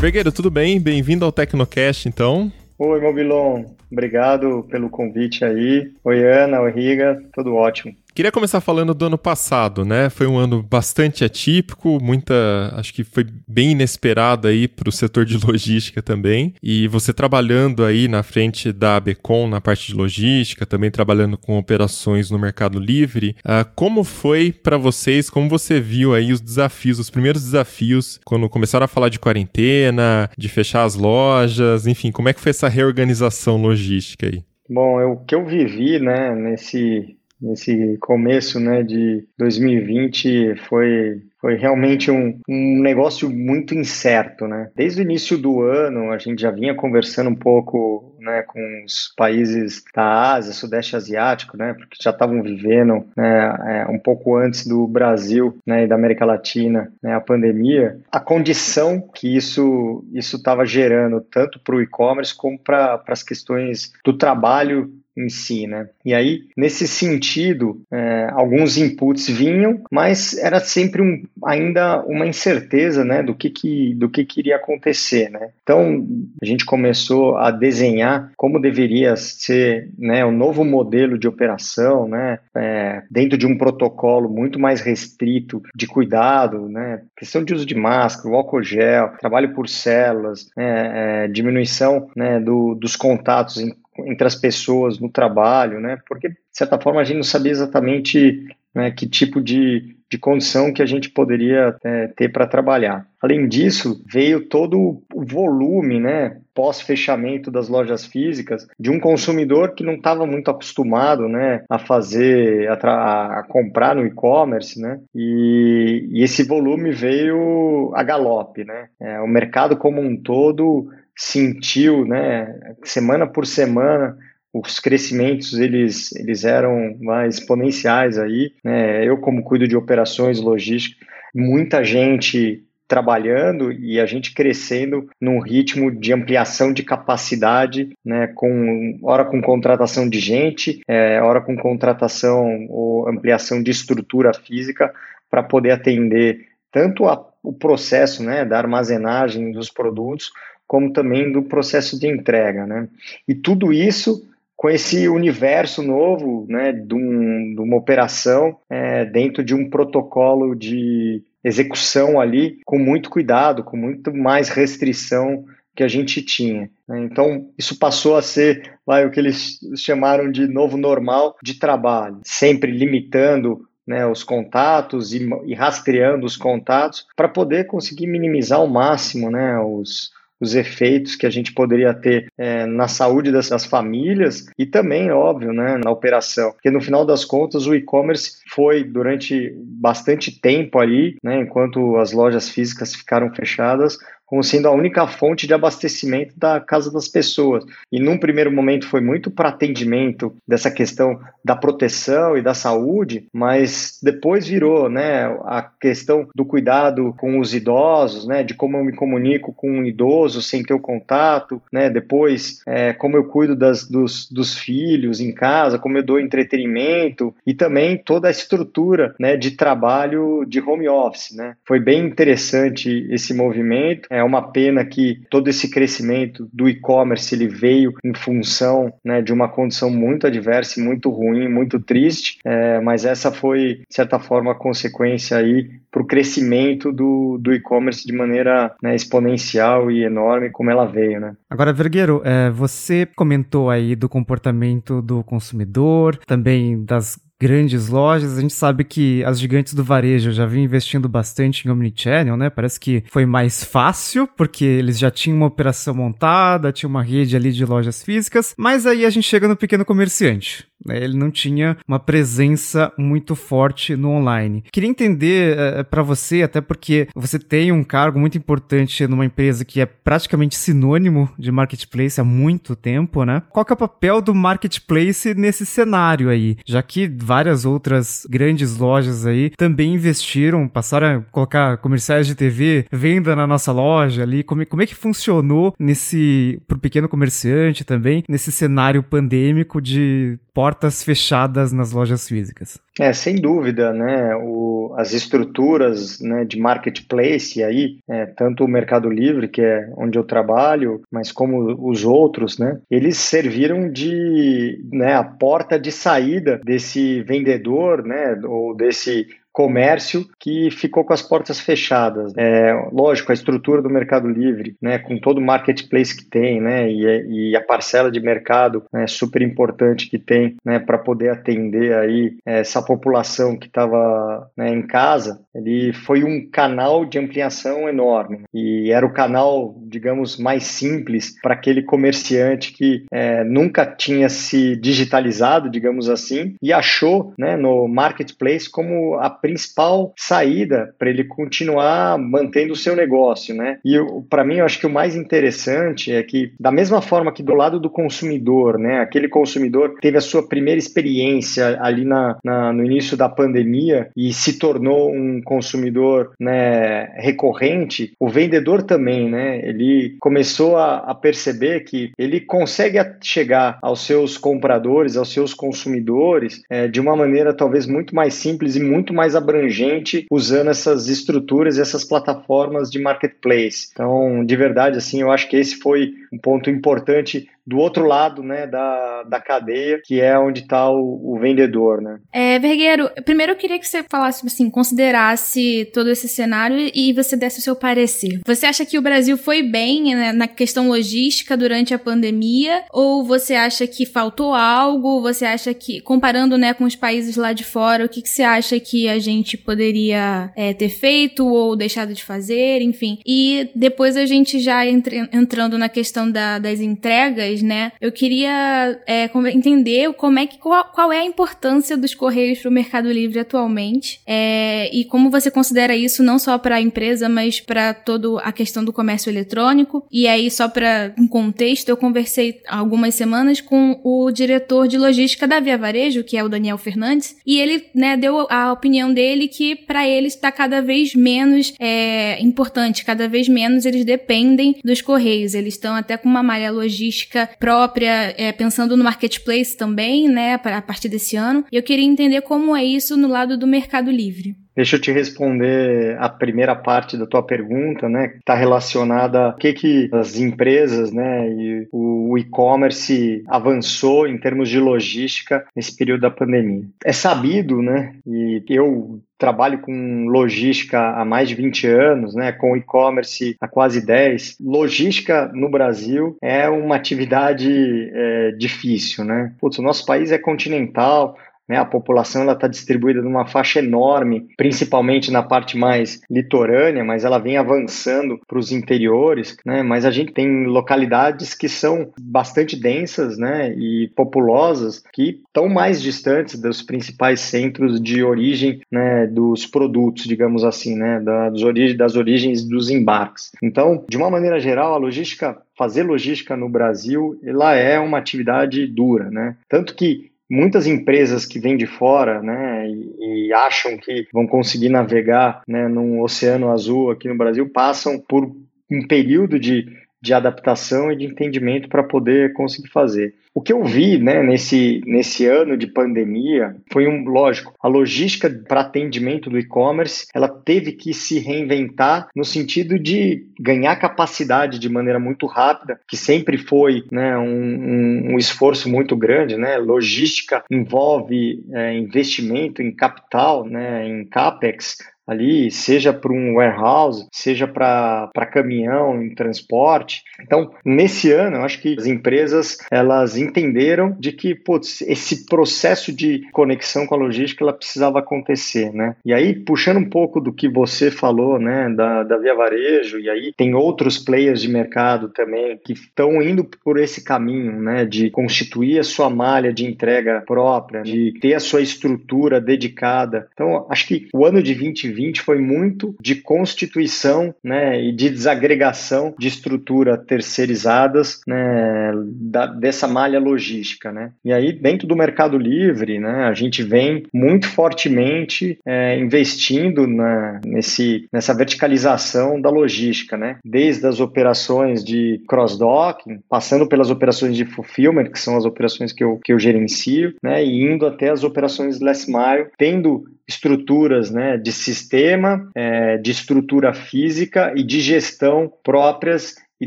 Vergueiro, 0.00 0.30
tudo 0.30 0.48
bem? 0.48 0.80
Bem-vindo 0.80 1.24
ao 1.24 1.32
Tecnocast, 1.32 2.08
então. 2.08 2.52
Oi, 2.78 3.00
Mobilon. 3.00 3.64
Obrigado 3.90 4.64
pelo 4.70 4.88
convite 4.88 5.44
aí. 5.44 5.90
Oi, 6.04 6.24
Ana, 6.24 6.60
oi, 6.60 6.70
Riga. 6.70 7.20
Tudo 7.32 7.56
ótimo. 7.56 7.96
Queria 8.18 8.32
começar 8.32 8.60
falando 8.60 8.92
do 8.94 9.06
ano 9.06 9.16
passado, 9.16 9.84
né? 9.84 10.10
Foi 10.10 10.26
um 10.26 10.36
ano 10.36 10.60
bastante 10.60 11.24
atípico, 11.24 12.02
muita, 12.02 12.34
acho 12.74 12.92
que 12.92 13.04
foi 13.04 13.24
bem 13.46 13.70
inesperado 13.70 14.48
aí 14.48 14.66
para 14.66 14.88
o 14.88 14.92
setor 14.92 15.24
de 15.24 15.38
logística 15.46 16.02
também. 16.02 16.52
E 16.60 16.88
você 16.88 17.12
trabalhando 17.12 17.84
aí 17.84 18.08
na 18.08 18.24
frente 18.24 18.72
da 18.72 18.96
ABECOM 18.96 19.46
na 19.46 19.60
parte 19.60 19.86
de 19.86 19.94
logística, 19.94 20.66
também 20.66 20.90
trabalhando 20.90 21.38
com 21.38 21.56
operações 21.56 22.28
no 22.28 22.40
Mercado 22.40 22.80
Livre, 22.80 23.36
uh, 23.44 23.64
como 23.76 24.02
foi 24.02 24.50
para 24.50 24.76
vocês? 24.76 25.30
Como 25.30 25.48
você 25.48 25.80
viu 25.80 26.12
aí 26.12 26.32
os 26.32 26.40
desafios, 26.40 26.98
os 26.98 27.10
primeiros 27.10 27.44
desafios 27.44 28.18
quando 28.24 28.48
começaram 28.48 28.84
a 28.84 28.88
falar 28.88 29.10
de 29.10 29.20
quarentena, 29.20 30.28
de 30.36 30.48
fechar 30.48 30.82
as 30.82 30.96
lojas, 30.96 31.86
enfim, 31.86 32.10
como 32.10 32.28
é 32.28 32.32
que 32.32 32.40
foi 32.40 32.50
essa 32.50 32.68
reorganização 32.68 33.62
logística 33.62 34.26
aí? 34.26 34.42
Bom, 34.68 35.00
o 35.12 35.24
que 35.24 35.36
eu 35.36 35.46
vivi, 35.46 36.00
né, 36.00 36.34
nesse 36.34 37.16
nesse 37.40 37.96
começo 38.00 38.58
né, 38.60 38.82
de 38.82 39.24
2020 39.38 40.56
foi, 40.68 41.22
foi 41.40 41.54
realmente 41.54 42.10
um, 42.10 42.38
um 42.48 42.82
negócio 42.82 43.30
muito 43.30 43.74
incerto. 43.74 44.46
Né? 44.46 44.70
Desde 44.74 45.00
o 45.00 45.04
início 45.04 45.38
do 45.38 45.62
ano, 45.62 46.10
a 46.10 46.18
gente 46.18 46.42
já 46.42 46.50
vinha 46.50 46.74
conversando 46.74 47.30
um 47.30 47.34
pouco 47.34 48.16
né, 48.20 48.42
com 48.42 48.60
os 48.84 49.12
países 49.16 49.82
da 49.94 50.34
Ásia, 50.34 50.52
Sudeste 50.52 50.96
Asiático, 50.96 51.56
né, 51.56 51.74
porque 51.74 51.96
já 52.00 52.10
estavam 52.10 52.42
vivendo 52.42 53.04
né, 53.16 53.56
é, 53.66 53.86
um 53.90 53.98
pouco 53.98 54.36
antes 54.36 54.66
do 54.66 54.86
Brasil 54.86 55.56
né, 55.66 55.84
e 55.84 55.86
da 55.86 55.94
América 55.94 56.24
Latina 56.24 56.92
né, 57.02 57.14
a 57.14 57.20
pandemia, 57.20 57.98
a 58.10 58.20
condição 58.20 59.00
que 59.00 59.36
isso 59.36 60.04
estava 60.12 60.66
gerando 60.66 61.20
tanto 61.20 61.60
para 61.60 61.76
o 61.76 61.82
e-commerce 61.82 62.34
como 62.36 62.58
para 62.58 63.02
as 63.06 63.22
questões 63.22 63.92
do 64.04 64.12
trabalho 64.12 64.92
em 65.18 65.28
si, 65.28 65.66
né? 65.66 65.88
E 66.04 66.14
aí, 66.14 66.42
nesse 66.56 66.86
sentido, 66.86 67.80
é, 67.90 68.28
alguns 68.32 68.76
inputs 68.76 69.28
vinham, 69.28 69.82
mas 69.90 70.36
era 70.38 70.60
sempre 70.60 71.02
um, 71.02 71.22
ainda 71.44 72.02
uma 72.04 72.26
incerteza, 72.26 73.04
né, 73.04 73.22
do 73.22 73.34
que, 73.34 73.50
que 73.50 73.94
do 73.94 74.08
que, 74.08 74.24
que 74.24 74.40
iria 74.40 74.56
acontecer, 74.56 75.30
né? 75.30 75.50
Então, 75.62 76.06
a 76.40 76.44
gente 76.44 76.64
começou 76.64 77.36
a 77.36 77.50
desenhar 77.50 78.32
como 78.36 78.60
deveria 78.60 79.16
ser, 79.16 79.90
né, 79.98 80.24
o 80.24 80.30
novo 80.30 80.64
modelo 80.64 81.18
de 81.18 81.26
operação, 81.26 82.08
né, 82.08 82.38
é, 82.54 83.02
dentro 83.10 83.36
de 83.36 83.46
um 83.46 83.56
protocolo 83.56 84.28
muito 84.28 84.58
mais 84.58 84.80
restrito 84.80 85.62
de 85.74 85.86
cuidado, 85.86 86.68
né, 86.68 87.02
questão 87.16 87.42
de 87.42 87.54
uso 87.54 87.66
de 87.66 87.74
máscara, 87.74 88.34
álcool 88.34 88.62
gel, 88.62 89.12
trabalho 89.18 89.52
por 89.52 89.68
células, 89.68 90.48
né, 90.56 91.24
é, 91.24 91.28
diminuição, 91.28 92.08
né, 92.14 92.38
do, 92.40 92.74
dos 92.74 92.96
contatos 92.96 93.58
em 93.58 93.74
entre 94.06 94.26
as 94.26 94.34
pessoas 94.34 94.98
no 94.98 95.08
trabalho, 95.08 95.80
né? 95.80 95.98
Porque, 96.06 96.28
de 96.28 96.36
certa 96.52 96.78
forma, 96.78 97.00
a 97.00 97.04
gente 97.04 97.16
não 97.16 97.24
sabia 97.24 97.52
exatamente 97.52 98.46
né, 98.74 98.90
que 98.90 99.08
tipo 99.08 99.40
de, 99.40 99.96
de 100.10 100.18
condição 100.18 100.72
que 100.72 100.82
a 100.82 100.86
gente 100.86 101.10
poderia 101.10 101.76
é, 101.82 102.06
ter 102.08 102.30
para 102.30 102.46
trabalhar. 102.46 103.06
Além 103.20 103.48
disso, 103.48 104.02
veio 104.06 104.46
todo 104.46 105.02
o 105.12 105.24
volume, 105.24 105.98
né, 105.98 106.38
pós-fechamento 106.54 107.50
das 107.50 107.68
lojas 107.68 108.06
físicas, 108.06 108.66
de 108.78 108.90
um 108.90 109.00
consumidor 109.00 109.74
que 109.74 109.82
não 109.82 109.94
estava 109.94 110.24
muito 110.24 110.50
acostumado, 110.50 111.28
né, 111.28 111.64
a 111.68 111.78
fazer, 111.78 112.68
a, 112.68 113.40
a 113.40 113.42
comprar 113.48 113.96
no 113.96 114.06
e-commerce, 114.06 114.80
né, 114.80 115.00
e, 115.14 116.08
e, 116.12 116.22
esse 116.22 116.44
volume 116.44 116.92
veio 116.92 117.92
a 117.94 118.02
galope, 118.02 118.64
né. 118.64 118.88
É, 119.00 119.20
o 119.20 119.26
mercado 119.26 119.76
como 119.76 120.00
um 120.00 120.16
todo 120.16 120.88
sentiu, 121.18 122.06
né, 122.06 122.54
semana 122.84 123.26
por 123.26 123.44
semana, 123.44 124.16
os 124.54 124.78
crescimentos 124.78 125.58
eles, 125.58 126.14
eles 126.14 126.44
eram 126.44 126.96
mais 127.00 127.34
exponenciais 127.34 128.16
aí, 128.16 128.52
né? 128.64 129.04
Eu 129.06 129.18
como 129.18 129.42
cuido 129.42 129.66
de 129.66 129.76
operações 129.76 130.40
logísticas, 130.40 131.06
muita 131.34 131.84
gente 131.84 132.64
trabalhando 132.86 133.70
e 133.70 134.00
a 134.00 134.06
gente 134.06 134.32
crescendo 134.32 135.10
num 135.20 135.40
ritmo 135.40 135.90
de 135.90 136.12
ampliação 136.12 136.72
de 136.72 136.82
capacidade, 136.82 137.90
né, 138.02 138.28
com 138.28 138.98
hora 139.02 139.26
com 139.26 139.42
contratação 139.42 140.08
de 140.08 140.18
gente, 140.18 140.80
é, 140.88 141.20
hora 141.20 141.42
com 141.42 141.54
contratação 141.54 142.66
ou 142.70 143.06
ampliação 143.06 143.62
de 143.62 143.70
estrutura 143.70 144.32
física 144.32 144.90
para 145.30 145.42
poder 145.42 145.72
atender 145.72 146.46
tanto 146.72 147.04
a, 147.04 147.22
o 147.42 147.52
processo, 147.52 148.22
né, 148.22 148.46
da 148.46 148.56
armazenagem 148.56 149.52
dos 149.52 149.68
produtos, 149.68 150.30
como 150.68 150.92
também 150.92 151.32
do 151.32 151.42
processo 151.42 151.98
de 151.98 152.06
entrega, 152.06 152.66
né? 152.66 152.88
E 153.26 153.34
tudo 153.34 153.72
isso 153.72 154.22
com 154.58 154.68
esse 154.68 155.08
universo 155.08 155.84
novo, 155.84 156.44
né, 156.48 156.72
de, 156.72 156.92
um, 156.92 157.54
de 157.54 157.60
uma 157.60 157.76
operação 157.76 158.58
é, 158.68 159.04
dentro 159.04 159.44
de 159.44 159.54
um 159.54 159.70
protocolo 159.70 160.52
de 160.52 161.22
execução 161.44 162.20
ali, 162.20 162.58
com 162.64 162.76
muito 162.76 163.08
cuidado, 163.08 163.62
com 163.62 163.76
muito 163.76 164.12
mais 164.12 164.48
restrição 164.48 165.44
que 165.76 165.84
a 165.84 165.86
gente 165.86 166.20
tinha. 166.22 166.68
Né? 166.88 167.04
Então, 167.04 167.48
isso 167.56 167.78
passou 167.78 168.16
a 168.16 168.22
ser 168.22 168.74
vai, 168.84 169.06
o 169.06 169.12
que 169.12 169.20
eles 169.20 169.60
chamaram 169.76 170.28
de 170.28 170.48
novo 170.48 170.76
normal 170.76 171.36
de 171.40 171.54
trabalho, 171.54 172.18
sempre 172.24 172.72
limitando 172.72 173.64
né, 173.86 174.04
os 174.08 174.24
contatos 174.24 175.14
e, 175.14 175.24
e 175.46 175.54
rastreando 175.54 176.26
os 176.26 176.36
contatos 176.36 177.06
para 177.16 177.28
poder 177.28 177.68
conseguir 177.68 178.08
minimizar 178.08 178.58
ao 178.58 178.66
máximo 178.66 179.30
né, 179.30 179.56
os, 179.60 180.10
os 180.40 180.54
efeitos 180.54 181.16
que 181.16 181.26
a 181.26 181.30
gente 181.30 181.52
poderia 181.52 181.92
ter 181.92 182.30
é, 182.36 182.64
na 182.66 182.88
saúde 182.88 183.32
dessas 183.32 183.64
famílias 183.64 184.46
e 184.58 184.64
também, 184.64 185.10
óbvio, 185.10 185.52
né, 185.52 185.78
na 185.82 185.90
operação. 185.90 186.52
Porque 186.52 186.70
no 186.70 186.80
final 186.80 187.04
das 187.04 187.24
contas, 187.24 187.66
o 187.66 187.74
e-commerce 187.74 188.38
foi 188.48 188.84
durante 188.84 189.52
bastante 189.56 190.40
tempo 190.40 190.78
ali, 190.78 191.16
né, 191.22 191.40
enquanto 191.40 191.96
as 191.96 192.12
lojas 192.12 192.48
físicas 192.48 192.94
ficaram 192.94 193.34
fechadas, 193.34 193.98
como 194.28 194.44
sendo 194.44 194.68
a 194.68 194.72
única 194.72 195.06
fonte 195.06 195.46
de 195.46 195.54
abastecimento 195.54 196.34
da 196.36 196.60
casa 196.60 196.92
das 196.92 197.08
pessoas. 197.08 197.64
E 197.90 197.98
num 197.98 198.18
primeiro 198.18 198.52
momento 198.52 198.86
foi 198.86 199.00
muito 199.00 199.30
para 199.30 199.48
atendimento 199.48 200.36
dessa 200.46 200.70
questão 200.70 201.18
da 201.42 201.56
proteção 201.56 202.36
e 202.36 202.42
da 202.42 202.52
saúde, 202.52 203.26
mas 203.32 203.98
depois 204.02 204.46
virou, 204.46 204.90
né, 204.90 205.24
a 205.44 205.62
questão 205.62 206.28
do 206.34 206.44
cuidado 206.44 207.14
com 207.16 207.40
os 207.40 207.54
idosos, 207.54 208.26
né, 208.26 208.42
de 208.42 208.52
como 208.52 208.76
eu 208.76 208.84
me 208.84 208.92
comunico 208.92 209.52
com 209.52 209.70
um 209.70 209.84
idoso 209.84 210.42
sem 210.42 210.62
ter 210.62 210.74
o 210.74 210.80
contato, 210.80 211.62
né, 211.72 211.88
depois 211.88 212.60
é, 212.66 212.92
como 212.92 213.16
eu 213.16 213.24
cuido 213.24 213.56
das, 213.56 213.88
dos, 213.88 214.30
dos 214.30 214.58
filhos 214.58 215.20
em 215.20 215.32
casa, 215.32 215.78
como 215.78 215.96
eu 215.96 216.02
dou 216.02 216.20
entretenimento 216.20 217.34
e 217.46 217.54
também 217.54 217.96
toda 217.96 218.28
a 218.28 218.30
estrutura, 218.30 219.14
né, 219.18 219.36
de 219.36 219.52
trabalho 219.52 220.44
de 220.46 220.60
home 220.60 220.88
office, 220.88 221.34
né. 221.34 221.56
Foi 221.64 221.80
bem 221.80 222.04
interessante 222.04 223.06
esse 223.10 223.32
movimento 223.32 224.06
é 224.17 224.17
uma 224.22 224.42
pena 224.42 224.84
que 224.84 225.20
todo 225.30 225.48
esse 225.48 225.70
crescimento 225.70 226.48
do 226.52 226.68
e-commerce 226.68 227.34
ele 227.34 227.48
veio 227.48 227.94
em 228.04 228.14
função 228.14 228.92
né, 229.04 229.22
de 229.22 229.32
uma 229.32 229.48
condição 229.48 229.90
muito 229.90 230.26
adversa, 230.26 230.80
muito 230.80 231.10
ruim, 231.10 231.48
muito 231.48 231.80
triste, 231.80 232.38
é, 232.44 232.80
mas 232.80 233.04
essa 233.04 233.32
foi, 233.32 233.82
de 233.88 233.94
certa 233.94 234.18
forma, 234.18 234.52
a 234.52 234.54
consequência 234.54 235.36
aí 235.36 235.68
para 235.90 236.02
o 236.02 236.06
crescimento 236.06 236.92
do, 236.92 237.38
do 237.38 237.52
e-commerce 237.52 238.06
de 238.06 238.12
maneira 238.12 238.74
né, 238.82 238.94
exponencial 238.94 239.90
e 239.90 240.04
enorme 240.04 240.50
como 240.50 240.70
ela 240.70 240.84
veio, 240.84 241.20
né? 241.20 241.34
Agora, 241.48 241.72
Vergueiro, 241.72 242.20
é, 242.24 242.50
você 242.50 243.06
comentou 243.06 243.70
aí 243.70 243.96
do 243.96 244.08
comportamento 244.08 245.00
do 245.00 245.24
consumidor, 245.24 246.16
também 246.26 246.84
das 246.84 247.18
grandes 247.40 247.88
lojas. 247.88 248.36
A 248.36 248.40
gente 248.40 248.54
sabe 248.54 248.84
que 248.84 249.22
as 249.24 249.38
gigantes 249.38 249.74
do 249.74 249.84
varejo 249.84 250.32
já 250.32 250.46
vinham 250.46 250.64
investindo 250.64 251.08
bastante 251.08 251.66
em 251.66 251.70
omnichannel, 251.70 252.36
né? 252.36 252.50
Parece 252.50 252.80
que 252.80 253.04
foi 253.10 253.24
mais 253.24 253.62
fácil, 253.62 254.28
porque 254.36 254.64
eles 254.64 254.98
já 254.98 255.10
tinham 255.10 255.36
uma 255.36 255.46
operação 255.46 255.94
montada, 255.94 256.72
tinha 256.72 256.88
uma 256.88 257.02
rede 257.02 257.36
ali 257.36 257.52
de 257.52 257.64
lojas 257.64 258.02
físicas, 258.02 258.54
mas 258.56 258.86
aí 258.86 259.04
a 259.04 259.10
gente 259.10 259.24
chega 259.24 259.46
no 259.46 259.56
pequeno 259.56 259.84
comerciante. 259.84 260.66
Né? 260.84 261.02
Ele 261.02 261.16
não 261.16 261.30
tinha 261.30 261.76
uma 261.86 261.98
presença 261.98 262.92
muito 262.96 263.34
forte 263.34 263.96
no 263.96 264.10
online. 264.10 264.64
Queria 264.72 264.88
entender 264.88 265.56
uh, 265.56 265.80
eh, 265.80 265.82
para 265.84 266.02
você, 266.02 266.42
até 266.42 266.60
porque 266.60 267.08
você 267.14 267.38
tem 267.38 267.72
um 267.72 267.84
cargo 267.84 268.18
muito 268.18 268.38
importante 268.38 269.06
numa 269.06 269.24
empresa 269.24 269.64
que 269.64 269.80
é 269.80 269.86
praticamente 269.86 270.56
sinônimo 270.56 271.28
de 271.38 271.50
marketplace 271.50 272.20
há 272.20 272.24
muito 272.24 272.76
tempo, 272.76 273.24
né? 273.24 273.42
Qual 273.50 273.64
que 273.64 273.72
é 273.72 273.74
o 273.74 273.78
papel 273.78 274.20
do 274.20 274.34
marketplace 274.34 275.34
nesse 275.34 275.66
cenário 275.66 276.28
aí? 276.28 276.56
Já 276.66 276.82
que 276.82 277.08
várias 277.08 277.64
outras 277.64 278.26
grandes 278.28 278.76
lojas 278.76 279.26
aí 279.26 279.50
também 279.50 279.94
investiram, 279.94 280.68
passaram 280.68 281.06
a 281.06 281.20
colocar 281.32 281.78
comerciais 281.78 282.26
de 282.26 282.34
TV, 282.34 282.86
venda 282.90 283.34
na 283.34 283.46
nossa 283.46 283.72
loja 283.72 284.22
ali. 284.22 284.42
Como, 284.42 284.64
como 284.66 284.82
é 284.82 284.86
que 284.86 284.94
funcionou 284.94 285.74
nesse, 285.78 286.60
pro 286.66 286.78
pequeno 286.78 287.08
comerciante 287.08 287.84
também, 287.84 288.22
nesse 288.28 288.52
cenário 288.52 289.02
pandêmico 289.02 289.80
de 289.80 290.38
portas 290.68 291.02
fechadas 291.02 291.72
nas 291.72 291.92
lojas 291.92 292.28
físicas. 292.28 292.78
É, 293.00 293.10
sem 293.14 293.36
dúvida, 293.36 293.90
né? 293.90 294.36
O, 294.36 294.94
as 294.98 295.14
estruturas 295.14 296.20
né, 296.20 296.44
de 296.44 296.58
marketplace 296.58 297.62
aí, 297.62 297.96
é, 298.06 298.26
tanto 298.26 298.64
o 298.64 298.68
Mercado 298.68 299.08
Livre, 299.08 299.48
que 299.48 299.62
é 299.62 299.90
onde 299.96 300.18
eu 300.18 300.24
trabalho, 300.24 301.00
mas 301.10 301.32
como 301.32 301.88
os 301.88 302.04
outros, 302.04 302.58
né? 302.58 302.78
Eles 302.90 303.16
serviram 303.16 303.90
de 303.90 304.78
né, 304.92 305.14
a 305.14 305.24
porta 305.24 305.80
de 305.80 305.90
saída 305.90 306.60
desse 306.62 307.22
vendedor, 307.22 308.04
né? 308.04 308.38
Ou 308.44 308.76
desse 308.76 309.26
comércio 309.58 310.24
que 310.38 310.70
ficou 310.70 311.04
com 311.04 311.12
as 311.12 311.20
portas 311.20 311.58
fechadas. 311.58 312.32
É, 312.36 312.72
lógico, 312.92 313.32
a 313.32 313.34
estrutura 313.34 313.82
do 313.82 313.90
Mercado 313.90 314.28
Livre, 314.28 314.76
né, 314.80 315.00
com 315.00 315.18
todo 315.18 315.38
o 315.38 315.44
marketplace 315.44 316.16
que 316.16 316.24
tem, 316.24 316.60
né, 316.60 316.88
e, 316.88 317.50
e 317.50 317.56
a 317.56 317.60
parcela 317.60 318.08
de 318.08 318.20
mercado 318.20 318.84
né, 318.92 319.08
super 319.08 319.42
importante 319.42 320.08
que 320.08 320.16
tem, 320.16 320.54
né, 320.64 320.78
para 320.78 320.96
poder 320.96 321.30
atender 321.30 321.92
aí 321.92 322.36
essa 322.46 322.80
população 322.80 323.58
que 323.58 323.66
estava 323.66 324.48
né, 324.56 324.72
em 324.72 324.86
casa, 324.86 325.40
ele 325.52 325.92
foi 325.92 326.22
um 326.22 326.48
canal 326.48 327.04
de 327.04 327.18
ampliação 327.18 327.88
enorme 327.88 328.42
e 328.54 328.92
era 328.92 329.04
o 329.04 329.12
canal, 329.12 329.74
digamos, 329.88 330.36
mais 330.36 330.62
simples 330.62 331.34
para 331.42 331.54
aquele 331.54 331.82
comerciante 331.82 332.72
que 332.72 333.06
é, 333.12 333.42
nunca 333.42 333.84
tinha 333.84 334.28
se 334.28 334.76
digitalizado, 334.76 335.68
digamos 335.68 336.08
assim, 336.08 336.54
e 336.62 336.72
achou, 336.72 337.34
né, 337.36 337.56
no 337.56 337.88
marketplace 337.88 338.70
como 338.70 339.16
a 339.16 339.28
principal 339.48 340.12
saída 340.14 340.94
para 340.98 341.08
ele 341.08 341.24
continuar 341.24 342.18
mantendo 342.18 342.74
o 342.74 342.76
seu 342.76 342.94
negócio, 342.94 343.54
né? 343.54 343.78
E 343.82 343.96
para 344.28 344.44
mim 344.44 344.56
eu 344.56 344.66
acho 344.66 344.78
que 344.78 344.86
o 344.86 344.90
mais 344.90 345.16
interessante 345.16 346.12
é 346.12 346.22
que 346.22 346.52
da 346.60 346.70
mesma 346.70 347.00
forma 347.00 347.32
que 347.32 347.42
do 347.42 347.54
lado 347.54 347.80
do 347.80 347.88
consumidor, 347.88 348.78
né, 348.78 349.00
aquele 349.00 349.26
consumidor 349.26 349.94
teve 350.02 350.18
a 350.18 350.20
sua 350.20 350.46
primeira 350.46 350.78
experiência 350.78 351.78
ali 351.80 352.04
na, 352.04 352.36
na 352.44 352.74
no 352.74 352.84
início 352.84 353.16
da 353.16 353.26
pandemia 353.26 354.10
e 354.14 354.34
se 354.34 354.58
tornou 354.58 355.10
um 355.10 355.40
consumidor, 355.42 356.32
né, 356.38 357.06
recorrente, 357.16 358.12
o 358.20 358.28
vendedor 358.28 358.82
também, 358.82 359.30
né? 359.30 359.66
Ele 359.66 360.16
começou 360.20 360.76
a, 360.76 360.98
a 360.98 361.14
perceber 361.14 361.84
que 361.84 362.10
ele 362.18 362.40
consegue 362.40 362.98
chegar 363.22 363.78
aos 363.80 364.04
seus 364.04 364.36
compradores, 364.36 365.16
aos 365.16 365.32
seus 365.32 365.54
consumidores 365.54 366.60
é, 366.68 366.86
de 366.86 367.00
uma 367.00 367.16
maneira 367.16 367.54
talvez 367.54 367.86
muito 367.86 368.14
mais 368.14 368.34
simples 368.34 368.76
e 368.76 368.80
muito 368.80 369.14
mais 369.14 369.37
abrangente 369.38 370.26
usando 370.30 370.70
essas 370.70 371.08
estruturas 371.08 371.76
e 371.76 371.80
essas 371.80 372.04
plataformas 372.04 372.90
de 372.90 373.00
marketplace. 373.00 373.88
Então, 373.92 374.44
de 374.44 374.56
verdade, 374.56 374.98
assim, 374.98 375.22
eu 375.22 375.30
acho 375.30 375.48
que 375.48 375.56
esse 375.56 375.76
foi 375.76 376.12
um 376.32 376.38
ponto 376.38 376.68
importante 376.70 377.48
do 377.68 377.76
outro 377.76 378.06
lado, 378.06 378.42
né, 378.42 378.66
da, 378.66 379.24
da 379.24 379.38
cadeia, 379.38 380.00
que 380.02 380.22
é 380.22 380.38
onde 380.38 380.60
está 380.60 380.90
o, 380.90 381.34
o, 381.34 381.38
vendedor, 381.38 382.00
né. 382.00 382.18
É, 382.32 382.58
Vergueiro, 382.58 383.10
primeiro 383.26 383.52
eu 383.52 383.56
queria 383.56 383.78
que 383.78 383.86
você 383.86 384.02
falasse, 384.08 384.46
assim, 384.46 384.70
considerasse 384.70 385.90
todo 385.92 386.10
esse 386.10 386.26
cenário 386.28 386.90
e 386.94 387.12
você 387.12 387.36
desse 387.36 387.58
o 387.58 387.62
seu 387.62 387.76
parecer. 387.76 388.40
Você 388.46 388.64
acha 388.64 388.86
que 388.86 388.96
o 388.96 389.02
Brasil 389.02 389.36
foi 389.36 389.62
bem 389.62 390.14
né, 390.14 390.32
na 390.32 390.48
questão 390.48 390.88
logística 390.88 391.58
durante 391.58 391.92
a 391.92 391.98
pandemia? 391.98 392.84
Ou 392.90 393.22
você 393.22 393.54
acha 393.54 393.86
que 393.86 394.06
faltou 394.06 394.54
algo? 394.54 395.20
Você 395.20 395.44
acha 395.44 395.74
que, 395.74 396.00
comparando, 396.00 396.56
né, 396.56 396.72
com 396.72 396.84
os 396.84 396.96
países 396.96 397.36
lá 397.36 397.52
de 397.52 397.64
fora, 397.64 398.06
o 398.06 398.08
que, 398.08 398.22
que 398.22 398.30
você 398.30 398.42
acha 398.42 398.80
que 398.80 399.10
a 399.10 399.18
gente 399.18 399.58
poderia 399.58 400.50
é, 400.56 400.72
ter 400.72 400.88
feito 400.88 401.46
ou 401.46 401.76
deixado 401.76 402.14
de 402.14 402.24
fazer, 402.24 402.80
enfim. 402.80 403.18
E 403.26 403.68
depois 403.74 404.16
a 404.16 404.24
gente 404.24 404.58
já 404.58 404.86
entrando 404.86 405.76
na 405.76 405.90
questão 405.90 406.30
da, 406.30 406.58
das 406.58 406.80
entregas, 406.80 407.57
né? 407.62 407.92
Eu 408.00 408.12
queria 408.12 409.00
é, 409.06 409.30
entender 409.52 410.12
como 410.14 410.38
é 410.38 410.46
que, 410.46 410.58
qual, 410.58 410.84
qual, 410.92 411.12
é 411.12 411.20
a 411.20 411.24
importância 411.24 411.96
dos 411.96 412.14
Correios 412.14 412.58
para 412.58 412.68
o 412.68 412.72
Mercado 412.72 413.10
Livre 413.10 413.38
atualmente 413.38 414.20
é, 414.26 414.90
e 414.92 415.04
como 415.04 415.30
você 415.30 415.50
considera 415.50 415.96
isso 415.96 416.22
não 416.22 416.38
só 416.38 416.58
para 416.58 416.76
a 416.76 416.80
empresa, 416.80 417.28
mas 417.28 417.60
para 417.60 417.94
toda 417.94 418.40
a 418.40 418.52
questão 418.52 418.84
do 418.84 418.92
comércio 418.92 419.30
eletrônico. 419.30 420.06
E 420.10 420.26
aí, 420.26 420.50
só 420.50 420.68
para 420.68 421.14
um 421.18 421.26
contexto, 421.26 421.88
eu 421.88 421.96
conversei 421.96 422.60
algumas 422.66 423.14
semanas 423.14 423.60
com 423.60 424.00
o 424.02 424.30
diretor 424.30 424.88
de 424.88 424.98
logística 424.98 425.46
da 425.46 425.60
Via 425.60 425.78
Varejo, 425.78 426.24
que 426.24 426.36
é 426.36 426.44
o 426.44 426.48
Daniel 426.48 426.78
Fernandes, 426.78 427.36
e 427.46 427.58
ele 427.58 427.86
né, 427.94 428.16
deu 428.16 428.46
a 428.50 428.72
opinião 428.72 429.12
dele 429.12 429.48
que 429.48 429.76
para 429.76 430.06
eles 430.06 430.34
está 430.34 430.50
cada 430.50 430.80
vez 430.80 431.14
menos 431.14 431.74
é, 431.78 432.40
importante, 432.40 433.04
cada 433.04 433.28
vez 433.28 433.48
menos 433.48 433.84
eles 433.84 434.04
dependem 434.04 434.76
dos 434.84 435.02
Correios. 435.02 435.54
Eles 435.54 435.74
estão 435.74 435.94
até 435.94 436.16
com 436.16 436.28
uma 436.28 436.42
malha 436.42 436.70
logística 436.70 437.37
própria, 437.46 438.34
é, 438.36 438.52
pensando 438.52 438.96
no 438.96 439.04
marketplace 439.04 439.76
também, 439.76 440.28
né, 440.28 440.54
a 440.54 440.82
partir 440.82 441.08
desse 441.08 441.36
ano. 441.36 441.64
E 441.70 441.76
eu 441.76 441.82
queria 441.82 442.04
entender 442.04 442.42
como 442.42 442.74
é 442.74 442.84
isso 442.84 443.16
no 443.16 443.28
lado 443.28 443.56
do 443.56 443.66
Mercado 443.66 444.10
Livre. 444.10 444.56
Deixa 444.78 444.94
eu 444.94 445.00
te 445.00 445.10
responder 445.10 446.16
a 446.20 446.28
primeira 446.28 446.72
parte 446.76 447.16
da 447.16 447.26
tua 447.26 447.42
pergunta, 447.42 448.08
né, 448.08 448.28
que 448.28 448.36
está 448.36 448.54
relacionada 448.54 449.48
a 449.48 449.52
que 449.54 449.72
que 449.72 450.08
as 450.12 450.38
empresas, 450.38 451.10
né, 451.12 451.50
e 451.50 451.88
o 451.90 452.38
e-commerce 452.38 453.42
avançou 453.48 454.28
em 454.28 454.38
termos 454.38 454.68
de 454.68 454.78
logística 454.78 455.66
nesse 455.74 455.96
período 455.96 456.20
da 456.20 456.30
pandemia. 456.30 456.84
É 457.04 457.12
sabido, 457.12 457.82
né, 457.82 458.14
e 458.24 458.62
eu 458.68 459.20
trabalho 459.36 459.80
com 459.80 460.26
logística 460.26 460.98
há 460.98 461.24
mais 461.24 461.48
de 461.48 461.54
20 461.54 461.86
anos, 461.86 462.34
né, 462.34 462.52
com 462.52 462.76
e-commerce 462.76 463.56
há 463.60 463.68
quase 463.68 464.04
10. 464.04 464.58
Logística 464.60 465.50
no 465.54 465.70
Brasil 465.70 466.36
é 466.42 466.68
uma 466.68 466.96
atividade 466.96 467.70
é, 468.12 468.52
difícil, 468.58 469.24
né? 469.24 469.52
Putz, 469.60 469.78
o 469.78 469.82
nosso 469.82 470.04
país 470.04 470.32
é 470.32 470.38
continental? 470.38 471.36
A 471.76 471.84
população 471.84 472.50
está 472.50 472.66
distribuída 472.66 473.20
numa 473.20 473.46
faixa 473.46 473.80
enorme, 473.80 474.48
principalmente 474.56 475.30
na 475.30 475.42
parte 475.42 475.76
mais 475.76 476.20
litorânea, 476.30 477.04
mas 477.04 477.24
ela 477.24 477.38
vem 477.38 477.56
avançando 477.56 478.40
para 478.46 478.58
os 478.58 478.72
interiores. 478.72 479.56
Né? 479.64 479.82
Mas 479.82 480.04
a 480.04 480.10
gente 480.10 480.32
tem 480.32 480.66
localidades 480.66 481.54
que 481.54 481.68
são 481.68 482.10
bastante 482.20 482.74
densas 482.74 483.36
né? 483.36 483.72
e 483.76 484.10
populosas, 484.16 485.02
que 485.12 485.40
estão 485.46 485.68
mais 485.68 486.02
distantes 486.02 486.60
dos 486.60 486.82
principais 486.82 487.40
centros 487.40 488.00
de 488.00 488.22
origem 488.22 488.80
né? 488.90 489.26
dos 489.26 489.66
produtos, 489.66 490.24
digamos 490.24 490.64
assim, 490.64 490.96
né? 490.96 491.20
das, 491.20 491.96
das 491.96 492.16
origens 492.16 492.64
dos 492.64 492.90
embarques. 492.90 493.50
Então, 493.62 494.04
de 494.08 494.16
uma 494.16 494.30
maneira 494.30 494.58
geral, 494.58 494.94
a 494.94 494.98
logística 494.98 495.56
fazer 495.78 496.02
logística 496.02 496.56
no 496.56 496.68
Brasil, 496.68 497.38
ela 497.44 497.72
é 497.72 498.00
uma 498.00 498.18
atividade 498.18 498.84
dura, 498.88 499.30
né? 499.30 499.56
Tanto 499.68 499.94
que 499.94 500.27
muitas 500.50 500.86
empresas 500.86 501.44
que 501.44 501.58
vêm 501.58 501.76
de 501.76 501.86
fora, 501.86 502.40
né, 502.42 502.88
e, 502.88 503.48
e, 503.48 503.52
acham 503.52 503.96
que 503.96 504.26
vão 504.32 504.46
conseguir 504.46 504.88
navegar, 504.88 505.62
né, 505.68 505.88
num 505.88 506.22
oceano 506.22 506.70
azul 506.70 507.10
aqui 507.10 507.28
no 507.28 507.36
Brasil, 507.36 507.68
passam 507.68 508.18
por 508.18 508.50
um 508.90 509.06
período 509.06 509.58
de 509.58 509.86
de 510.20 510.34
adaptação 510.34 511.12
e 511.12 511.16
de 511.16 511.24
entendimento 511.24 511.88
para 511.88 512.02
poder 512.02 512.52
conseguir 512.52 512.88
fazer. 512.88 513.34
O 513.54 513.60
que 513.60 513.72
eu 513.72 513.82
vi 513.82 514.18
né, 514.18 514.40
nesse, 514.42 515.00
nesse 515.04 515.44
ano 515.46 515.76
de 515.76 515.86
pandemia 515.86 516.76
foi 516.92 517.08
um, 517.08 517.24
lógico, 517.24 517.74
a 517.82 517.88
logística 517.88 518.48
para 518.48 518.82
atendimento 518.82 519.50
do 519.50 519.58
e-commerce 519.58 520.26
ela 520.32 520.48
teve 520.48 520.92
que 520.92 521.12
se 521.12 521.40
reinventar 521.40 522.28
no 522.36 522.44
sentido 522.44 522.98
de 522.98 523.46
ganhar 523.58 523.96
capacidade 523.96 524.78
de 524.78 524.88
maneira 524.88 525.18
muito 525.18 525.46
rápida, 525.46 525.98
que 526.06 526.16
sempre 526.16 526.56
foi 526.56 527.04
né, 527.10 527.36
um, 527.36 527.42
um, 527.42 528.34
um 528.34 528.38
esforço 528.38 528.88
muito 528.88 529.16
grande. 529.16 529.56
Né? 529.56 529.76
Logística 529.76 530.62
envolve 530.70 531.64
é, 531.72 531.98
investimento 531.98 532.80
em 532.80 532.94
capital, 532.94 533.64
né, 533.64 534.06
em 534.06 534.24
CAPEX, 534.24 534.98
ali, 535.28 535.70
seja 535.70 536.10
para 536.10 536.32
um 536.32 536.54
warehouse, 536.54 537.26
seja 537.30 537.68
para 537.68 538.30
caminhão 538.50 539.22
em 539.22 539.34
transporte. 539.34 540.22
Então, 540.40 540.70
nesse 540.82 541.30
ano, 541.30 541.56
eu 541.56 541.64
acho 541.64 541.82
que 541.82 541.94
as 541.98 542.06
empresas 542.06 542.78
elas 542.90 543.36
entenderam 543.36 544.16
de 544.18 544.32
que 544.32 544.54
putz, 544.54 545.02
esse 545.02 545.44
processo 545.44 546.10
de 546.10 546.48
conexão 546.50 547.06
com 547.06 547.14
a 547.14 547.18
logística 547.18 547.62
ela 547.62 547.74
precisava 547.74 548.20
acontecer, 548.20 548.90
né? 548.92 549.16
E 549.24 549.34
aí, 549.34 549.54
puxando 549.54 549.98
um 549.98 550.08
pouco 550.08 550.40
do 550.40 550.52
que 550.52 550.68
você 550.68 551.10
falou, 551.10 551.58
né, 551.58 551.90
da, 551.90 552.22
da 552.22 552.38
Via 552.38 552.54
Varejo, 552.54 553.18
e 553.18 553.28
aí 553.28 553.52
tem 553.54 553.74
outros 553.74 554.18
players 554.18 554.62
de 554.62 554.68
mercado 554.68 555.28
também 555.28 555.78
que 555.84 555.92
estão 555.92 556.40
indo 556.40 556.64
por 556.64 556.98
esse 556.98 557.22
caminho, 557.22 557.72
né, 557.80 558.06
de 558.06 558.30
constituir 558.30 558.98
a 558.98 559.04
sua 559.04 559.28
malha 559.28 559.72
de 559.72 559.84
entrega 559.84 560.42
própria, 560.46 561.02
de 561.02 561.34
ter 561.40 561.54
a 561.54 561.60
sua 561.60 561.82
estrutura 561.82 562.60
dedicada. 562.60 563.48
Então, 563.52 563.86
acho 563.90 564.06
que 564.06 564.28
o 564.32 564.46
ano 564.46 564.62
de 564.62 564.78
2020 564.78 565.08
2020 565.18 565.42
foi 565.42 565.58
muito 565.58 566.14
de 566.20 566.36
constituição 566.36 567.54
né, 567.62 568.00
e 568.00 568.12
de 568.12 568.30
desagregação 568.30 569.34
de 569.38 569.48
estrutura 569.48 570.16
terceirizadas 570.16 571.40
né, 571.46 572.12
da, 572.40 572.66
dessa 572.66 573.08
malha 573.08 573.40
logística. 573.40 574.12
Né? 574.12 574.32
E 574.44 574.52
aí, 574.52 574.72
dentro 574.72 575.06
do 575.06 575.16
Mercado 575.16 575.58
Livre, 575.58 576.18
né, 576.18 576.44
a 576.44 576.54
gente 576.54 576.82
vem 576.82 577.24
muito 577.32 577.66
fortemente 577.68 578.78
é, 578.86 579.18
investindo 579.18 580.06
na, 580.06 580.60
nesse, 580.64 581.26
nessa 581.32 581.54
verticalização 581.54 582.60
da 582.60 582.70
logística, 582.70 583.36
né? 583.36 583.58
desde 583.64 584.06
as 584.06 584.20
operações 584.20 585.04
de 585.04 585.42
cross-docking, 585.48 586.40
passando 586.48 586.88
pelas 586.88 587.10
operações 587.10 587.56
de 587.56 587.64
fulfillment, 587.64 588.30
que 588.30 588.38
são 588.38 588.56
as 588.56 588.64
operações 588.64 589.12
que 589.12 589.24
eu, 589.24 589.38
que 589.42 589.52
eu 589.52 589.58
gerencio, 589.58 590.34
né, 590.42 590.64
e 590.64 590.82
indo 590.82 591.06
até 591.06 591.30
as 591.30 591.42
operações 591.42 592.00
last 592.00 592.30
mile, 592.30 592.68
tendo 592.76 593.24
estruturas 593.48 594.30
né, 594.30 594.58
de 594.58 594.70
sistema, 594.70 595.70
é, 595.74 596.18
de 596.18 596.30
estrutura 596.30 596.92
física 596.92 597.72
e 597.74 597.82
de 597.82 598.00
gestão 598.00 598.70
próprias 598.84 599.56
e 599.80 599.86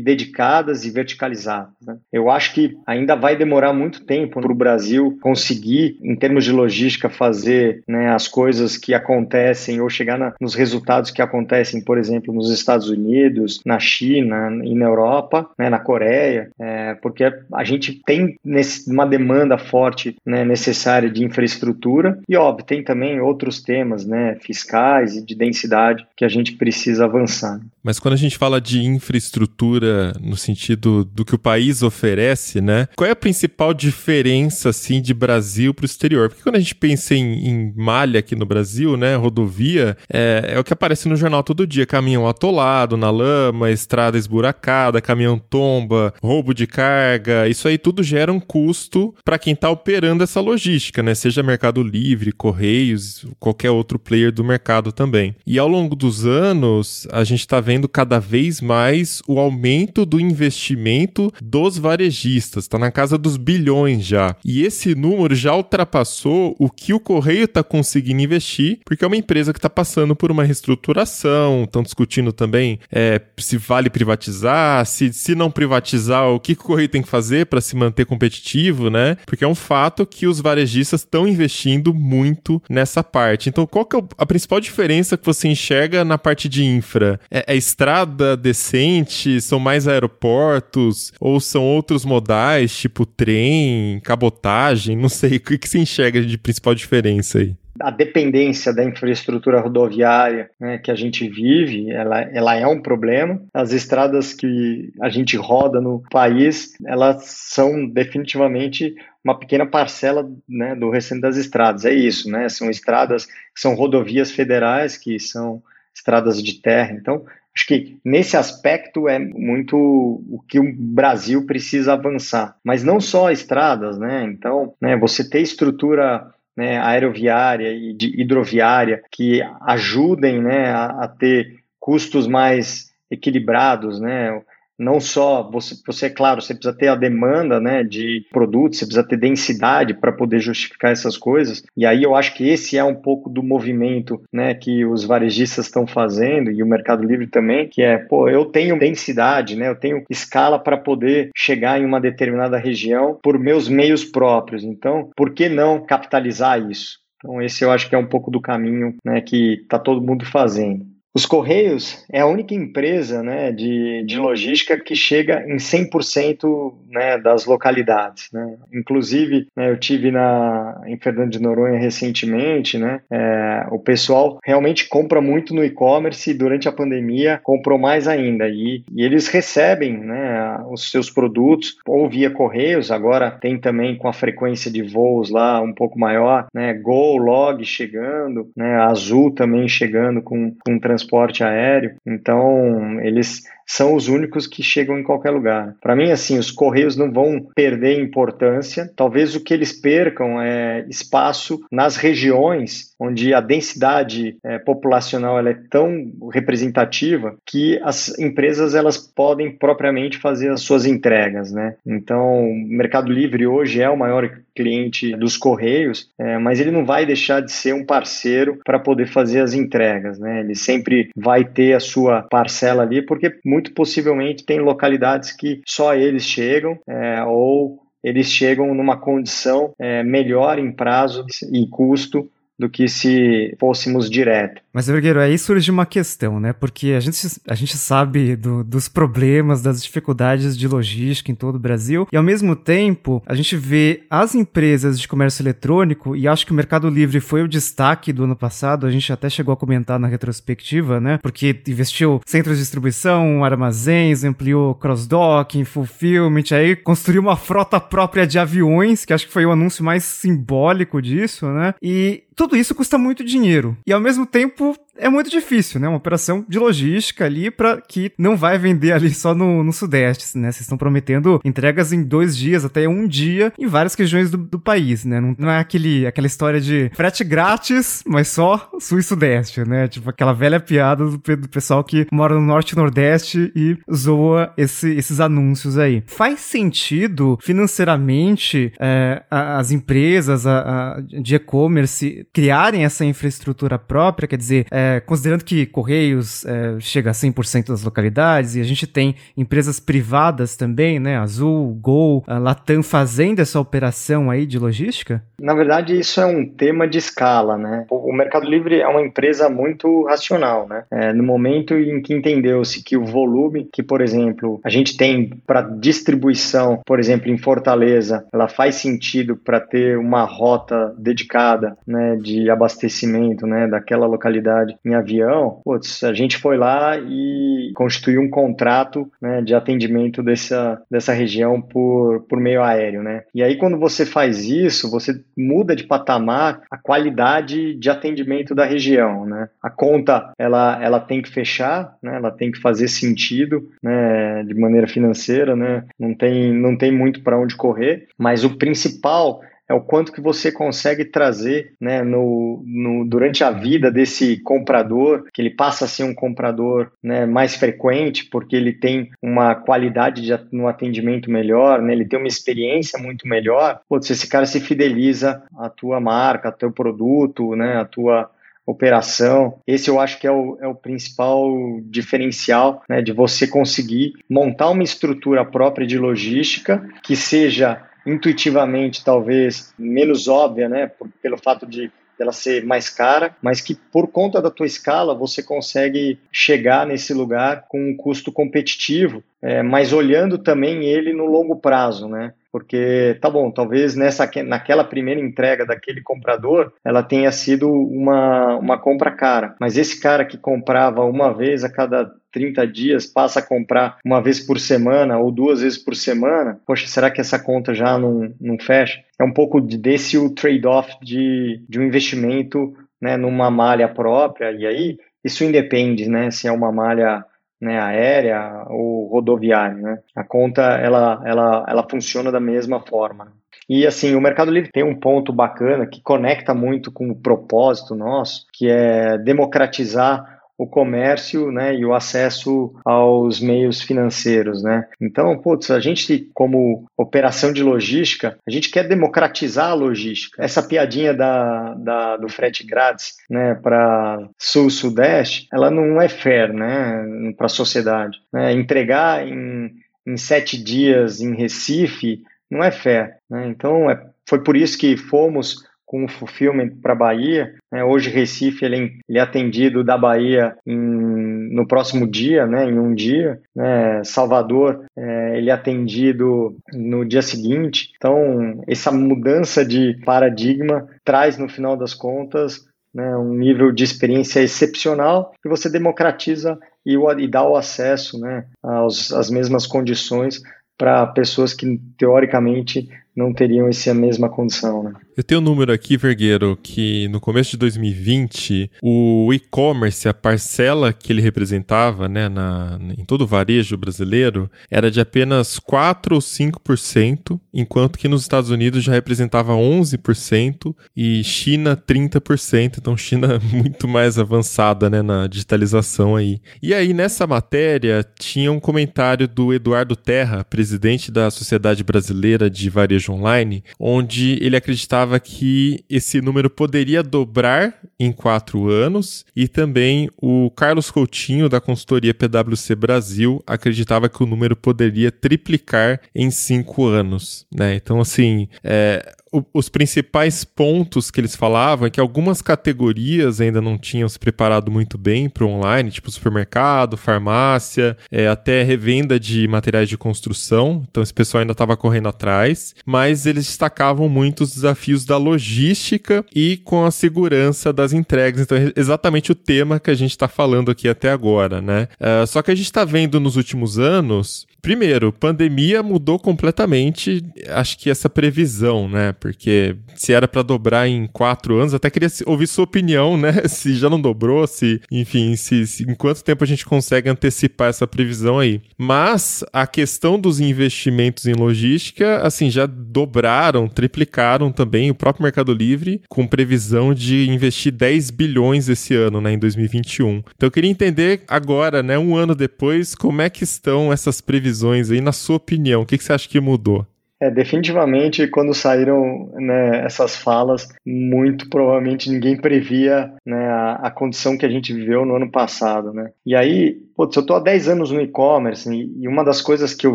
dedicadas 0.00 0.84
e 0.84 0.90
verticalizadas. 0.90 1.72
Né? 1.84 1.96
Eu 2.12 2.30
acho 2.30 2.54
que 2.54 2.76
ainda 2.86 3.14
vai 3.14 3.36
demorar 3.36 3.72
muito 3.72 4.04
tempo 4.04 4.40
para 4.40 4.52
o 4.52 4.54
Brasil 4.54 5.18
conseguir, 5.20 5.98
em 6.02 6.16
termos 6.16 6.44
de 6.44 6.52
logística, 6.52 7.08
fazer 7.08 7.82
né, 7.86 8.10
as 8.10 8.26
coisas 8.26 8.76
que 8.76 8.94
acontecem 8.94 9.80
ou 9.80 9.90
chegar 9.90 10.18
na, 10.18 10.34
nos 10.40 10.54
resultados 10.54 11.10
que 11.10 11.22
acontecem, 11.22 11.82
por 11.82 11.98
exemplo, 11.98 12.32
nos 12.32 12.50
Estados 12.50 12.88
Unidos, 12.88 13.60
na 13.64 13.78
China 13.78 14.50
e 14.64 14.74
na 14.74 14.86
Europa, 14.86 15.48
né, 15.58 15.68
na 15.68 15.78
Coreia, 15.78 16.50
é, 16.58 16.94
porque 16.94 17.24
a 17.52 17.64
gente 17.64 18.00
tem 18.04 18.36
nesse, 18.44 18.90
uma 18.90 19.06
demanda 19.06 19.58
forte 19.58 20.16
né, 20.24 20.44
necessária 20.44 21.10
de 21.10 21.24
infraestrutura 21.24 22.18
e, 22.28 22.36
óbvio, 22.36 22.64
tem 22.64 22.82
também 22.82 23.20
outros 23.20 23.60
temas 23.60 24.06
né, 24.06 24.36
fiscais 24.40 25.16
e 25.16 25.24
de 25.24 25.34
densidade 25.34 26.06
que 26.16 26.24
a 26.24 26.28
gente 26.28 26.52
precisa 26.52 27.04
avançar. 27.04 27.60
Mas 27.82 27.98
quando 27.98 28.14
a 28.14 28.18
gente 28.18 28.38
fala 28.38 28.60
de 28.60 28.84
infraestrutura, 28.84 29.81
no 30.20 30.36
sentido 30.36 31.04
do 31.04 31.24
que 31.24 31.34
o 31.34 31.38
país 31.38 31.82
oferece, 31.82 32.60
né? 32.60 32.88
Qual 32.96 33.08
é 33.08 33.12
a 33.12 33.16
principal 33.16 33.74
diferença, 33.74 34.70
assim, 34.70 35.00
de 35.00 35.14
Brasil 35.14 35.74
para 35.74 35.84
o 35.84 35.86
exterior? 35.86 36.28
Porque 36.28 36.42
quando 36.42 36.56
a 36.56 36.60
gente 36.60 36.74
pensa 36.74 37.14
em, 37.14 37.48
em, 37.48 37.74
malha 37.76 38.20
aqui 38.20 38.34
no 38.34 38.46
Brasil, 38.46 38.96
né, 38.96 39.16
rodovia, 39.16 39.96
é, 40.12 40.52
é, 40.54 40.58
o 40.58 40.64
que 40.64 40.72
aparece 40.72 41.08
no 41.08 41.16
jornal 41.16 41.42
todo 41.42 41.66
dia: 41.66 41.86
caminhão 41.86 42.28
atolado 42.28 42.96
na 42.96 43.10
lama, 43.10 43.70
estrada 43.70 44.18
esburacada, 44.18 45.00
caminhão 45.00 45.38
tomba, 45.38 46.14
roubo 46.22 46.54
de 46.54 46.66
carga. 46.66 47.48
Isso 47.48 47.68
aí 47.68 47.78
tudo 47.78 48.02
gera 48.02 48.32
um 48.32 48.40
custo 48.40 49.14
para 49.24 49.38
quem 49.38 49.54
está 49.54 49.70
operando 49.70 50.22
essa 50.22 50.40
logística, 50.40 51.02
né? 51.02 51.14
Seja 51.14 51.42
Mercado 51.42 51.82
Livre, 51.82 52.32
Correios, 52.32 53.26
qualquer 53.38 53.70
outro 53.70 53.98
player 53.98 54.32
do 54.32 54.44
mercado 54.44 54.92
também. 54.92 55.34
E 55.46 55.58
ao 55.58 55.68
longo 55.68 55.94
dos 55.94 56.26
anos, 56.26 57.06
a 57.10 57.24
gente 57.24 57.40
está 57.40 57.60
vendo 57.60 57.88
cada 57.88 58.18
vez 58.18 58.60
mais 58.60 59.22
o 59.26 59.38
aumento 59.38 59.71
do 60.06 60.20
investimento 60.20 61.32
dos 61.42 61.78
varejistas, 61.78 62.64
está 62.64 62.78
na 62.78 62.90
casa 62.90 63.16
dos 63.16 63.36
bilhões 63.36 64.04
já. 64.04 64.36
E 64.44 64.62
esse 64.64 64.94
número 64.94 65.34
já 65.34 65.54
ultrapassou 65.54 66.54
o 66.58 66.68
que 66.68 66.92
o 66.92 67.00
Correio 67.00 67.44
está 67.44 67.62
conseguindo 67.62 68.20
investir, 68.20 68.80
porque 68.84 69.04
é 69.04 69.06
uma 69.06 69.16
empresa 69.16 69.52
que 69.52 69.58
está 69.58 69.70
passando 69.70 70.14
por 70.14 70.30
uma 70.30 70.44
reestruturação, 70.44 71.64
estão 71.64 71.82
discutindo 71.82 72.32
também 72.32 72.78
é, 72.90 73.20
se 73.38 73.56
vale 73.56 73.90
privatizar, 73.90 74.84
se, 74.86 75.12
se 75.12 75.34
não 75.34 75.50
privatizar, 75.50 76.28
o 76.28 76.40
que, 76.40 76.54
que 76.54 76.62
o 76.62 76.64
Correio 76.64 76.88
tem 76.88 77.02
que 77.02 77.08
fazer 77.08 77.46
para 77.46 77.60
se 77.60 77.76
manter 77.76 78.04
competitivo, 78.04 78.90
né? 78.90 79.16
Porque 79.26 79.44
é 79.44 79.48
um 79.48 79.54
fato 79.54 80.06
que 80.06 80.26
os 80.26 80.40
varejistas 80.40 81.00
estão 81.00 81.26
investindo 81.26 81.94
muito 81.94 82.62
nessa 82.68 83.02
parte. 83.02 83.48
Então, 83.48 83.66
qual 83.66 83.84
que 83.84 83.96
é 83.96 84.02
a 84.18 84.26
principal 84.26 84.60
diferença 84.60 85.16
que 85.16 85.24
você 85.24 85.48
enxerga 85.48 86.04
na 86.04 86.18
parte 86.18 86.48
de 86.48 86.64
infra? 86.64 87.20
É, 87.30 87.44
é 87.48 87.56
estrada 87.56 88.36
decente? 88.36 89.40
São 89.40 89.58
mais 89.62 89.88
aeroportos 89.88 91.12
ou 91.18 91.40
são 91.40 91.64
outros 91.64 92.04
modais, 92.04 92.76
tipo 92.76 93.06
trem, 93.06 94.00
cabotagem? 94.00 94.96
Não 94.96 95.08
sei. 95.08 95.36
O 95.36 95.40
que, 95.40 95.56
que 95.56 95.68
se 95.68 95.78
enxerga 95.78 96.20
de 96.20 96.36
principal 96.36 96.74
diferença 96.74 97.38
aí? 97.38 97.56
a 97.80 97.90
dependência 97.90 98.72
da 98.72 98.84
infraestrutura 98.84 99.60
rodoviária 99.60 100.50
né, 100.60 100.78
que 100.78 100.90
a 100.90 100.94
gente 100.94 101.28
vive, 101.28 101.90
ela, 101.90 102.20
ela 102.20 102.54
é 102.54 102.66
um 102.66 102.80
problema. 102.80 103.42
As 103.52 103.72
estradas 103.72 104.32
que 104.32 104.92
a 105.00 105.08
gente 105.08 105.36
roda 105.36 105.80
no 105.80 106.02
país, 106.10 106.72
elas 106.86 107.24
são 107.24 107.86
definitivamente 107.88 108.94
uma 109.24 109.38
pequena 109.38 109.66
parcela 109.66 110.30
né, 110.48 110.74
do 110.74 110.90
restante 110.90 111.22
das 111.22 111.36
estradas. 111.36 111.84
É 111.84 111.92
isso, 111.92 112.30
né? 112.30 112.48
São 112.48 112.70
estradas, 112.70 113.26
são 113.54 113.74
rodovias 113.74 114.30
federais, 114.30 114.96
que 114.96 115.18
são 115.18 115.62
estradas 115.94 116.42
de 116.42 116.60
terra. 116.60 116.92
Então, 116.92 117.24
Acho 117.54 117.66
que 117.66 117.98
nesse 118.04 118.36
aspecto 118.36 119.08
é 119.08 119.18
muito 119.18 119.76
o 119.76 120.42
que 120.48 120.58
o 120.58 120.74
Brasil 120.74 121.44
precisa 121.46 121.92
avançar. 121.92 122.56
Mas 122.64 122.82
não 122.82 122.98
só 122.98 123.30
estradas, 123.30 123.98
né? 123.98 124.24
Então, 124.24 124.74
né, 124.80 124.96
você 124.96 125.28
ter 125.28 125.40
estrutura 125.40 126.32
né, 126.56 126.78
aeroviária 126.78 127.70
e 127.70 127.96
hidroviária 128.00 129.02
que 129.10 129.42
ajudem 129.62 130.42
né, 130.42 130.70
a, 130.70 131.04
a 131.04 131.08
ter 131.08 131.62
custos 131.78 132.26
mais 132.26 132.92
equilibrados, 133.10 134.00
né? 134.00 134.40
Não 134.78 135.00
só 135.00 135.48
você, 135.50 135.74
você 135.86 136.06
é 136.06 136.10
claro, 136.10 136.40
você 136.40 136.54
precisa 136.54 136.76
ter 136.76 136.88
a 136.88 136.94
demanda 136.94 137.60
né, 137.60 137.82
de 137.84 138.26
produtos, 138.30 138.78
você 138.78 138.86
precisa 138.86 139.06
ter 139.06 139.16
densidade 139.16 139.94
para 139.94 140.12
poder 140.12 140.40
justificar 140.40 140.92
essas 140.92 141.16
coisas. 141.16 141.62
E 141.76 141.86
aí 141.86 142.02
eu 142.02 142.14
acho 142.14 142.34
que 142.34 142.48
esse 142.48 142.76
é 142.76 142.84
um 142.84 142.94
pouco 142.94 143.28
do 143.28 143.42
movimento 143.42 144.22
né, 144.32 144.54
que 144.54 144.84
os 144.84 145.04
varejistas 145.04 145.66
estão 145.66 145.86
fazendo 145.86 146.50
e 146.50 146.62
o 146.62 146.66
Mercado 146.66 147.04
Livre 147.04 147.26
também, 147.26 147.68
que 147.68 147.82
é, 147.82 147.98
pô, 147.98 148.28
eu 148.28 148.46
tenho 148.46 148.78
densidade, 148.78 149.56
né, 149.56 149.68
eu 149.68 149.76
tenho 149.76 150.04
escala 150.10 150.58
para 150.58 150.76
poder 150.76 151.30
chegar 151.36 151.80
em 151.80 151.84
uma 151.84 152.00
determinada 152.00 152.58
região 152.58 153.18
por 153.22 153.38
meus 153.38 153.68
meios 153.68 154.04
próprios. 154.04 154.64
Então, 154.64 155.10
por 155.16 155.32
que 155.32 155.48
não 155.48 155.84
capitalizar 155.84 156.58
isso? 156.70 157.02
Então, 157.16 157.40
esse 157.40 157.64
eu 157.64 157.70
acho 157.70 157.88
que 157.88 157.94
é 157.94 157.98
um 157.98 158.06
pouco 158.06 158.30
do 158.30 158.40
caminho 158.40 158.96
né, 159.04 159.20
que 159.20 159.60
está 159.62 159.78
todo 159.78 160.04
mundo 160.04 160.24
fazendo. 160.24 160.91
Os 161.14 161.26
Correios 161.26 162.02
é 162.10 162.20
a 162.20 162.26
única 162.26 162.54
empresa 162.54 163.22
né, 163.22 163.52
de, 163.52 164.02
de 164.04 164.16
logística 164.16 164.78
que 164.78 164.96
chega 164.96 165.44
em 165.46 165.56
100% 165.56 166.72
né, 166.90 167.18
das 167.18 167.44
localidades. 167.44 168.30
Né? 168.32 168.56
Inclusive, 168.72 169.46
né, 169.54 169.70
eu 169.70 169.76
tive 169.76 170.10
na, 170.10 170.80
em 170.86 170.96
Fernando 170.96 171.30
de 171.30 171.40
Noronha 171.40 171.78
recentemente, 171.78 172.78
né, 172.78 173.00
é, 173.10 173.66
o 173.70 173.78
pessoal 173.78 174.38
realmente 174.42 174.88
compra 174.88 175.20
muito 175.20 175.54
no 175.54 175.62
e-commerce 175.62 176.30
e 176.30 176.34
durante 176.34 176.66
a 176.66 176.72
pandemia 176.72 177.38
comprou 177.42 177.78
mais 177.78 178.08
ainda. 178.08 178.48
E, 178.48 178.82
e 178.90 179.04
eles 179.04 179.28
recebem 179.28 179.98
né, 179.98 180.64
os 180.70 180.90
seus 180.90 181.10
produtos 181.10 181.76
ou 181.86 182.08
via 182.08 182.30
Correios, 182.30 182.90
agora 182.90 183.30
tem 183.30 183.58
também 183.58 183.96
com 183.96 184.08
a 184.08 184.14
frequência 184.14 184.70
de 184.70 184.82
voos 184.82 185.28
lá 185.28 185.60
um 185.60 185.74
pouco 185.74 185.98
maior, 185.98 186.46
né, 186.54 186.72
Go, 186.72 187.18
Log 187.18 187.62
chegando, 187.66 188.50
né, 188.56 188.76
Azul 188.76 189.30
também 189.30 189.68
chegando 189.68 190.22
com, 190.22 190.54
com 190.64 190.78
transporte 190.78 191.01
transporte 191.02 191.42
aéreo, 191.42 191.96
então 192.06 193.00
eles 193.00 193.42
são 193.66 193.94
os 193.94 194.08
únicos 194.08 194.46
que 194.46 194.62
chegam 194.62 194.98
em 194.98 195.02
qualquer 195.02 195.30
lugar. 195.30 195.74
Para 195.80 195.96
mim, 195.96 196.10
assim, 196.10 196.38
os 196.38 196.50
correios 196.50 196.96
não 196.96 197.10
vão 197.10 197.48
perder 197.54 198.00
importância. 198.00 198.90
Talvez 198.94 199.34
o 199.34 199.42
que 199.42 199.54
eles 199.54 199.72
percam 199.72 200.40
é 200.40 200.84
espaço 200.88 201.60
nas 201.70 201.96
regiões 201.96 202.91
onde 203.02 203.34
a 203.34 203.40
densidade 203.40 204.36
é, 204.44 204.58
populacional 204.60 205.36
ela 205.36 205.50
é 205.50 205.58
tão 205.68 206.12
representativa 206.32 207.36
que 207.44 207.80
as 207.82 208.16
empresas 208.16 208.76
elas 208.76 208.96
podem 208.96 209.50
propriamente 209.50 210.18
fazer 210.18 210.50
as 210.50 210.62
suas 210.62 210.86
entregas, 210.86 211.50
né? 211.50 211.74
Então, 211.84 212.48
o 212.48 212.54
Mercado 212.54 213.12
Livre 213.12 213.44
hoje 213.44 213.82
é 213.82 213.90
o 213.90 213.98
maior 213.98 214.30
cliente 214.54 215.16
dos 215.16 215.36
Correios, 215.36 216.10
é, 216.16 216.38
mas 216.38 216.60
ele 216.60 216.70
não 216.70 216.84
vai 216.84 217.04
deixar 217.04 217.40
de 217.40 217.50
ser 217.50 217.74
um 217.74 217.84
parceiro 217.84 218.60
para 218.64 218.78
poder 218.78 219.06
fazer 219.06 219.40
as 219.40 219.52
entregas, 219.52 220.20
né? 220.20 220.40
Ele 220.40 220.54
sempre 220.54 221.10
vai 221.16 221.44
ter 221.44 221.72
a 221.72 221.80
sua 221.80 222.22
parcela 222.22 222.84
ali, 222.84 223.02
porque 223.02 223.34
muito 223.44 223.72
possivelmente 223.72 224.44
tem 224.44 224.60
localidades 224.60 225.32
que 225.32 225.60
só 225.66 225.94
eles 225.94 226.24
chegam 226.24 226.78
é, 226.88 227.22
ou 227.24 227.82
eles 228.02 228.30
chegam 228.30 228.74
numa 228.74 228.96
condição 228.96 229.72
é, 229.78 230.02
melhor 230.02 230.58
em 230.58 230.72
prazo 230.72 231.24
e 231.52 231.66
custo 231.68 232.28
do 232.58 232.68
que 232.68 232.88
se 232.88 233.56
fôssemos 233.58 234.08
direto. 234.10 234.62
Mas, 234.72 234.86
Vergueiro, 234.86 235.20
aí 235.20 235.36
surge 235.36 235.70
uma 235.70 235.84
questão, 235.84 236.40
né? 236.40 236.52
Porque 236.52 236.92
a 236.92 237.00
gente, 237.00 237.18
a 237.46 237.54
gente 237.54 237.76
sabe 237.76 238.34
do, 238.36 238.64
dos 238.64 238.88
problemas, 238.88 239.60
das 239.60 239.82
dificuldades 239.82 240.56
de 240.56 240.66
logística 240.66 241.30
em 241.30 241.34
todo 241.34 241.56
o 241.56 241.60
Brasil, 241.60 242.08
e 242.10 242.16
ao 242.16 242.22
mesmo 242.22 242.56
tempo 242.56 243.22
a 243.26 243.34
gente 243.34 243.54
vê 243.56 244.04
as 244.08 244.34
empresas 244.34 244.98
de 244.98 245.06
comércio 245.06 245.42
eletrônico, 245.42 246.16
e 246.16 246.26
acho 246.26 246.46
que 246.46 246.52
o 246.52 246.54
Mercado 246.54 246.88
Livre 246.88 247.20
foi 247.20 247.42
o 247.42 247.48
destaque 247.48 248.12
do 248.12 248.24
ano 248.24 248.34
passado, 248.34 248.86
a 248.86 248.90
gente 248.90 249.12
até 249.12 249.28
chegou 249.28 249.52
a 249.52 249.56
comentar 249.56 249.98
na 249.98 250.08
retrospectiva, 250.08 250.98
né? 251.00 251.18
Porque 251.22 251.60
investiu 251.68 252.20
centros 252.24 252.56
de 252.56 252.62
distribuição, 252.62 253.44
armazéns, 253.44 254.24
ampliou 254.24 254.74
cross-docking, 254.74 255.64
fulfillment, 255.64 256.44
aí 256.52 256.74
construiu 256.76 257.20
uma 257.20 257.36
frota 257.36 257.78
própria 257.78 258.26
de 258.26 258.38
aviões, 258.38 259.04
que 259.04 259.12
acho 259.12 259.26
que 259.26 259.32
foi 259.32 259.44
o 259.44 259.52
anúncio 259.52 259.84
mais 259.84 260.04
simbólico 260.04 261.02
disso, 261.02 261.46
né? 261.46 261.74
E 261.82 262.24
tudo 262.34 262.56
isso 262.56 262.74
custa 262.74 262.96
muito 262.96 263.22
dinheiro. 263.24 263.76
E 263.86 263.92
ao 263.92 264.00
mesmo 264.00 264.24
tempo 264.24 264.61
pouf, 264.62 264.78
é 265.02 265.08
muito 265.08 265.28
difícil, 265.28 265.80
né? 265.80 265.88
Uma 265.88 265.96
operação 265.96 266.44
de 266.48 266.58
logística 266.58 267.24
ali 267.24 267.50
para 267.50 267.80
que 267.80 268.12
não 268.16 268.36
vai 268.36 268.56
vender 268.56 268.92
ali 268.92 269.12
só 269.12 269.34
no, 269.34 269.64
no 269.64 269.72
Sudeste, 269.72 270.38
né? 270.38 270.52
Vocês 270.52 270.62
estão 270.62 270.78
prometendo 270.78 271.40
entregas 271.44 271.92
em 271.92 272.02
dois 272.02 272.36
dias, 272.36 272.64
até 272.64 272.88
um 272.88 273.06
dia, 273.06 273.52
em 273.58 273.66
várias 273.66 273.94
regiões 273.94 274.30
do, 274.30 274.36
do 274.38 274.60
país, 274.60 275.04
né? 275.04 275.20
Não, 275.20 275.34
não, 275.36 275.50
é 275.50 275.58
aquele, 275.58 276.06
aquela 276.06 276.26
história 276.26 276.60
de 276.60 276.90
frete 276.94 277.24
grátis, 277.24 278.04
mas 278.06 278.28
só 278.28 278.70
Sul 278.78 279.00
e 279.00 279.02
Sudeste, 279.02 279.68
né? 279.68 279.88
Tipo 279.88 280.08
aquela 280.08 280.32
velha 280.32 280.60
piada 280.60 281.04
do, 281.04 281.18
do 281.18 281.48
pessoal 281.48 281.82
que 281.82 282.06
mora 282.12 282.34
no 282.34 282.40
Norte 282.40 282.72
e 282.72 282.76
Nordeste 282.76 283.52
e 283.56 283.76
zoa 283.92 284.52
esse, 284.56 284.90
esses 284.94 285.18
anúncios 285.18 285.78
aí. 285.78 286.04
Faz 286.06 286.40
sentido 286.40 287.38
financeiramente 287.42 288.72
é, 288.78 289.22
as 289.28 289.72
empresas 289.72 290.46
a, 290.46 290.96
a, 290.96 291.00
de 291.00 291.34
e-commerce 291.34 292.26
criarem 292.32 292.84
essa 292.84 293.04
infraestrutura 293.04 293.78
própria, 293.78 294.28
quer 294.28 294.36
dizer, 294.36 294.66
é, 294.70 294.91
é, 294.92 295.00
considerando 295.00 295.44
que 295.44 295.66
Correios 295.66 296.44
é, 296.44 296.78
chega 296.80 297.10
a 297.10 297.14
100% 297.14 297.68
das 297.68 297.82
localidades 297.82 298.56
e 298.56 298.60
a 298.60 298.64
gente 298.64 298.86
tem 298.86 299.14
empresas 299.36 299.80
privadas 299.80 300.56
também, 300.56 300.98
né? 300.98 301.16
Azul, 301.16 301.74
Gol, 301.80 302.24
Latam 302.26 302.82
fazendo 302.82 303.40
essa 303.40 303.58
operação 303.58 304.30
aí 304.30 304.46
de 304.46 304.58
logística? 304.58 305.22
Na 305.40 305.54
verdade, 305.54 305.98
isso 305.98 306.20
é 306.20 306.26
um 306.26 306.46
tema 306.46 306.86
de 306.86 306.98
escala, 306.98 307.56
né? 307.56 307.86
O 307.90 308.12
Mercado 308.12 308.46
Livre 308.46 308.80
é 308.80 308.86
uma 308.86 309.02
empresa 309.02 309.48
muito 309.48 310.04
racional, 310.04 310.68
né? 310.68 310.84
É, 310.90 311.12
no 311.12 311.22
momento 311.22 311.74
em 311.74 312.00
que 312.00 312.14
entendeu-se 312.14 312.82
que 312.82 312.96
o 312.96 313.04
volume 313.04 313.68
que, 313.72 313.82
por 313.82 314.00
exemplo, 314.00 314.60
a 314.64 314.70
gente 314.70 314.96
tem 314.96 315.30
para 315.46 315.62
distribuição, 315.62 316.80
por 316.86 317.00
exemplo, 317.00 317.30
em 317.30 317.38
Fortaleza, 317.38 318.24
ela 318.32 318.48
faz 318.48 318.76
sentido 318.76 319.36
para 319.36 319.60
ter 319.60 319.98
uma 319.98 320.24
rota 320.24 320.94
dedicada, 320.98 321.76
né, 321.86 322.16
de 322.16 322.50
abastecimento, 322.50 323.46
né, 323.46 323.66
daquela 323.66 324.06
localidade 324.06 324.71
em 324.84 324.94
avião, 324.94 325.60
putz, 325.64 326.02
a 326.04 326.12
gente 326.12 326.36
foi 326.36 326.56
lá 326.56 326.98
e 326.98 327.72
constituiu 327.74 328.20
um 328.20 328.30
contrato 328.30 329.10
né, 329.20 329.42
de 329.42 329.54
atendimento 329.54 330.22
dessa, 330.22 330.82
dessa 330.90 331.12
região 331.12 331.60
por, 331.60 332.22
por 332.28 332.40
meio 332.40 332.62
aéreo, 332.62 333.02
né? 333.02 333.24
E 333.34 333.42
aí 333.42 333.56
quando 333.56 333.78
você 333.78 334.04
faz 334.04 334.44
isso, 334.44 334.90
você 334.90 335.20
muda 335.36 335.74
de 335.74 335.84
patamar 335.84 336.62
a 336.70 336.76
qualidade 336.76 337.74
de 337.74 337.90
atendimento 337.90 338.54
da 338.54 338.64
região, 338.64 339.26
né? 339.26 339.48
A 339.62 339.70
conta, 339.70 340.32
ela, 340.38 340.82
ela 340.82 341.00
tem 341.00 341.22
que 341.22 341.30
fechar, 341.30 341.96
né? 342.02 342.16
Ela 342.16 342.30
tem 342.30 342.50
que 342.50 342.60
fazer 342.60 342.88
sentido, 342.88 343.68
né? 343.82 344.44
De 344.44 344.54
maneira 344.54 344.86
financeira, 344.86 345.56
né? 345.56 345.84
Não 345.98 346.14
tem, 346.14 346.52
não 346.52 346.76
tem 346.76 346.92
muito 346.92 347.22
para 347.22 347.38
onde 347.38 347.56
correr, 347.56 348.06
mas 348.18 348.44
o 348.44 348.56
principal 348.56 349.40
é 349.72 349.74
o 349.74 349.80
quanto 349.80 350.12
que 350.12 350.20
você 350.20 350.52
consegue 350.52 351.04
trazer 351.04 351.72
né, 351.80 352.02
no, 352.02 352.62
no, 352.66 353.06
durante 353.06 353.42
a 353.42 353.50
vida 353.50 353.90
desse 353.90 354.36
comprador, 354.42 355.24
que 355.32 355.40
ele 355.40 355.50
passa 355.50 355.86
a 355.86 355.88
ser 355.88 356.04
um 356.04 356.14
comprador 356.14 356.92
né, 357.02 357.24
mais 357.24 357.56
frequente, 357.56 358.26
porque 358.26 358.54
ele 358.54 358.72
tem 358.72 359.10
uma 359.22 359.54
qualidade 359.54 360.20
de, 360.20 360.38
no 360.52 360.68
atendimento 360.68 361.30
melhor, 361.30 361.80
né, 361.80 361.92
ele 361.92 362.04
tem 362.04 362.18
uma 362.18 362.28
experiência 362.28 362.98
muito 362.98 363.26
melhor. 363.26 363.80
Putz, 363.88 364.10
esse 364.10 364.28
cara 364.28 364.44
se 364.44 364.60
fideliza 364.60 365.42
à 365.58 365.70
tua 365.70 365.98
marca, 365.98 366.48
ao 366.48 366.54
teu 366.54 366.70
produto, 366.70 367.56
né, 367.56 367.78
à 367.78 367.84
tua 367.86 368.30
operação. 368.66 369.58
Esse 369.66 369.88
eu 369.90 369.98
acho 369.98 370.20
que 370.20 370.26
é 370.26 370.30
o, 370.30 370.56
é 370.60 370.68
o 370.68 370.74
principal 370.74 371.50
diferencial 371.84 372.82
né, 372.88 373.00
de 373.00 373.12
você 373.12 373.46
conseguir 373.46 374.12
montar 374.28 374.70
uma 374.70 374.82
estrutura 374.82 375.44
própria 375.44 375.86
de 375.86 375.98
logística 375.98 376.86
que 377.02 377.16
seja 377.16 377.82
intuitivamente 378.06 379.04
talvez 379.04 379.72
menos 379.78 380.28
óbvia, 380.28 380.68
né, 380.68 380.86
por, 380.86 381.08
pelo 381.22 381.36
fato 381.36 381.66
de 381.66 381.90
ela 382.22 382.32
ser 382.32 382.64
mais 382.64 382.88
cara, 382.88 383.34
mas 383.42 383.60
que 383.60 383.74
por 383.74 384.08
conta 384.08 384.40
da 384.40 384.50
tua 384.50 384.66
escala 384.66 385.14
você 385.14 385.42
consegue 385.42 386.18
chegar 386.30 386.86
nesse 386.86 387.12
lugar 387.12 387.64
com 387.68 387.90
um 387.90 387.96
custo 387.96 388.30
competitivo, 388.30 389.22
é, 389.40 389.62
mas 389.62 389.92
olhando 389.92 390.38
também 390.38 390.84
ele 390.84 391.12
no 391.12 391.26
longo 391.26 391.56
prazo, 391.56 392.08
né? 392.08 392.32
Porque 392.52 393.16
tá 393.20 393.30
bom, 393.30 393.50
talvez 393.50 393.96
nessa 393.96 394.30
naquela 394.44 394.84
primeira 394.84 395.20
entrega 395.20 395.64
daquele 395.64 396.02
comprador 396.02 396.72
ela 396.84 397.02
tenha 397.02 397.32
sido 397.32 397.70
uma, 397.70 398.56
uma 398.56 398.78
compra 398.78 399.10
cara, 399.10 399.56
mas 399.58 399.76
esse 399.76 400.00
cara 400.00 400.24
que 400.24 400.36
comprava 400.36 401.04
uma 401.04 401.32
vez 401.32 401.64
a 401.64 401.72
cada 401.72 402.12
30 402.32 402.66
dias 402.66 403.06
passa 403.06 403.40
a 403.40 403.46
comprar 403.46 403.98
uma 404.04 404.20
vez 404.20 404.40
por 404.40 404.58
semana 404.58 405.18
ou 405.18 405.30
duas 405.30 405.60
vezes 405.60 405.78
por 405.78 405.94
semana, 405.94 406.58
poxa, 406.66 406.86
será 406.86 407.10
que 407.10 407.20
essa 407.20 407.38
conta 407.38 407.74
já 407.74 407.98
não, 407.98 408.34
não 408.40 408.58
fecha? 408.58 409.02
É 409.20 409.24
um 409.24 409.32
pouco 409.32 409.60
desse 409.60 410.18
o 410.18 410.30
trade-off 410.30 410.96
de, 411.02 411.62
de 411.68 411.78
um 411.78 411.84
investimento 411.84 412.74
né, 413.00 413.16
numa 413.16 413.50
malha 413.50 413.88
própria, 413.88 414.52
e 414.52 414.66
aí 414.66 414.98
isso 415.24 415.44
independe 415.44 416.08
né, 416.08 416.30
se 416.30 416.48
é 416.48 416.52
uma 416.52 416.72
malha 416.72 417.24
né, 417.60 417.80
aérea 417.80 418.64
ou 418.68 419.06
rodoviária. 419.08 419.76
Né? 419.76 419.98
A 420.16 420.24
conta 420.24 420.62
ela, 420.62 421.22
ela, 421.24 421.64
ela 421.68 421.86
funciona 421.88 422.32
da 422.32 422.40
mesma 422.40 422.80
forma. 422.80 423.32
E 423.68 423.86
assim, 423.86 424.14
o 424.14 424.20
Mercado 424.20 424.50
Livre 424.50 424.70
tem 424.72 424.82
um 424.82 424.98
ponto 424.98 425.32
bacana 425.32 425.86
que 425.86 426.02
conecta 426.02 426.52
muito 426.52 426.90
com 426.90 427.08
o 427.10 427.14
propósito 427.14 427.94
nosso, 427.94 428.46
que 428.52 428.68
é 428.68 429.16
democratizar 429.18 430.31
o 430.62 430.66
comércio 430.66 431.50
né, 431.50 431.74
e 431.74 431.84
o 431.84 431.92
acesso 431.92 432.72
aos 432.84 433.40
meios 433.40 433.82
financeiros. 433.82 434.62
Né? 434.62 434.86
Então, 435.00 435.36
putz, 435.38 435.70
a 435.72 435.80
gente, 435.80 436.30
como 436.32 436.86
operação 436.96 437.52
de 437.52 437.62
logística, 437.64 438.38
a 438.46 438.50
gente 438.50 438.70
quer 438.70 438.86
democratizar 438.86 439.70
a 439.70 439.74
logística. 439.74 440.42
Essa 440.42 440.62
piadinha 440.62 441.12
da, 441.12 441.74
da 441.74 442.16
do 442.16 442.28
frete 442.28 442.64
grátis 442.64 443.14
né, 443.28 443.56
para 443.56 444.28
sul-sudeste, 444.38 445.48
ela 445.52 445.68
não 445.70 446.00
é 446.00 446.08
fair 446.08 446.52
né, 446.52 447.32
para 447.36 447.46
a 447.46 447.48
sociedade. 447.50 448.18
Né? 448.32 448.52
Entregar 448.52 449.26
em, 449.26 449.72
em 450.06 450.16
sete 450.16 450.62
dias 450.62 451.20
em 451.20 451.34
Recife 451.34 452.22
não 452.48 452.62
é 452.62 452.70
fair. 452.70 453.16
Né? 453.28 453.48
Então, 453.48 453.90
é, 453.90 454.00
foi 454.28 454.44
por 454.44 454.56
isso 454.56 454.78
que 454.78 454.96
fomos 454.96 455.64
com 455.92 456.06
o 456.06 456.08
fulfillment 456.08 456.70
para 456.80 456.94
a 456.94 456.96
Bahia. 456.96 457.54
Né? 457.70 457.84
Hoje 457.84 458.08
Recife 458.08 458.64
ele, 458.64 458.98
ele, 459.06 459.18
é 459.18 459.20
atendido 459.20 459.84
da 459.84 459.98
Bahia 459.98 460.56
em, 460.66 461.54
no 461.54 461.68
próximo 461.68 462.10
dia, 462.10 462.46
né? 462.46 462.64
em 462.64 462.78
um 462.78 462.94
dia. 462.94 463.38
Né? 463.54 464.02
Salvador 464.02 464.86
é, 464.96 465.36
ele 465.36 465.50
é 465.50 465.52
atendido 465.52 466.56
no 466.72 467.04
dia 467.04 467.20
seguinte. 467.20 467.90
Então 467.94 468.62
essa 468.66 468.90
mudança 468.90 469.66
de 469.66 470.00
paradigma 470.02 470.88
traz 471.04 471.36
no 471.36 471.46
final 471.46 471.76
das 471.76 471.92
contas 471.92 472.66
né, 472.94 473.14
um 473.18 473.34
nível 473.34 473.70
de 473.70 473.84
experiência 473.84 474.40
excepcional 474.40 475.32
e 475.44 475.48
você 475.48 475.68
democratiza 475.68 476.58
e, 476.86 476.96
e 476.96 477.28
dá 477.28 477.46
o 477.46 477.54
acesso 477.54 478.18
né, 478.18 478.46
aos, 478.62 479.12
às 479.12 479.30
mesmas 479.30 479.66
condições 479.66 480.40
para 480.78 481.06
pessoas 481.06 481.54
que 481.54 481.78
teoricamente 481.98 482.88
não 483.14 483.32
teriam 483.32 483.68
essa 483.68 483.92
mesma 483.92 484.28
condição, 484.28 484.82
né? 484.82 484.92
Eu 485.14 485.22
tenho 485.22 485.42
um 485.42 485.44
número 485.44 485.70
aqui, 485.70 485.98
Vergueiro, 485.98 486.58
que 486.62 487.06
no 487.08 487.20
começo 487.20 487.50
de 487.50 487.58
2020, 487.58 488.70
o 488.82 489.30
e-commerce, 489.34 490.08
a 490.08 490.14
parcela 490.14 490.90
que 490.90 491.12
ele 491.12 491.20
representava 491.20 492.08
né, 492.08 492.30
na, 492.30 492.78
em 492.96 493.04
todo 493.04 493.22
o 493.22 493.26
varejo 493.26 493.76
brasileiro, 493.76 494.50
era 494.70 494.90
de 494.90 495.00
apenas 495.00 495.58
4 495.58 496.14
ou 496.14 496.20
5%, 496.20 497.38
enquanto 497.52 497.98
que 497.98 498.08
nos 498.08 498.22
Estados 498.22 498.48
Unidos 498.48 498.82
já 498.82 498.92
representava 498.92 499.52
11% 499.52 500.74
e 500.96 501.22
China 501.22 501.76
30%. 501.76 502.78
Então, 502.78 502.96
China 502.96 503.38
muito 503.52 503.86
mais 503.86 504.18
avançada 504.18 504.88
né, 504.88 505.02
na 505.02 505.26
digitalização 505.26 506.16
aí. 506.16 506.40
E 506.62 506.72
aí, 506.72 506.94
nessa 506.94 507.26
matéria, 507.26 508.02
tinha 508.18 508.50
um 508.50 508.58
comentário 508.58 509.28
do 509.28 509.52
Eduardo 509.52 509.94
Terra, 509.94 510.42
presidente 510.42 511.12
da 511.12 511.30
Sociedade 511.30 511.84
Brasileira 511.84 512.48
de 512.48 512.70
Varejo 512.70 513.01
Online, 513.10 513.64
onde 513.78 514.38
ele 514.40 514.56
acreditava 514.56 515.18
que 515.18 515.84
esse 515.88 516.20
número 516.20 516.50
poderia 516.50 517.02
dobrar 517.02 517.74
em 517.98 518.12
quatro 518.12 518.68
anos, 518.68 519.24
e 519.34 519.46
também 519.46 520.10
o 520.20 520.50
Carlos 520.50 520.90
Coutinho, 520.90 521.48
da 521.48 521.60
consultoria 521.60 522.14
PwC 522.14 522.74
Brasil, 522.74 523.42
acreditava 523.46 524.08
que 524.08 524.22
o 524.22 524.26
número 524.26 524.56
poderia 524.56 525.10
triplicar 525.10 526.00
em 526.14 526.30
cinco 526.30 526.86
anos. 526.86 527.46
Né? 527.54 527.76
Então, 527.76 528.00
assim, 528.00 528.48
é, 528.64 529.14
os 529.52 529.68
principais 529.68 530.44
pontos 530.44 531.10
que 531.10 531.20
eles 531.20 531.34
falavam 531.34 531.86
é 531.86 531.90
que 531.90 532.00
algumas 532.00 532.42
categorias 532.42 533.40
ainda 533.40 533.60
não 533.60 533.78
tinham 533.78 534.08
se 534.08 534.18
preparado 534.18 534.70
muito 534.70 534.98
bem 534.98 535.28
para 535.28 535.44
o 535.44 535.48
online, 535.48 535.90
tipo 535.90 536.10
supermercado, 536.10 536.96
farmácia, 536.96 537.96
é, 538.10 538.28
até 538.28 538.62
revenda 538.62 539.18
de 539.18 539.48
materiais 539.48 539.88
de 539.88 539.96
construção. 539.96 540.84
Então 540.90 541.02
esse 541.02 541.14
pessoal 541.14 541.40
ainda 541.40 541.52
estava 541.52 541.76
correndo 541.76 542.08
atrás, 542.08 542.74
mas 542.84 543.24
eles 543.24 543.46
destacavam 543.46 544.08
muito 544.08 544.42
os 544.44 544.54
desafios 544.54 545.04
da 545.04 545.16
logística 545.16 546.24
e 546.34 546.58
com 546.58 546.84
a 546.84 546.90
segurança 546.90 547.72
das 547.72 547.92
entregas. 547.92 548.42
Então 548.42 548.58
é 548.58 548.72
exatamente 548.76 549.32
o 549.32 549.34
tema 549.34 549.80
que 549.80 549.90
a 549.90 549.94
gente 549.94 550.10
está 550.10 550.28
falando 550.28 550.70
aqui 550.70 550.88
até 550.88 551.10
agora, 551.10 551.62
né? 551.62 551.88
Uh, 551.98 552.26
só 552.26 552.42
que 552.42 552.50
a 552.50 552.54
gente 552.54 552.66
está 552.66 552.84
vendo 552.84 553.18
nos 553.18 553.36
últimos 553.36 553.78
anos 553.78 554.46
Primeiro, 554.62 555.12
pandemia 555.12 555.82
mudou 555.82 556.20
completamente, 556.20 557.20
acho 557.48 557.76
que 557.76 557.90
essa 557.90 558.08
previsão, 558.08 558.88
né? 558.88 559.12
Porque 559.12 559.74
se 559.96 560.12
era 560.12 560.28
para 560.28 560.40
dobrar 560.42 560.86
em 560.86 561.08
quatro 561.08 561.58
anos, 561.58 561.74
até 561.74 561.90
queria 561.90 562.08
ouvir 562.26 562.46
sua 562.46 562.62
opinião, 562.62 563.16
né? 563.16 563.32
Se 563.52 563.74
já 563.74 563.90
não 563.90 564.00
dobrou, 564.00 564.46
se, 564.46 564.80
enfim, 564.90 565.34
se, 565.34 565.66
se 565.66 565.82
em 565.82 565.94
quanto 565.94 566.22
tempo 566.22 566.44
a 566.44 566.46
gente 566.46 566.64
consegue 566.64 567.08
antecipar 567.08 567.70
essa 567.70 567.86
previsão 567.86 568.38
aí. 568.38 568.62
Mas 568.78 569.44
a 569.52 569.66
questão 569.66 570.18
dos 570.18 570.38
investimentos 570.38 571.26
em 571.26 571.34
logística, 571.34 572.18
assim, 572.18 572.48
já 572.48 572.64
dobraram, 572.66 573.66
triplicaram 573.68 574.52
também 574.52 574.90
o 574.90 574.94
próprio 574.94 575.24
Mercado 575.24 575.52
Livre, 575.52 576.02
com 576.08 576.26
previsão 576.26 576.94
de 576.94 577.28
investir 577.28 577.72
10 577.72 578.10
bilhões 578.10 578.68
esse 578.68 578.94
ano, 578.94 579.20
né? 579.20 579.32
Em 579.32 579.38
2021. 579.38 580.22
Então 580.36 580.46
eu 580.46 580.50
queria 580.50 580.70
entender 580.70 581.22
agora, 581.26 581.82
né? 581.82 581.98
Um 581.98 582.16
ano 582.16 582.34
depois, 582.34 582.94
como 582.94 583.22
é 583.22 583.28
que 583.28 583.42
estão 583.42 583.92
essas 583.92 584.20
previsões 584.20 584.51
previsões 584.52 584.90
aí, 584.90 585.00
na 585.00 585.12
sua 585.12 585.36
opinião, 585.36 585.82
o 585.82 585.86
que, 585.86 585.96
que 585.96 586.04
você 586.04 586.12
acha 586.12 586.28
que 586.28 586.40
mudou? 586.40 586.86
É, 587.20 587.30
definitivamente, 587.30 588.26
quando 588.26 588.52
saíram 588.52 589.30
né, 589.34 589.84
essas 589.84 590.16
falas, 590.16 590.68
muito 590.84 591.48
provavelmente 591.48 592.10
ninguém 592.10 592.36
previa 592.36 593.12
né, 593.24 593.46
a, 593.46 593.74
a, 593.74 593.90
condição 593.92 594.36
que 594.36 594.44
a 594.44 594.48
gente 594.48 594.72
viveu 594.72 595.06
no 595.06 595.14
ano 595.14 595.30
passado. 595.30 595.92
Né? 595.92 596.10
E 596.26 596.34
aí, 596.34 596.74
putz, 596.96 597.14
eu 597.14 597.20
estou 597.20 597.36
há 597.36 597.40
10 597.40 597.68
anos 597.68 597.92
no 597.92 598.00
e-commerce 598.00 598.68
e, 598.68 599.02
e 599.02 599.06
uma 599.06 599.24
das 599.24 599.40
coisas 599.40 599.72
que 599.72 599.86
eu 599.86 599.94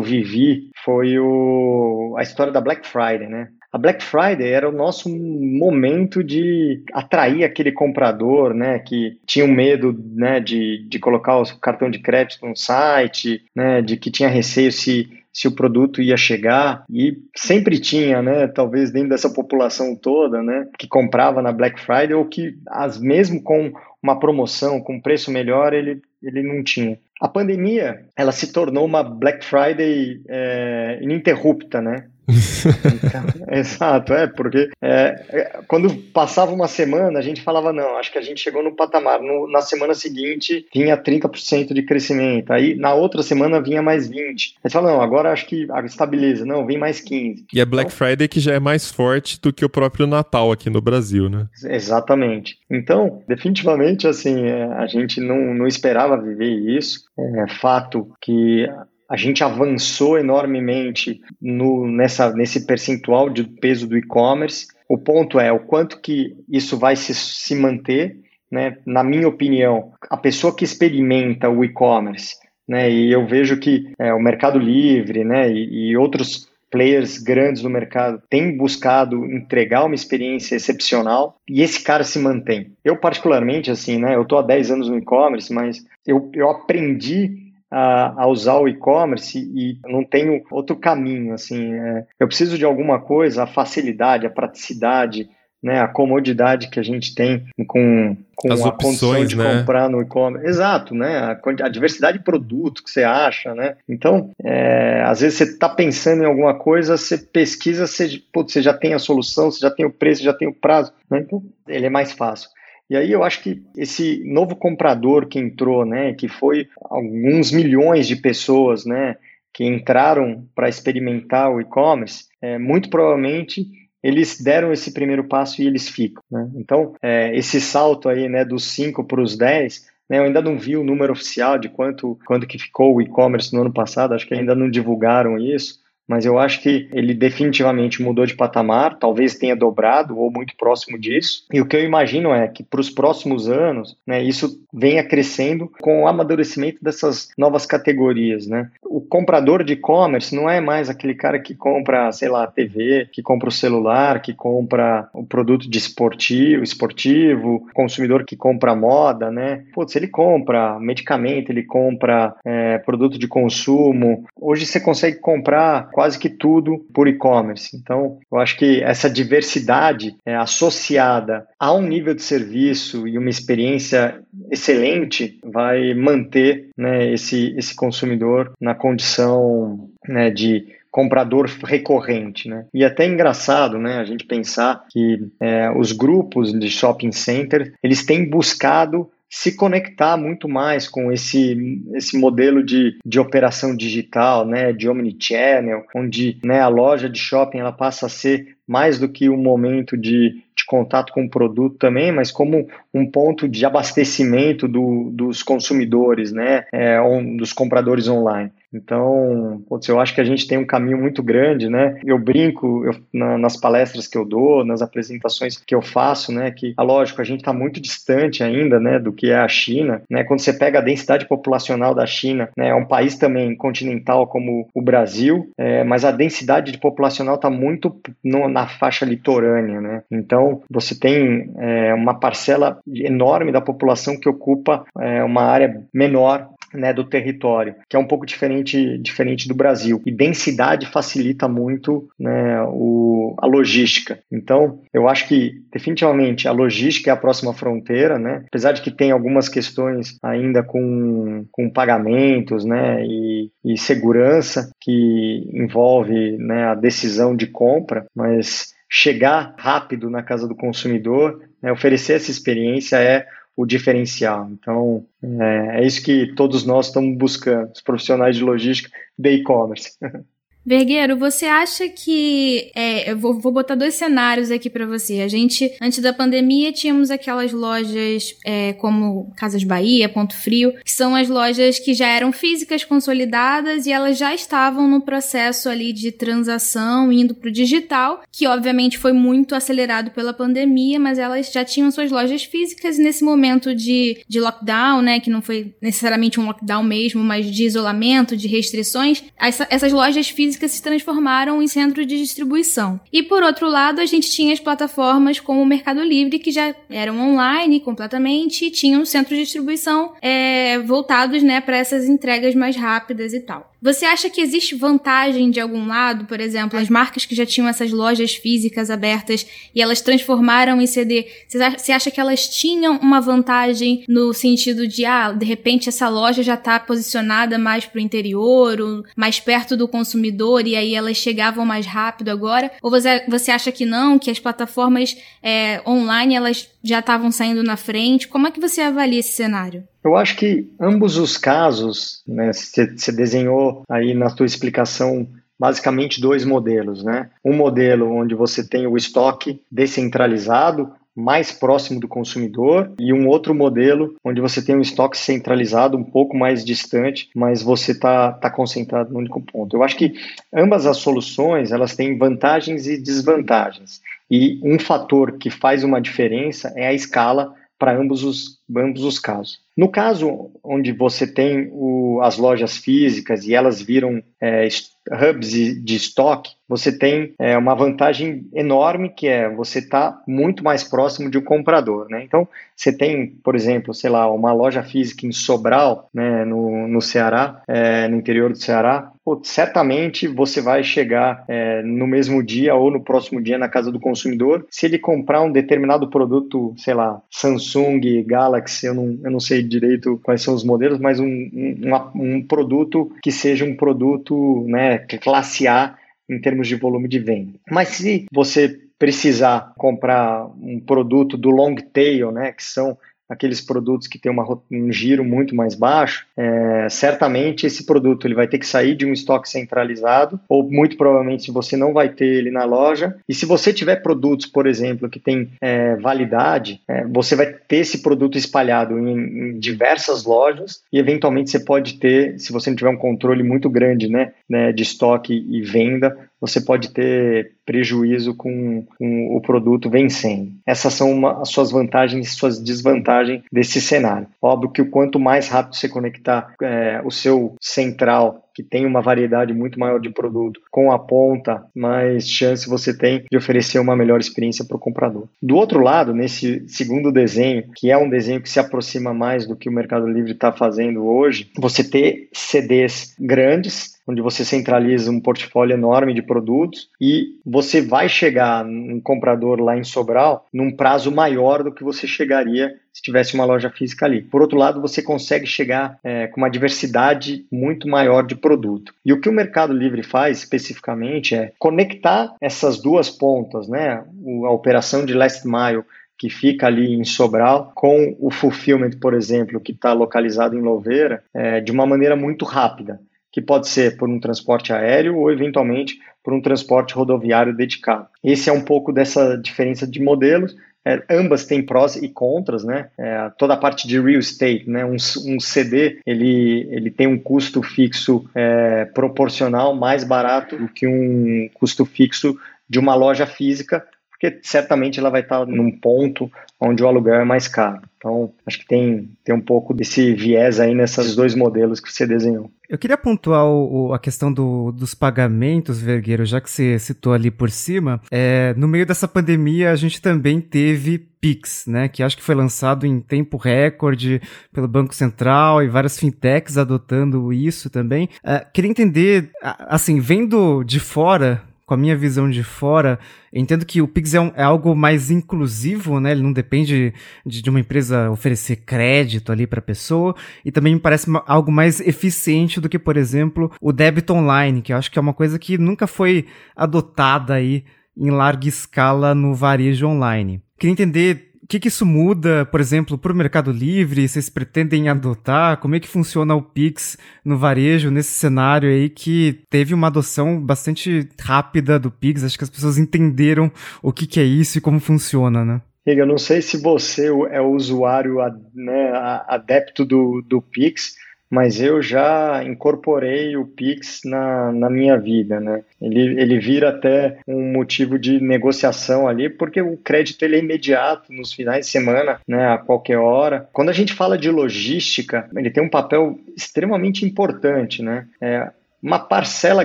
vivi 0.00 0.70
foi 0.82 1.18
o, 1.18 2.14
a 2.16 2.22
história 2.22 2.50
da 2.50 2.62
Black 2.62 2.88
Friday. 2.88 3.28
Né? 3.28 3.48
A 3.72 3.76
Black 3.76 4.02
Friday 4.02 4.50
era 4.50 4.68
o 4.68 4.72
nosso 4.72 5.08
momento 5.10 6.24
de 6.24 6.82
atrair 6.92 7.44
aquele 7.44 7.70
comprador, 7.70 8.54
né, 8.54 8.78
que 8.78 9.18
tinha 9.26 9.44
um 9.44 9.52
medo, 9.52 9.94
né, 10.14 10.40
de, 10.40 10.86
de 10.88 10.98
colocar 10.98 11.38
o 11.38 11.58
cartão 11.58 11.90
de 11.90 11.98
crédito 11.98 12.46
no 12.46 12.56
site, 12.56 13.44
né, 13.54 13.82
de 13.82 13.96
que 13.96 14.10
tinha 14.10 14.28
receio 14.28 14.72
se 14.72 15.08
se 15.30 15.46
o 15.46 15.54
produto 15.54 16.02
ia 16.02 16.16
chegar 16.16 16.84
e 16.90 17.16
sempre 17.36 17.78
tinha, 17.78 18.20
né, 18.20 18.48
talvez 18.48 18.90
dentro 18.90 19.10
dessa 19.10 19.30
população 19.32 19.94
toda, 19.94 20.42
né, 20.42 20.66
que 20.76 20.88
comprava 20.88 21.40
na 21.40 21.52
Black 21.52 21.80
Friday 21.80 22.14
ou 22.14 22.24
que 22.24 22.58
as 22.66 22.98
mesmo 22.98 23.40
com 23.40 23.72
uma 24.02 24.18
promoção 24.18 24.80
com 24.80 25.00
preço 25.00 25.30
melhor 25.30 25.72
ele 25.72 26.02
ele 26.20 26.42
não 26.42 26.64
tinha. 26.64 26.98
A 27.20 27.28
pandemia 27.28 28.04
ela 28.16 28.32
se 28.32 28.52
tornou 28.52 28.84
uma 28.84 29.04
Black 29.04 29.44
Friday 29.44 30.20
é, 30.28 30.98
ininterrupta, 31.00 31.80
né? 31.80 32.08
Então, 32.28 33.24
exato, 33.50 34.12
é, 34.12 34.26
porque 34.26 34.70
é, 34.82 35.24
é, 35.30 35.60
quando 35.66 35.94
passava 36.12 36.52
uma 36.52 36.68
semana, 36.68 37.18
a 37.18 37.22
gente 37.22 37.42
falava, 37.42 37.72
não, 37.72 37.96
acho 37.96 38.12
que 38.12 38.18
a 38.18 38.22
gente 38.22 38.40
chegou 38.40 38.62
no 38.62 38.76
patamar. 38.76 39.20
No, 39.20 39.50
na 39.50 39.62
semana 39.62 39.94
seguinte, 39.94 40.66
vinha 40.74 40.96
30% 40.96 41.72
de 41.72 41.82
crescimento. 41.82 42.52
Aí, 42.52 42.74
na 42.74 42.94
outra 42.94 43.22
semana, 43.22 43.62
vinha 43.62 43.82
mais 43.82 44.08
20%. 44.08 44.54
Aí 44.62 44.70
fala, 44.70 44.92
não, 44.92 45.00
agora 45.00 45.32
acho 45.32 45.46
que 45.46 45.66
estabiliza. 45.84 46.44
Não, 46.44 46.66
vem 46.66 46.78
mais 46.78 47.00
15%. 47.00 47.46
E 47.52 47.60
é 47.60 47.64
Black 47.64 47.92
então, 47.92 48.06
Friday 48.06 48.28
que 48.28 48.40
já 48.40 48.54
é 48.54 48.60
mais 48.60 48.90
forte 48.90 49.40
do 49.40 49.52
que 49.52 49.64
o 49.64 49.68
próprio 49.68 50.06
Natal 50.06 50.52
aqui 50.52 50.68
no 50.68 50.80
Brasil, 50.80 51.28
né? 51.28 51.46
Exatamente. 51.64 52.58
Então, 52.70 53.22
definitivamente, 53.26 54.06
assim, 54.06 54.46
é, 54.46 54.64
a 54.64 54.86
gente 54.86 55.20
não, 55.20 55.54
não 55.54 55.66
esperava 55.66 56.20
viver 56.20 56.50
isso. 56.50 57.00
É 57.18 57.48
fato 57.60 58.10
que 58.20 58.66
a 59.08 59.16
gente 59.16 59.42
avançou 59.42 60.18
enormemente 60.18 61.20
no, 61.40 61.86
nessa, 61.86 62.32
nesse 62.32 62.66
percentual 62.66 63.30
de 63.30 63.44
peso 63.44 63.86
do 63.88 63.96
e-commerce. 63.96 64.66
O 64.88 64.98
ponto 64.98 65.40
é 65.40 65.50
o 65.50 65.60
quanto 65.60 66.00
que 66.00 66.36
isso 66.48 66.76
vai 66.76 66.94
se, 66.94 67.14
se 67.14 67.54
manter. 67.54 68.18
Né? 68.50 68.76
Na 68.84 69.02
minha 69.02 69.26
opinião, 69.26 69.92
a 70.10 70.16
pessoa 70.16 70.54
que 70.54 70.64
experimenta 70.64 71.48
o 71.48 71.64
e-commerce, 71.64 72.36
né? 72.68 72.90
e 72.90 73.10
eu 73.10 73.26
vejo 73.26 73.58
que 73.58 73.92
é, 73.98 74.12
o 74.12 74.20
Mercado 74.20 74.58
Livre 74.58 75.24
né? 75.24 75.50
e, 75.50 75.90
e 75.90 75.96
outros 75.96 76.48
players 76.70 77.16
grandes 77.18 77.62
no 77.62 77.70
mercado 77.70 78.22
têm 78.28 78.56
buscado 78.56 79.24
entregar 79.24 79.84
uma 79.84 79.94
experiência 79.94 80.54
excepcional 80.54 81.36
e 81.48 81.62
esse 81.62 81.82
cara 81.82 82.04
se 82.04 82.18
mantém. 82.18 82.72
Eu, 82.84 82.96
particularmente, 82.96 83.70
assim, 83.70 83.98
né, 83.98 84.14
eu 84.14 84.22
estou 84.22 84.38
há 84.38 84.42
10 84.42 84.72
anos 84.72 84.88
no 84.90 84.98
e-commerce, 84.98 85.50
mas 85.52 85.82
eu, 86.06 86.30
eu 86.34 86.50
aprendi 86.50 87.47
a, 87.70 88.22
a 88.22 88.26
usar 88.26 88.58
o 88.58 88.68
e-commerce 88.68 89.38
e 89.38 89.78
não 89.86 90.04
tenho 90.04 90.42
outro 90.50 90.76
caminho. 90.76 91.34
Assim, 91.34 91.74
é, 91.74 92.06
eu 92.18 92.26
preciso 92.26 92.58
de 92.58 92.64
alguma 92.64 93.00
coisa, 93.00 93.42
a 93.44 93.46
facilidade, 93.46 94.26
a 94.26 94.30
praticidade, 94.30 95.28
né, 95.62 95.80
a 95.80 95.88
comodidade 95.88 96.70
que 96.70 96.78
a 96.78 96.82
gente 96.82 97.14
tem 97.14 97.44
com, 97.66 98.16
com 98.36 98.52
As 98.52 98.60
a 98.60 98.68
opções, 98.68 99.00
condição 99.00 99.26
de 99.26 99.36
né? 99.36 99.58
comprar 99.58 99.90
no 99.90 100.00
e-commerce. 100.00 100.46
Exato, 100.46 100.94
né? 100.94 101.18
A, 101.18 101.40
a, 101.64 101.68
diversidade 101.68 102.18
de 102.18 102.24
produto 102.24 102.82
que 102.82 102.90
você 102.90 103.02
acha, 103.02 103.54
né? 103.54 103.76
Então, 103.88 104.30
é, 104.44 105.02
às 105.04 105.20
vezes 105.20 105.36
você 105.36 105.44
está 105.44 105.68
pensando 105.68 106.22
em 106.22 106.26
alguma 106.26 106.54
coisa, 106.54 106.96
você 106.96 107.18
pesquisa, 107.18 107.88
você, 107.88 108.22
putz, 108.32 108.52
você 108.52 108.62
já 108.62 108.72
tem 108.72 108.94
a 108.94 109.00
solução, 109.00 109.50
você 109.50 109.58
já 109.58 109.70
tem 109.70 109.84
o 109.84 109.92
preço, 109.92 110.22
já 110.22 110.32
tem 110.32 110.46
o 110.46 110.54
prazo, 110.54 110.92
né? 111.10 111.18
Então, 111.18 111.42
ele 111.66 111.86
é 111.86 111.90
mais 111.90 112.12
fácil. 112.12 112.48
E 112.90 112.96
aí 112.96 113.12
eu 113.12 113.22
acho 113.22 113.42
que 113.42 113.62
esse 113.76 114.22
novo 114.24 114.56
comprador 114.56 115.26
que 115.26 115.38
entrou, 115.38 115.84
né, 115.84 116.14
que 116.14 116.26
foi 116.26 116.68
alguns 116.80 117.52
milhões 117.52 118.06
de 118.06 118.16
pessoas, 118.16 118.86
né, 118.86 119.16
que 119.52 119.64
entraram 119.64 120.46
para 120.54 120.68
experimentar 120.68 121.50
o 121.50 121.60
e-commerce, 121.60 122.26
é, 122.40 122.58
muito 122.58 122.88
provavelmente 122.88 123.66
eles 124.02 124.40
deram 124.40 124.72
esse 124.72 124.92
primeiro 124.92 125.24
passo 125.24 125.60
e 125.60 125.66
eles 125.66 125.88
ficam. 125.88 126.22
Né? 126.30 126.48
Então, 126.54 126.94
é, 127.02 127.36
esse 127.36 127.60
salto 127.60 128.08
aí, 128.08 128.28
né, 128.28 128.44
dos 128.44 128.64
5 128.64 129.04
para 129.04 129.20
os 129.20 129.36
10, 129.36 129.86
né, 130.08 130.18
eu 130.18 130.22
ainda 130.22 130.40
não 130.40 130.58
vi 130.58 130.76
o 130.76 130.84
número 130.84 131.12
oficial 131.12 131.58
de 131.58 131.68
quanto, 131.68 132.18
quanto 132.24 132.46
que 132.46 132.58
ficou 132.58 132.94
o 132.94 133.02
e-commerce 133.02 133.52
no 133.52 133.60
ano 133.60 133.72
passado, 133.72 134.14
acho 134.14 134.26
que 134.26 134.34
ainda 134.34 134.54
não 134.54 134.70
divulgaram 134.70 135.36
isso, 135.36 135.80
mas 136.08 136.24
eu 136.24 136.38
acho 136.38 136.62
que 136.62 136.88
ele 136.92 137.12
definitivamente 137.12 138.02
mudou 138.02 138.24
de 138.24 138.34
patamar, 138.34 138.98
talvez 138.98 139.36
tenha 139.36 139.54
dobrado 139.54 140.18
ou 140.18 140.30
muito 140.30 140.56
próximo 140.56 140.98
disso. 140.98 141.44
E 141.52 141.60
o 141.60 141.66
que 141.66 141.76
eu 141.76 141.84
imagino 141.84 142.32
é 142.32 142.48
que 142.48 142.62
para 142.62 142.80
os 142.80 142.88
próximos 142.88 143.48
anos, 143.48 143.96
né, 144.06 144.22
isso 144.22 144.60
venha 144.72 145.04
crescendo 145.04 145.70
com 145.80 146.02
o 146.02 146.08
amadurecimento 146.08 146.82
dessas 146.82 147.28
novas 147.36 147.66
categorias, 147.66 148.46
né? 148.46 148.70
O 148.84 149.00
comprador 149.00 149.62
de 149.62 149.74
e-commerce 149.74 150.34
não 150.34 150.48
é 150.48 150.60
mais 150.60 150.88
aquele 150.88 151.14
cara 151.14 151.38
que 151.38 151.54
compra, 151.54 152.10
sei 152.12 152.28
lá, 152.28 152.46
TV, 152.46 153.08
que 153.12 153.22
compra 153.22 153.48
o 153.48 153.52
celular, 153.52 154.22
que 154.22 154.32
compra 154.32 155.08
o 155.12 155.24
produto 155.24 155.68
de 155.68 155.78
esportivo, 155.78 156.62
esportivo, 156.62 157.66
consumidor 157.74 158.24
que 158.24 158.36
compra 158.36 158.74
moda, 158.74 159.30
né? 159.30 159.64
Putz, 159.74 159.94
ele 159.96 160.08
compra 160.08 160.78
medicamento, 160.78 161.50
ele 161.50 161.62
compra 161.62 162.34
é, 162.44 162.78
produto 162.78 163.18
de 163.18 163.28
consumo. 163.28 164.24
Hoje 164.40 164.64
você 164.64 164.80
consegue 164.80 165.18
comprar 165.18 165.90
quase 165.98 166.16
que 166.16 166.28
tudo 166.28 166.86
por 166.94 167.08
e-commerce. 167.08 167.76
Então, 167.76 168.20
eu 168.30 168.38
acho 168.38 168.56
que 168.56 168.80
essa 168.84 169.10
diversidade 169.10 170.14
é, 170.24 170.36
associada 170.36 171.44
a 171.58 171.74
um 171.74 171.82
nível 171.82 172.14
de 172.14 172.22
serviço 172.22 173.08
e 173.08 173.18
uma 173.18 173.28
experiência 173.28 174.20
excelente 174.48 175.40
vai 175.42 175.94
manter 175.94 176.68
né, 176.76 177.12
esse, 177.12 177.52
esse 177.58 177.74
consumidor 177.74 178.52
na 178.60 178.76
condição 178.76 179.90
né, 180.06 180.30
de 180.30 180.68
comprador 180.88 181.50
recorrente, 181.64 182.48
né? 182.48 182.66
E 182.72 182.84
até 182.84 183.04
é 183.04 183.08
engraçado, 183.08 183.76
né, 183.76 183.98
a 183.98 184.04
gente 184.04 184.24
pensar 184.24 184.84
que 184.90 185.28
é, 185.40 185.68
os 185.70 185.90
grupos 185.90 186.52
de 186.52 186.70
shopping 186.70 187.10
center, 187.10 187.74
eles 187.82 188.06
têm 188.06 188.28
buscado 188.28 189.10
se 189.30 189.54
conectar 189.54 190.16
muito 190.16 190.48
mais 190.48 190.88
com 190.88 191.12
esse, 191.12 191.84
esse 191.94 192.18
modelo 192.18 192.64
de, 192.64 192.98
de 193.04 193.20
operação 193.20 193.76
digital, 193.76 194.46
né, 194.46 194.72
de 194.72 194.88
omnichannel, 194.88 195.84
onde 195.94 196.38
né, 196.42 196.60
a 196.60 196.68
loja 196.68 197.08
de 197.08 197.18
shopping 197.18 197.58
ela 197.58 197.72
passa 197.72 198.06
a 198.06 198.08
ser 198.08 198.56
mais 198.66 198.98
do 198.98 199.08
que 199.08 199.28
um 199.28 199.36
momento 199.36 199.96
de, 199.96 200.42
de 200.56 200.64
contato 200.66 201.12
com 201.12 201.24
o 201.24 201.30
produto 201.30 201.76
também, 201.78 202.12
mas 202.12 202.30
como 202.30 202.68
um 202.92 203.10
ponto 203.10 203.48
de 203.48 203.64
abastecimento 203.64 204.66
do, 204.66 205.10
dos 205.10 205.42
consumidores, 205.42 206.32
né, 206.32 206.64
é, 206.72 206.98
dos 207.36 207.52
compradores 207.52 208.08
online. 208.08 208.50
Então, 208.72 209.62
eu 209.88 210.00
acho 210.00 210.14
que 210.14 210.20
a 210.20 210.24
gente 210.24 210.46
tem 210.46 210.58
um 210.58 210.66
caminho 210.66 210.98
muito 210.98 211.22
grande, 211.22 211.68
né? 211.68 211.98
Eu 212.04 212.18
brinco 212.18 212.84
eu, 212.84 212.92
na, 213.12 213.38
nas 213.38 213.56
palestras 213.56 214.06
que 214.06 214.16
eu 214.16 214.24
dou, 214.24 214.64
nas 214.64 214.82
apresentações 214.82 215.56
que 215.56 215.74
eu 215.74 215.82
faço, 215.82 216.32
né? 216.32 216.50
Que, 216.50 216.74
ah, 216.76 216.82
lógico, 216.82 217.20
a 217.20 217.24
gente 217.24 217.40
está 217.40 217.52
muito 217.52 217.80
distante 217.80 218.42
ainda, 218.42 218.78
né? 218.78 218.98
Do 218.98 219.12
que 219.12 219.30
é 219.30 219.36
a 219.36 219.48
China, 219.48 220.02
né? 220.10 220.24
Quando 220.24 220.40
você 220.40 220.52
pega 220.52 220.78
a 220.78 220.82
densidade 220.82 221.26
populacional 221.26 221.94
da 221.94 222.06
China, 222.06 222.48
né? 222.56 222.68
É 222.68 222.74
um 222.74 222.86
país 222.86 223.16
também 223.16 223.56
continental 223.56 224.26
como 224.26 224.68
o 224.74 224.82
Brasil, 224.82 225.50
é, 225.56 225.82
mas 225.84 226.04
a 226.04 226.10
densidade 226.10 226.72
de 226.72 226.78
populacional 226.78 227.36
está 227.36 227.50
muito 227.50 227.98
no, 228.22 228.48
na 228.48 228.66
faixa 228.66 229.04
litorânea, 229.04 229.80
né? 229.80 230.02
Então, 230.10 230.62
você 230.70 230.98
tem 230.98 231.50
é, 231.58 231.94
uma 231.94 232.18
parcela 232.18 232.78
enorme 232.86 233.52
da 233.52 233.60
população 233.60 234.18
que 234.18 234.28
ocupa 234.28 234.84
é, 235.00 235.22
uma 235.24 235.42
área 235.42 235.82
menor 235.92 236.48
né, 236.72 236.92
do 236.92 237.04
território, 237.04 237.74
que 237.88 237.96
é 237.96 237.98
um 237.98 238.06
pouco 238.06 238.26
diferente, 238.26 238.98
diferente 238.98 239.48
do 239.48 239.54
Brasil. 239.54 240.02
E 240.04 240.12
densidade 240.12 240.86
facilita 240.86 241.48
muito 241.48 242.08
né, 242.18 242.62
o, 242.64 243.34
a 243.38 243.46
logística. 243.46 244.18
Então, 244.30 244.80
eu 244.92 245.08
acho 245.08 245.26
que 245.28 245.62
definitivamente 245.72 246.46
a 246.48 246.52
logística 246.52 247.10
é 247.10 247.12
a 247.12 247.16
próxima 247.16 247.54
fronteira, 247.54 248.18
né? 248.18 248.44
apesar 248.46 248.72
de 248.72 248.82
que 248.82 248.90
tem 248.90 249.10
algumas 249.10 249.48
questões 249.48 250.16
ainda 250.22 250.62
com, 250.62 251.46
com 251.50 251.70
pagamentos 251.70 252.64
né, 252.64 253.04
e, 253.04 253.50
e 253.64 253.78
segurança 253.78 254.70
que 254.80 255.48
envolve 255.52 256.36
né, 256.38 256.64
a 256.64 256.74
decisão 256.74 257.34
de 257.34 257.46
compra, 257.46 258.06
mas 258.14 258.72
chegar 258.90 259.54
rápido 259.58 260.08
na 260.08 260.22
casa 260.22 260.48
do 260.48 260.56
consumidor, 260.56 261.42
né, 261.62 261.70
oferecer 261.70 262.14
essa 262.14 262.30
experiência 262.30 262.96
é 262.96 263.26
o 263.58 263.66
diferencial. 263.66 264.48
Então, 264.52 265.04
é, 265.20 265.80
é 265.80 265.84
isso 265.84 266.00
que 266.00 266.32
todos 266.34 266.64
nós 266.64 266.86
estamos 266.86 267.18
buscando, 267.18 267.72
os 267.72 267.82
profissionais 267.82 268.36
de 268.36 268.44
logística 268.44 268.96
de 269.18 269.30
e-commerce. 269.30 269.98
Vergueiro, 270.68 271.16
você 271.16 271.46
acha 271.46 271.88
que. 271.88 272.70
É, 272.74 273.10
eu 273.10 273.16
vou, 273.16 273.40
vou 273.40 273.50
botar 273.50 273.74
dois 273.74 273.94
cenários 273.94 274.50
aqui 274.50 274.68
para 274.68 274.84
você. 274.84 275.22
A 275.22 275.28
gente, 275.28 275.74
antes 275.80 276.00
da 276.00 276.12
pandemia, 276.12 276.70
tínhamos 276.70 277.10
aquelas 277.10 277.52
lojas 277.52 278.36
é, 278.44 278.74
como 278.74 279.32
Casas 279.34 279.64
Bahia, 279.64 280.10
Ponto 280.10 280.36
Frio, 280.36 280.74
que 280.84 280.92
são 280.92 281.16
as 281.16 281.26
lojas 281.26 281.78
que 281.78 281.94
já 281.94 282.06
eram 282.08 282.32
físicas 282.32 282.84
consolidadas 282.84 283.86
e 283.86 283.92
elas 283.92 284.18
já 284.18 284.34
estavam 284.34 284.86
no 284.86 285.00
processo 285.00 285.70
ali 285.70 285.90
de 285.90 286.12
transação, 286.12 287.10
indo 287.10 287.34
pro 287.34 287.50
digital, 287.50 288.20
que 288.30 288.46
obviamente 288.46 288.98
foi 288.98 289.14
muito 289.14 289.54
acelerado 289.54 290.10
pela 290.10 290.34
pandemia, 290.34 291.00
mas 291.00 291.18
elas 291.18 291.50
já 291.50 291.64
tinham 291.64 291.90
suas 291.90 292.10
lojas 292.10 292.44
físicas 292.44 292.98
e 292.98 293.02
nesse 293.02 293.24
momento 293.24 293.74
de, 293.74 294.22
de 294.28 294.38
lockdown, 294.38 295.00
né, 295.00 295.18
que 295.18 295.30
não 295.30 295.40
foi 295.40 295.74
necessariamente 295.80 296.38
um 296.38 296.44
lockdown 296.44 296.82
mesmo, 296.82 297.24
mas 297.24 297.46
de 297.46 297.64
isolamento, 297.64 298.36
de 298.36 298.46
restrições, 298.46 299.24
essa, 299.40 299.66
essas 299.70 299.94
lojas 299.94 300.28
físicas 300.28 300.57
físicas 300.58 300.72
se 300.72 300.82
transformaram 300.82 301.62
em 301.62 301.68
centros 301.68 302.06
de 302.06 302.18
distribuição. 302.18 303.00
E 303.12 303.22
por 303.22 303.42
outro 303.42 303.68
lado, 303.68 304.00
a 304.00 304.06
gente 304.06 304.30
tinha 304.30 304.52
as 304.52 304.60
plataformas 304.60 305.38
como 305.38 305.62
o 305.62 305.66
Mercado 305.66 306.02
Livre, 306.02 306.38
que 306.38 306.50
já 306.50 306.74
eram 306.90 307.18
online 307.18 307.80
completamente 307.80 308.66
e 308.66 308.70
tinham 308.70 309.04
centros 309.04 309.38
de 309.38 309.44
distribuição 309.44 310.14
é, 310.20 310.78
voltados 310.80 311.42
né, 311.42 311.60
para 311.60 311.76
essas 311.76 312.08
entregas 312.08 312.54
mais 312.54 312.76
rápidas 312.76 313.32
e 313.32 313.40
tal. 313.40 313.72
Você 313.80 314.04
acha 314.04 314.28
que 314.28 314.40
existe 314.40 314.74
vantagem 314.74 315.50
de 315.50 315.60
algum 315.60 315.86
lado, 315.86 316.24
por 316.24 316.40
exemplo, 316.40 316.78
as 316.78 316.88
marcas 316.88 317.24
que 317.24 317.34
já 317.34 317.46
tinham 317.46 317.68
essas 317.68 317.92
lojas 317.92 318.34
físicas 318.34 318.90
abertas 318.90 319.46
e 319.72 319.80
elas 319.80 320.00
transformaram 320.00 320.80
em 320.80 320.86
CD? 320.86 321.28
Você 321.46 321.92
acha 321.92 322.10
que 322.10 322.20
elas 322.20 322.48
tinham 322.48 322.96
uma 322.96 323.20
vantagem 323.20 324.04
no 324.08 324.34
sentido 324.34 324.86
de, 324.88 325.04
ah, 325.04 325.30
de 325.30 325.46
repente 325.46 325.88
essa 325.88 326.08
loja 326.08 326.42
já 326.42 326.54
está 326.54 326.80
posicionada 326.80 327.56
mais 327.56 327.84
para 327.84 327.98
o 327.98 328.02
interior, 328.02 328.80
ou 328.80 329.04
mais 329.16 329.38
perto 329.38 329.76
do 329.76 329.86
consumidor 329.86 330.66
e 330.66 330.74
aí 330.74 330.94
elas 330.94 331.16
chegavam 331.16 331.64
mais 331.64 331.86
rápido 331.86 332.30
agora? 332.30 332.72
Ou 332.82 332.90
você, 332.90 333.24
você 333.28 333.52
acha 333.52 333.70
que 333.70 333.86
não, 333.86 334.18
que 334.18 334.30
as 334.30 334.40
plataformas 334.40 335.16
é, 335.40 335.80
online 335.86 336.34
elas 336.34 336.68
já 336.82 336.98
estavam 336.98 337.30
saindo 337.30 337.62
na 337.62 337.76
frente? 337.76 338.26
Como 338.26 338.48
é 338.48 338.50
que 338.50 338.60
você 338.60 338.80
avalia 338.80 339.20
esse 339.20 339.34
cenário? 339.34 339.86
Eu 340.04 340.16
acho 340.16 340.36
que 340.36 340.70
ambos 340.80 341.16
os 341.16 341.36
casos, 341.36 342.22
né, 342.26 342.52
você 342.52 343.12
desenhou 343.12 343.82
aí 343.88 344.14
na 344.14 344.30
sua 344.30 344.46
explicação 344.46 345.26
basicamente 345.58 346.20
dois 346.20 346.44
modelos, 346.44 347.02
né? 347.02 347.30
Um 347.44 347.52
modelo 347.52 348.12
onde 348.14 348.34
você 348.34 348.66
tem 348.66 348.86
o 348.86 348.96
estoque 348.96 349.60
descentralizado, 349.70 350.92
mais 351.16 351.50
próximo 351.50 351.98
do 351.98 352.06
consumidor, 352.06 352.92
e 353.00 353.12
um 353.12 353.26
outro 353.26 353.52
modelo 353.52 354.14
onde 354.24 354.40
você 354.40 354.64
tem 354.64 354.76
um 354.76 354.80
estoque 354.80 355.18
centralizado, 355.18 355.96
um 355.96 356.04
pouco 356.04 356.36
mais 356.36 356.64
distante, 356.64 357.28
mas 357.34 357.60
você 357.60 357.90
está 357.90 358.30
tá 358.30 358.48
concentrado 358.48 359.12
no 359.12 359.18
único 359.18 359.40
ponto. 359.40 359.76
Eu 359.76 359.82
acho 359.82 359.96
que 359.96 360.14
ambas 360.54 360.86
as 360.86 360.98
soluções 360.98 361.72
elas 361.72 361.96
têm 361.96 362.16
vantagens 362.16 362.86
e 362.86 362.96
desvantagens. 362.96 364.00
E 364.30 364.60
um 364.62 364.78
fator 364.78 365.32
que 365.38 365.50
faz 365.50 365.82
uma 365.82 366.00
diferença 366.00 366.72
é 366.76 366.86
a 366.86 366.94
escala 366.94 367.52
para 367.78 367.96
ambos 367.96 368.24
os, 368.24 368.58
ambos 368.76 369.04
os 369.04 369.18
casos. 369.18 369.60
No 369.76 369.88
caso 369.88 370.50
onde 370.64 370.92
você 370.92 371.26
tem 371.26 371.68
o, 371.70 372.20
as 372.22 372.36
lojas 372.36 372.76
físicas 372.76 373.44
e 373.44 373.54
elas 373.54 373.80
viram 373.80 374.20
é, 374.40 374.66
hubs 375.08 375.50
de 375.50 375.94
estoque, 375.94 376.50
você 376.68 376.90
tem 376.90 377.32
é, 377.38 377.56
uma 377.56 377.74
vantagem 377.74 378.46
enorme 378.52 379.08
que 379.08 379.28
é 379.28 379.48
você 379.48 379.78
está 379.78 380.20
muito 380.26 380.64
mais 380.64 380.82
próximo 380.82 381.30
de 381.30 381.38
um 381.38 381.44
comprador. 381.44 382.08
Né? 382.10 382.24
Então, 382.24 382.46
você 382.74 382.92
tem, 382.92 383.28
por 383.42 383.54
exemplo, 383.54 383.94
sei 383.94 384.10
lá, 384.10 384.30
uma 384.30 384.52
loja 384.52 384.82
física 384.82 385.26
em 385.26 385.32
Sobral, 385.32 386.10
né, 386.12 386.44
no, 386.44 386.88
no 386.88 387.00
Ceará, 387.00 387.62
é, 387.66 388.08
no 388.08 388.16
interior 388.16 388.50
do 388.50 388.58
Ceará, 388.58 389.10
certamente 389.42 390.26
você 390.26 390.60
vai 390.60 390.82
chegar 390.84 391.44
é, 391.48 391.82
no 391.82 392.06
mesmo 392.06 392.42
dia 392.42 392.74
ou 392.74 392.90
no 392.90 393.02
próximo 393.02 393.40
dia 393.40 393.58
na 393.58 393.68
casa 393.68 393.90
do 393.90 394.00
consumidor. 394.00 394.66
Se 394.70 394.86
ele 394.86 394.98
comprar 394.98 395.42
um 395.42 395.52
determinado 395.52 396.08
produto, 396.08 396.74
sei 396.76 396.94
lá, 396.94 397.20
Samsung, 397.30 398.00
Galaxy, 398.26 398.86
eu 398.86 398.94
não, 398.94 399.18
eu 399.24 399.30
não 399.30 399.40
sei 399.40 399.62
direito 399.62 400.20
quais 400.22 400.42
são 400.42 400.54
os 400.54 400.64
modelos, 400.64 400.98
mas 400.98 401.18
um, 401.18 401.26
um, 401.26 401.90
um 402.14 402.42
produto 402.42 403.10
que 403.22 403.32
seja 403.32 403.64
um 403.64 403.76
produto 403.76 404.64
né, 404.68 404.98
classe 404.98 405.66
A 405.66 405.96
em 406.28 406.40
termos 406.40 406.68
de 406.68 406.76
volume 406.76 407.08
de 407.08 407.18
venda. 407.18 407.52
Mas 407.70 407.88
se 407.88 408.26
você 408.32 408.78
precisar 408.98 409.72
comprar 409.78 410.46
um 410.60 410.80
produto 410.80 411.36
do 411.36 411.50
long 411.50 411.76
tail, 411.76 412.32
né, 412.32 412.52
que 412.52 412.64
são 412.64 412.98
aqueles 413.28 413.60
produtos 413.60 414.06
que 414.06 414.18
têm 414.18 414.32
uma, 414.32 414.58
um 414.70 414.90
giro 414.90 415.24
muito 415.24 415.54
mais 415.54 415.74
baixo, 415.74 416.26
é, 416.36 416.88
certamente 416.88 417.66
esse 417.66 417.84
produto 417.84 418.26
ele 418.26 418.34
vai 418.34 418.48
ter 418.48 418.58
que 418.58 418.66
sair 418.66 418.94
de 418.94 419.04
um 419.04 419.12
estoque 419.12 419.48
centralizado, 419.48 420.40
ou 420.48 420.68
muito 420.68 420.96
provavelmente 420.96 421.50
você 421.50 421.76
não 421.76 421.92
vai 421.92 422.08
ter 422.08 422.26
ele 422.26 422.50
na 422.50 422.64
loja. 422.64 423.16
E 423.28 423.34
se 423.34 423.44
você 423.44 423.72
tiver 423.72 423.96
produtos, 423.96 424.46
por 424.46 424.66
exemplo, 424.66 425.08
que 425.08 425.20
tem 425.20 425.50
é, 425.60 425.96
validade, 425.96 426.80
é, 426.88 427.04
você 427.06 427.36
vai 427.36 427.46
ter 427.46 427.78
esse 427.78 428.02
produto 428.02 428.38
espalhado 428.38 428.98
em, 428.98 429.12
em, 429.12 429.58
diversas 429.58 430.24
lojas 430.24 430.82
e 430.92 430.98
eventualmente 430.98 431.50
você 431.50 431.60
pode 431.60 431.94
ter, 431.98 432.38
se 432.38 432.52
você 432.52 432.70
não 432.70 432.76
tiver 432.76 432.90
um 432.90 432.96
controle 432.96 433.42
muito 433.42 433.68
grande 433.68 434.08
né, 434.08 434.32
né 434.48 434.72
de 434.72 434.82
estoque 434.82 435.34
e 435.48 435.62
venda, 435.62 436.27
você 436.40 436.60
pode 436.60 436.90
ter 436.90 437.52
prejuízo 437.64 438.34
com, 438.34 438.84
com 438.98 439.36
o 439.36 439.40
produto 439.40 439.90
vencendo. 439.90 440.52
Essas 440.66 440.94
são 440.94 441.10
uma, 441.10 441.42
as 441.42 441.50
suas 441.50 441.70
vantagens 441.70 442.28
e 442.28 442.30
suas 442.30 442.58
desvantagens 442.58 443.42
desse 443.52 443.80
cenário. 443.80 444.28
Óbvio 444.40 444.70
que 444.70 444.84
quanto 444.84 445.18
mais 445.18 445.48
rápido 445.48 445.76
você 445.76 445.88
conectar 445.88 446.54
é, 446.62 447.00
o 447.04 447.10
seu 447.10 447.54
central 447.60 448.47
que 448.58 448.62
tem 448.64 448.84
uma 448.84 449.00
variedade 449.00 449.54
muito 449.54 449.78
maior 449.78 450.00
de 450.00 450.10
produto 450.10 450.60
com 450.68 450.90
a 450.90 450.98
ponta, 450.98 451.64
mais 451.72 452.28
chance 452.28 452.68
você 452.68 452.92
tem 452.92 453.22
de 453.30 453.36
oferecer 453.36 453.78
uma 453.78 453.94
melhor 453.94 454.18
experiência 454.18 454.64
para 454.64 454.76
o 454.76 454.80
comprador. 454.80 455.28
Do 455.40 455.54
outro 455.54 455.78
lado, 455.80 456.12
nesse 456.12 456.68
segundo 456.68 457.12
desenho, 457.12 457.70
que 457.76 457.88
é 457.88 457.96
um 457.96 458.10
desenho 458.10 458.42
que 458.42 458.50
se 458.50 458.58
aproxima 458.58 459.14
mais 459.14 459.46
do 459.46 459.54
que 459.54 459.68
o 459.68 459.72
Mercado 459.72 460.08
Livre 460.08 460.32
está 460.32 460.50
fazendo 460.50 461.06
hoje, 461.06 461.52
você 461.56 461.88
ter 461.88 462.30
CDs 462.32 463.14
grandes 463.20 463.96
onde 464.08 464.22
você 464.22 464.42
centraliza 464.42 465.10
um 465.10 465.20
portfólio 465.20 465.74
enorme 465.74 466.14
de 466.14 466.22
produtos 466.22 466.88
e 466.98 467.34
você 467.44 467.82
vai 467.82 468.08
chegar 468.08 468.64
um 468.64 468.98
comprador 469.02 469.60
lá 469.60 469.76
em 469.76 469.84
Sobral 469.84 470.46
num 470.52 470.74
prazo 470.74 471.12
maior 471.12 471.62
do 471.62 471.70
que 471.70 471.84
você 471.84 472.06
chegaria 472.06 472.74
se 472.98 473.02
tivesse 473.02 473.34
uma 473.34 473.44
loja 473.44 473.70
física 473.70 474.04
ali. 474.04 474.20
Por 474.22 474.42
outro 474.42 474.58
lado, 474.58 474.80
você 474.80 475.00
consegue 475.00 475.46
chegar 475.46 475.98
é, 476.02 476.26
com 476.26 476.40
uma 476.40 476.50
diversidade 476.50 477.46
muito 477.50 477.86
maior 477.86 478.26
de 478.26 478.34
produto. 478.34 478.92
E 479.06 479.12
o 479.12 479.20
que 479.20 479.28
o 479.28 479.32
Mercado 479.32 479.72
Livre 479.72 480.02
faz 480.02 480.38
especificamente 480.38 481.34
é 481.36 481.52
conectar 481.60 482.34
essas 482.40 482.82
duas 482.82 483.08
pontas, 483.08 483.68
né? 483.68 484.02
a 484.44 484.50
operação 484.50 485.06
de 485.06 485.14
last 485.14 485.46
mile 485.46 485.84
que 486.18 486.28
fica 486.28 486.66
ali 486.66 486.92
em 486.92 487.04
Sobral, 487.04 487.70
com 487.76 488.16
o 488.18 488.32
fulfillment, 488.32 488.98
por 489.00 489.14
exemplo, 489.14 489.60
que 489.60 489.70
está 489.70 489.92
localizado 489.92 490.56
em 490.56 490.60
Louveira, 490.60 491.22
é, 491.32 491.60
de 491.60 491.70
uma 491.70 491.86
maneira 491.86 492.16
muito 492.16 492.44
rápida, 492.44 493.00
que 493.30 493.40
pode 493.40 493.68
ser 493.68 493.96
por 493.96 494.08
um 494.08 494.18
transporte 494.18 494.72
aéreo 494.72 495.16
ou, 495.16 495.30
eventualmente, 495.30 496.00
por 496.24 496.34
um 496.34 496.42
transporte 496.42 496.92
rodoviário 496.94 497.56
dedicado. 497.56 498.08
Esse 498.22 498.50
é 498.50 498.52
um 498.52 498.60
pouco 498.60 498.92
dessa 498.92 499.36
diferença 499.36 499.86
de 499.86 500.02
modelos. 500.02 500.56
É, 500.88 501.02
ambas 501.10 501.44
têm 501.44 501.60
prós 501.62 501.96
e 501.96 502.08
contras, 502.08 502.64
né? 502.64 502.88
É, 502.96 503.30
toda 503.36 503.52
a 503.52 503.58
parte 503.58 503.86
de 503.86 504.00
real 504.00 504.20
estate, 504.20 504.70
né? 504.70 504.86
Um, 504.86 504.94
um, 504.94 505.38
CD 505.38 506.00
ele, 506.06 506.66
ele 506.70 506.90
tem 506.90 507.06
um 507.06 507.18
custo 507.18 507.62
fixo 507.62 508.24
é, 508.34 508.86
proporcional 508.86 509.76
mais 509.76 510.02
barato 510.02 510.56
do 510.56 510.66
que 510.66 510.86
um 510.86 511.50
custo 511.52 511.84
fixo 511.84 512.38
de 512.66 512.78
uma 512.78 512.94
loja 512.94 513.26
física, 513.26 513.86
porque 514.18 514.40
certamente 514.42 514.98
ela 514.98 515.10
vai 515.10 515.20
estar 515.20 515.46
num 515.46 515.70
ponto 515.70 516.30
onde 516.60 516.82
o 516.82 516.88
aluguel 516.88 517.20
é 517.20 517.24
mais 517.24 517.46
caro. 517.46 517.82
Então, 517.96 518.32
acho 518.44 518.58
que 518.58 518.66
tem, 518.66 519.08
tem 519.24 519.34
um 519.34 519.40
pouco 519.40 519.72
desse 519.72 520.12
viés 520.12 520.58
aí 520.58 520.74
nesses 520.74 521.14
dois 521.14 521.36
modelos 521.36 521.78
que 521.78 521.92
você 521.92 522.04
desenhou. 522.04 522.50
Eu 522.68 522.76
queria 522.76 522.98
pontuar 522.98 523.46
o, 523.46 523.92
a 523.92 523.98
questão 523.98 524.32
do, 524.32 524.72
dos 524.72 524.92
pagamentos, 524.92 525.80
Vergueiro, 525.80 526.26
já 526.26 526.40
que 526.40 526.50
você 526.50 526.78
citou 526.78 527.12
ali 527.12 527.30
por 527.30 527.50
cima. 527.50 528.00
É, 528.10 528.54
no 528.56 528.66
meio 528.66 528.84
dessa 528.84 529.06
pandemia, 529.06 529.70
a 529.70 529.76
gente 529.76 530.02
também 530.02 530.40
teve 530.40 530.98
Pix, 530.98 531.64
né, 531.66 531.88
que 531.88 532.02
acho 532.02 532.16
que 532.16 532.22
foi 532.22 532.34
lançado 532.34 532.86
em 532.86 533.00
tempo 533.00 533.36
recorde 533.36 534.20
pelo 534.52 534.68
Banco 534.68 534.94
Central 534.94 535.62
e 535.62 535.68
várias 535.68 535.98
fintechs 535.98 536.56
adotando 536.56 537.32
isso 537.32 537.68
também. 537.68 538.08
É, 538.22 538.44
queria 538.52 538.70
entender, 538.70 539.30
assim, 539.42 539.98
vendo 539.98 540.62
de 540.62 540.78
fora 540.78 541.42
com 541.68 541.74
a 541.74 541.76
minha 541.76 541.94
visão 541.94 542.30
de 542.30 542.42
fora, 542.42 542.98
entendo 543.30 543.66
que 543.66 543.82
o 543.82 543.86
Pix 543.86 544.14
é, 544.14 544.20
um, 544.20 544.32
é, 544.34 544.42
algo 544.42 544.74
mais 544.74 545.10
inclusivo, 545.10 546.00
né? 546.00 546.12
Ele 546.12 546.22
não 546.22 546.32
depende 546.32 546.94
de, 547.26 547.42
de 547.42 547.50
uma 547.50 547.60
empresa 547.60 548.10
oferecer 548.10 548.56
crédito 548.56 549.30
ali 549.30 549.46
para 549.46 549.58
a 549.58 549.62
pessoa, 549.62 550.16
e 550.42 550.50
também 550.50 550.74
me 550.74 550.80
parece 550.80 551.10
algo 551.26 551.52
mais 551.52 551.78
eficiente 551.82 552.58
do 552.58 552.70
que, 552.70 552.78
por 552.78 552.96
exemplo, 552.96 553.52
o 553.60 553.70
débito 553.70 554.14
online, 554.14 554.62
que 554.62 554.72
eu 554.72 554.78
acho 554.78 554.90
que 554.90 554.98
é 554.98 555.02
uma 555.02 555.12
coisa 555.12 555.38
que 555.38 555.58
nunca 555.58 555.86
foi 555.86 556.24
adotada 556.56 557.34
aí 557.34 557.64
em 557.94 558.10
larga 558.10 558.48
escala 558.48 559.14
no 559.14 559.34
varejo 559.34 559.86
online. 559.86 560.40
Queria 560.58 560.72
entender 560.72 561.27
que, 561.48 561.58
que 561.58 561.68
isso 561.68 561.86
muda, 561.86 562.44
por 562.44 562.60
exemplo, 562.60 562.98
para 562.98 563.12
o 563.12 563.16
Mercado 563.16 563.50
Livre? 563.50 564.06
Vocês 564.06 564.28
pretendem 564.28 564.90
adotar? 564.90 565.56
Como 565.56 565.74
é 565.74 565.80
que 565.80 565.88
funciona 565.88 566.34
o 566.34 566.42
Pix 566.42 566.98
no 567.24 567.38
varejo 567.38 567.90
nesse 567.90 568.10
cenário 568.10 568.68
aí 568.68 568.90
que 568.90 569.40
teve 569.48 569.72
uma 569.72 569.86
adoção 569.86 570.38
bastante 570.38 571.08
rápida 571.18 571.78
do 571.78 571.90
Pix? 571.90 572.22
Acho 572.22 572.36
que 572.36 572.44
as 572.44 572.50
pessoas 572.50 572.76
entenderam 572.76 573.50
o 573.82 573.90
que, 573.90 574.06
que 574.06 574.20
é 574.20 574.24
isso 574.24 574.58
e 574.58 574.60
como 574.60 574.78
funciona, 574.78 575.42
né? 575.42 575.62
Eu 575.86 576.06
não 576.06 576.18
sei 576.18 576.42
se 576.42 576.60
você 576.60 577.06
é 577.30 577.40
o 577.40 577.52
usuário 577.52 578.16
né, 578.54 578.92
adepto 579.26 579.86
do, 579.86 580.20
do 580.20 580.42
Pix, 580.42 580.96
mas 581.30 581.60
eu 581.60 581.82
já 581.82 582.42
incorporei 582.44 583.36
o 583.36 583.46
Pix 583.46 584.00
na, 584.04 584.52
na 584.52 584.70
minha 584.70 584.96
vida, 584.98 585.38
né? 585.40 585.62
Ele, 585.80 586.20
ele 586.20 586.38
vira 586.38 586.70
até 586.70 587.18
um 587.26 587.52
motivo 587.52 587.98
de 587.98 588.20
negociação 588.20 589.06
ali, 589.06 589.28
porque 589.28 589.60
o 589.60 589.76
crédito 589.76 590.22
ele 590.22 590.36
é 590.36 590.38
imediato 590.40 591.12
nos 591.12 591.32
finais 591.32 591.66
de 591.66 591.72
semana, 591.72 592.20
né, 592.26 592.48
a 592.48 592.58
qualquer 592.58 592.98
hora. 592.98 593.48
Quando 593.52 593.68
a 593.68 593.74
gente 593.74 593.92
fala 593.92 594.16
de 594.16 594.30
logística, 594.30 595.28
ele 595.36 595.50
tem 595.50 595.62
um 595.62 595.70
papel 595.70 596.18
extremamente 596.36 597.04
importante, 597.04 597.82
né? 597.82 598.06
É, 598.20 598.50
uma 598.82 598.98
parcela 598.98 599.64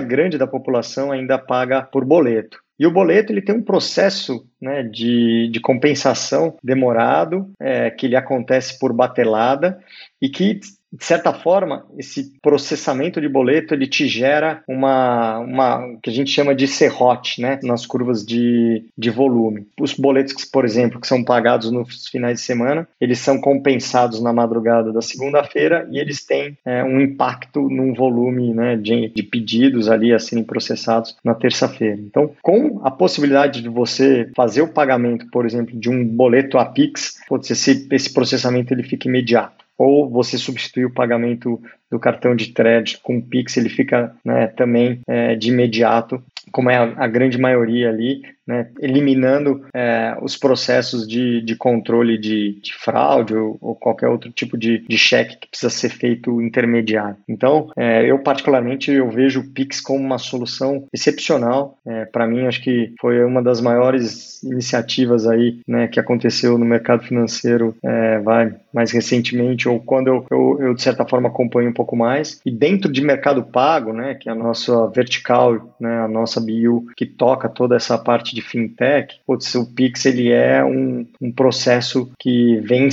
grande 0.00 0.36
da 0.36 0.46
população 0.46 1.12
ainda 1.12 1.38
paga 1.38 1.82
por 1.82 2.04
boleto. 2.04 2.58
E 2.78 2.86
o 2.86 2.90
boleto 2.90 3.32
ele 3.32 3.40
tem 3.40 3.54
um 3.54 3.62
processo 3.62 4.44
né, 4.60 4.82
de, 4.82 5.48
de 5.48 5.60
compensação 5.60 6.56
demorado, 6.62 7.48
é, 7.60 7.88
que 7.90 8.06
ele 8.06 8.16
acontece 8.16 8.78
por 8.78 8.92
batelada 8.92 9.78
e 10.20 10.28
que 10.28 10.58
de 10.94 11.04
certa 11.04 11.32
forma, 11.32 11.84
esse 11.98 12.32
processamento 12.40 13.20
de 13.20 13.28
boleto 13.28 13.74
ele 13.74 13.86
te 13.86 14.06
gera 14.06 14.62
uma, 14.68 15.40
uma 15.40 15.98
que 16.00 16.08
a 16.08 16.12
gente 16.12 16.30
chama 16.30 16.54
de 16.54 16.68
serrote, 16.68 17.40
né, 17.42 17.58
nas 17.64 17.84
curvas 17.84 18.24
de, 18.24 18.84
de 18.96 19.10
volume. 19.10 19.66
Os 19.80 19.94
boletos, 19.94 20.44
por 20.44 20.64
exemplo, 20.64 21.00
que 21.00 21.06
são 21.08 21.24
pagados 21.24 21.70
nos 21.70 22.06
finais 22.08 22.38
de 22.38 22.46
semana, 22.46 22.86
eles 23.00 23.18
são 23.18 23.40
compensados 23.40 24.22
na 24.22 24.32
madrugada 24.32 24.92
da 24.92 25.02
segunda-feira 25.02 25.88
e 25.90 25.98
eles 25.98 26.24
têm 26.24 26.56
é, 26.64 26.84
um 26.84 27.00
impacto 27.00 27.68
num 27.68 27.92
volume 27.92 28.54
né, 28.54 28.76
de, 28.76 29.08
de 29.08 29.22
pedidos 29.24 29.90
ali 29.90 30.12
a 30.12 30.18
serem 30.20 30.44
processados 30.44 31.16
na 31.24 31.34
terça-feira. 31.34 32.00
Então, 32.00 32.30
com 32.40 32.80
a 32.84 32.90
possibilidade 32.90 33.62
de 33.62 33.68
você 33.68 34.30
fazer 34.36 34.62
o 34.62 34.68
pagamento, 34.68 35.26
por 35.32 35.44
exemplo, 35.44 35.76
de 35.76 35.90
um 35.90 36.06
boleto 36.06 36.56
a 36.56 36.64
Pix, 36.64 37.20
pode 37.28 37.46
ser 37.46 37.54
esse, 37.54 37.88
esse 37.90 38.12
processamento 38.12 38.72
ele 38.72 38.84
fica 38.84 39.08
imediato 39.08 39.63
ou 39.76 40.08
você 40.08 40.38
substitui 40.38 40.84
o 40.84 40.92
pagamento 40.92 41.60
do 41.90 41.98
cartão 41.98 42.34
de 42.34 42.52
crédito 42.52 43.00
com 43.02 43.18
o 43.18 43.22
Pix, 43.22 43.56
ele 43.56 43.68
fica 43.68 44.14
né, 44.24 44.46
também 44.48 45.00
é, 45.06 45.34
de 45.34 45.50
imediato, 45.50 46.22
como 46.52 46.70
é 46.70 46.76
a, 46.76 47.04
a, 47.04 47.06
grande 47.06 47.38
maioria 47.38 47.88
ali, 47.88 48.22
né, 48.46 48.68
eliminando 48.80 49.64
é, 49.74 50.16
os 50.20 50.36
processos 50.36 51.06
de, 51.06 51.40
de 51.40 51.56
controle 51.56 52.18
de, 52.18 52.60
de 52.60 52.74
fraude 52.74 53.34
ou, 53.34 53.56
ou, 53.60 53.74
qualquer 53.74 54.08
outro 54.08 54.30
tipo 54.30 54.56
de, 54.56 54.78
de 54.86 54.98
cheque 54.98 55.36
que 55.36 55.48
precisa 55.48 55.70
ser 55.70 55.88
feito 55.88 56.40
intermediário. 56.42 57.16
Então, 57.28 57.70
é, 57.76 58.08
eu 58.08 58.18
particularmente 58.18 58.90
eu 58.90 59.10
vejo 59.10 59.40
o 59.40 59.50
Pix 59.50 59.80
como 59.80 60.04
uma 60.04 60.18
solução 60.18 60.86
excepcional. 60.92 61.78
É, 61.86 62.04
Para 62.04 62.26
mim, 62.26 62.46
acho 62.46 62.62
que 62.62 62.92
foi 63.00 63.24
uma 63.24 63.42
das 63.42 63.60
maiores 63.60 64.42
iniciativas 64.42 65.26
aí 65.26 65.60
né, 65.66 65.88
que 65.88 65.98
aconteceu 65.98 66.58
no 66.58 66.64
mercado 66.64 67.02
financeiro 67.02 67.74
é, 67.82 68.18
vai, 68.18 68.54
mais 68.72 68.90
recentemente, 68.92 69.68
ou 69.68 69.80
quando 69.80 70.08
eu, 70.08 70.26
eu, 70.30 70.58
eu, 70.60 70.74
de 70.74 70.82
certa 70.82 71.06
forma 71.06 71.28
acompanho 71.28 71.70
um 71.70 71.74
pouco 71.74 71.96
mais. 71.96 72.40
E 72.44 72.50
dentro 72.50 72.92
de 72.92 73.02
mercado 73.02 73.42
pago, 73.42 73.92
né, 73.92 74.14
que 74.14 74.28
é 74.28 74.32
a 74.32 74.34
nossa 74.34 74.86
vertical, 74.88 75.74
né, 75.80 76.00
a 76.00 76.08
nossa 76.08 76.40
BU 76.40 76.86
que 76.96 77.06
toca 77.06 77.48
toda 77.48 77.76
essa 77.76 77.96
parte 77.96 78.33
de 78.34 78.42
fintech, 78.42 79.16
putz, 79.26 79.54
o 79.54 79.66
Pix 79.66 80.04
ele 80.06 80.30
é 80.30 80.64
um, 80.64 81.06
um 81.20 81.32
processo 81.32 82.10
que 82.18 82.60
vem 82.60 82.88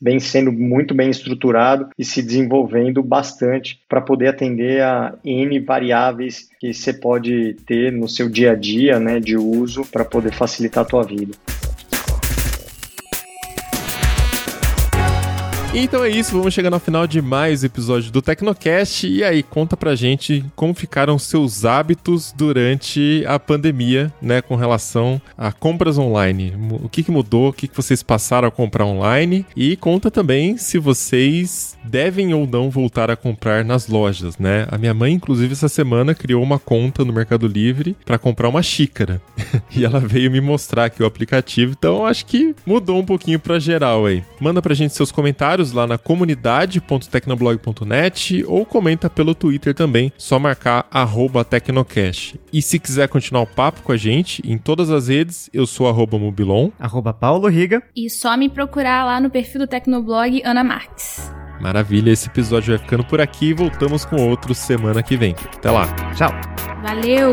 vem 0.00 0.20
sendo 0.20 0.52
muito 0.52 0.94
bem 0.94 1.08
estruturado 1.08 1.88
e 1.98 2.04
se 2.04 2.22
desenvolvendo 2.22 3.02
bastante 3.02 3.80
para 3.88 4.00
poder 4.00 4.28
atender 4.28 4.82
a 4.82 5.14
N 5.24 5.58
variáveis 5.60 6.48
que 6.60 6.72
você 6.72 6.92
pode 6.92 7.54
ter 7.66 7.90
no 7.90 8.08
seu 8.08 8.28
dia 8.28 8.52
a 8.52 8.54
dia 8.54 9.00
né, 9.00 9.18
de 9.18 9.36
uso 9.36 9.86
para 9.86 10.04
poder 10.04 10.32
facilitar 10.32 10.84
a 10.84 10.86
tua 10.86 11.02
vida. 11.02 11.34
Então 15.74 16.02
é 16.02 16.08
isso, 16.08 16.32
vamos 16.32 16.54
chegando 16.54 16.72
ao 16.74 16.80
final 16.80 17.06
de 17.06 17.20
mais 17.20 17.62
episódio 17.62 18.10
do 18.10 18.22
Tecnocast. 18.22 19.06
E 19.06 19.22
aí, 19.22 19.42
conta 19.42 19.76
pra 19.76 19.94
gente 19.94 20.42
como 20.54 20.72
ficaram 20.72 21.18
seus 21.18 21.66
hábitos 21.66 22.32
durante 22.34 23.22
a 23.26 23.38
pandemia, 23.38 24.10
né, 24.22 24.40
com 24.40 24.56
relação 24.56 25.20
a 25.36 25.52
compras 25.52 25.98
online. 25.98 26.54
O 26.82 26.88
que, 26.88 27.02
que 27.02 27.10
mudou, 27.10 27.50
o 27.50 27.52
que, 27.52 27.68
que 27.68 27.76
vocês 27.76 28.02
passaram 28.02 28.48
a 28.48 28.50
comprar 28.50 28.86
online 28.86 29.44
e 29.54 29.76
conta 29.76 30.10
também 30.10 30.56
se 30.56 30.78
vocês 30.78 31.76
devem 31.84 32.32
ou 32.32 32.46
não 32.46 32.70
voltar 32.70 33.10
a 33.10 33.16
comprar 33.16 33.62
nas 33.64 33.86
lojas, 33.86 34.38
né? 34.38 34.66
A 34.70 34.78
minha 34.78 34.94
mãe, 34.94 35.12
inclusive, 35.12 35.52
essa 35.52 35.68
semana 35.68 36.14
criou 36.14 36.42
uma 36.42 36.58
conta 36.58 37.04
no 37.04 37.12
Mercado 37.12 37.46
Livre 37.46 37.94
para 38.04 38.18
comprar 38.18 38.48
uma 38.48 38.62
xícara. 38.62 39.20
e 39.76 39.84
ela 39.84 40.00
veio 40.00 40.30
me 40.30 40.40
mostrar 40.40 40.86
aqui 40.86 41.02
o 41.02 41.06
aplicativo, 41.06 41.74
então 41.78 42.06
acho 42.06 42.24
que 42.24 42.54
mudou 42.64 42.98
um 42.98 43.04
pouquinho 43.04 43.38
para 43.38 43.58
geral 43.58 44.06
aí. 44.06 44.24
Manda 44.40 44.62
pra 44.62 44.74
gente 44.74 44.94
seus 44.94 45.12
comentários 45.12 45.65
comentários 45.66 45.72
lá 45.72 45.86
na 45.86 45.98
comunidade.tecnoblog.net 45.98 48.44
ou 48.46 48.64
comenta 48.64 49.10
pelo 49.10 49.34
Twitter 49.34 49.74
também, 49.74 50.12
só 50.16 50.38
marcar 50.38 50.86
Tecnocast. 51.48 52.38
E 52.52 52.62
se 52.62 52.78
quiser 52.78 53.08
continuar 53.08 53.42
o 53.42 53.46
papo 53.46 53.82
com 53.82 53.90
a 53.92 53.96
gente, 53.96 54.40
em 54.44 54.58
todas 54.58 54.90
as 54.90 55.08
redes, 55.08 55.50
eu 55.52 55.66
sou 55.66 55.88
arroba 55.88 56.16
Mobilon. 56.18 56.70
Arroba 56.78 57.12
Paulo 57.12 57.48
Riga. 57.48 57.82
E 57.94 58.08
só 58.10 58.36
me 58.36 58.48
procurar 58.48 59.04
lá 59.04 59.20
no 59.20 59.30
perfil 59.30 59.60
do 59.60 59.66
Tecnoblog 59.66 60.40
Ana 60.44 60.62
Marques. 60.62 61.32
Maravilha, 61.60 62.10
esse 62.10 62.28
episódio 62.28 62.76
vai 62.76 62.78
ficando 62.78 63.04
por 63.04 63.20
aqui 63.20 63.46
e 63.46 63.54
voltamos 63.54 64.04
com 64.04 64.16
outro 64.16 64.54
semana 64.54 65.02
que 65.02 65.16
vem. 65.16 65.34
Até 65.56 65.70
lá. 65.70 65.86
Tchau. 66.14 66.30
Valeu! 66.82 67.32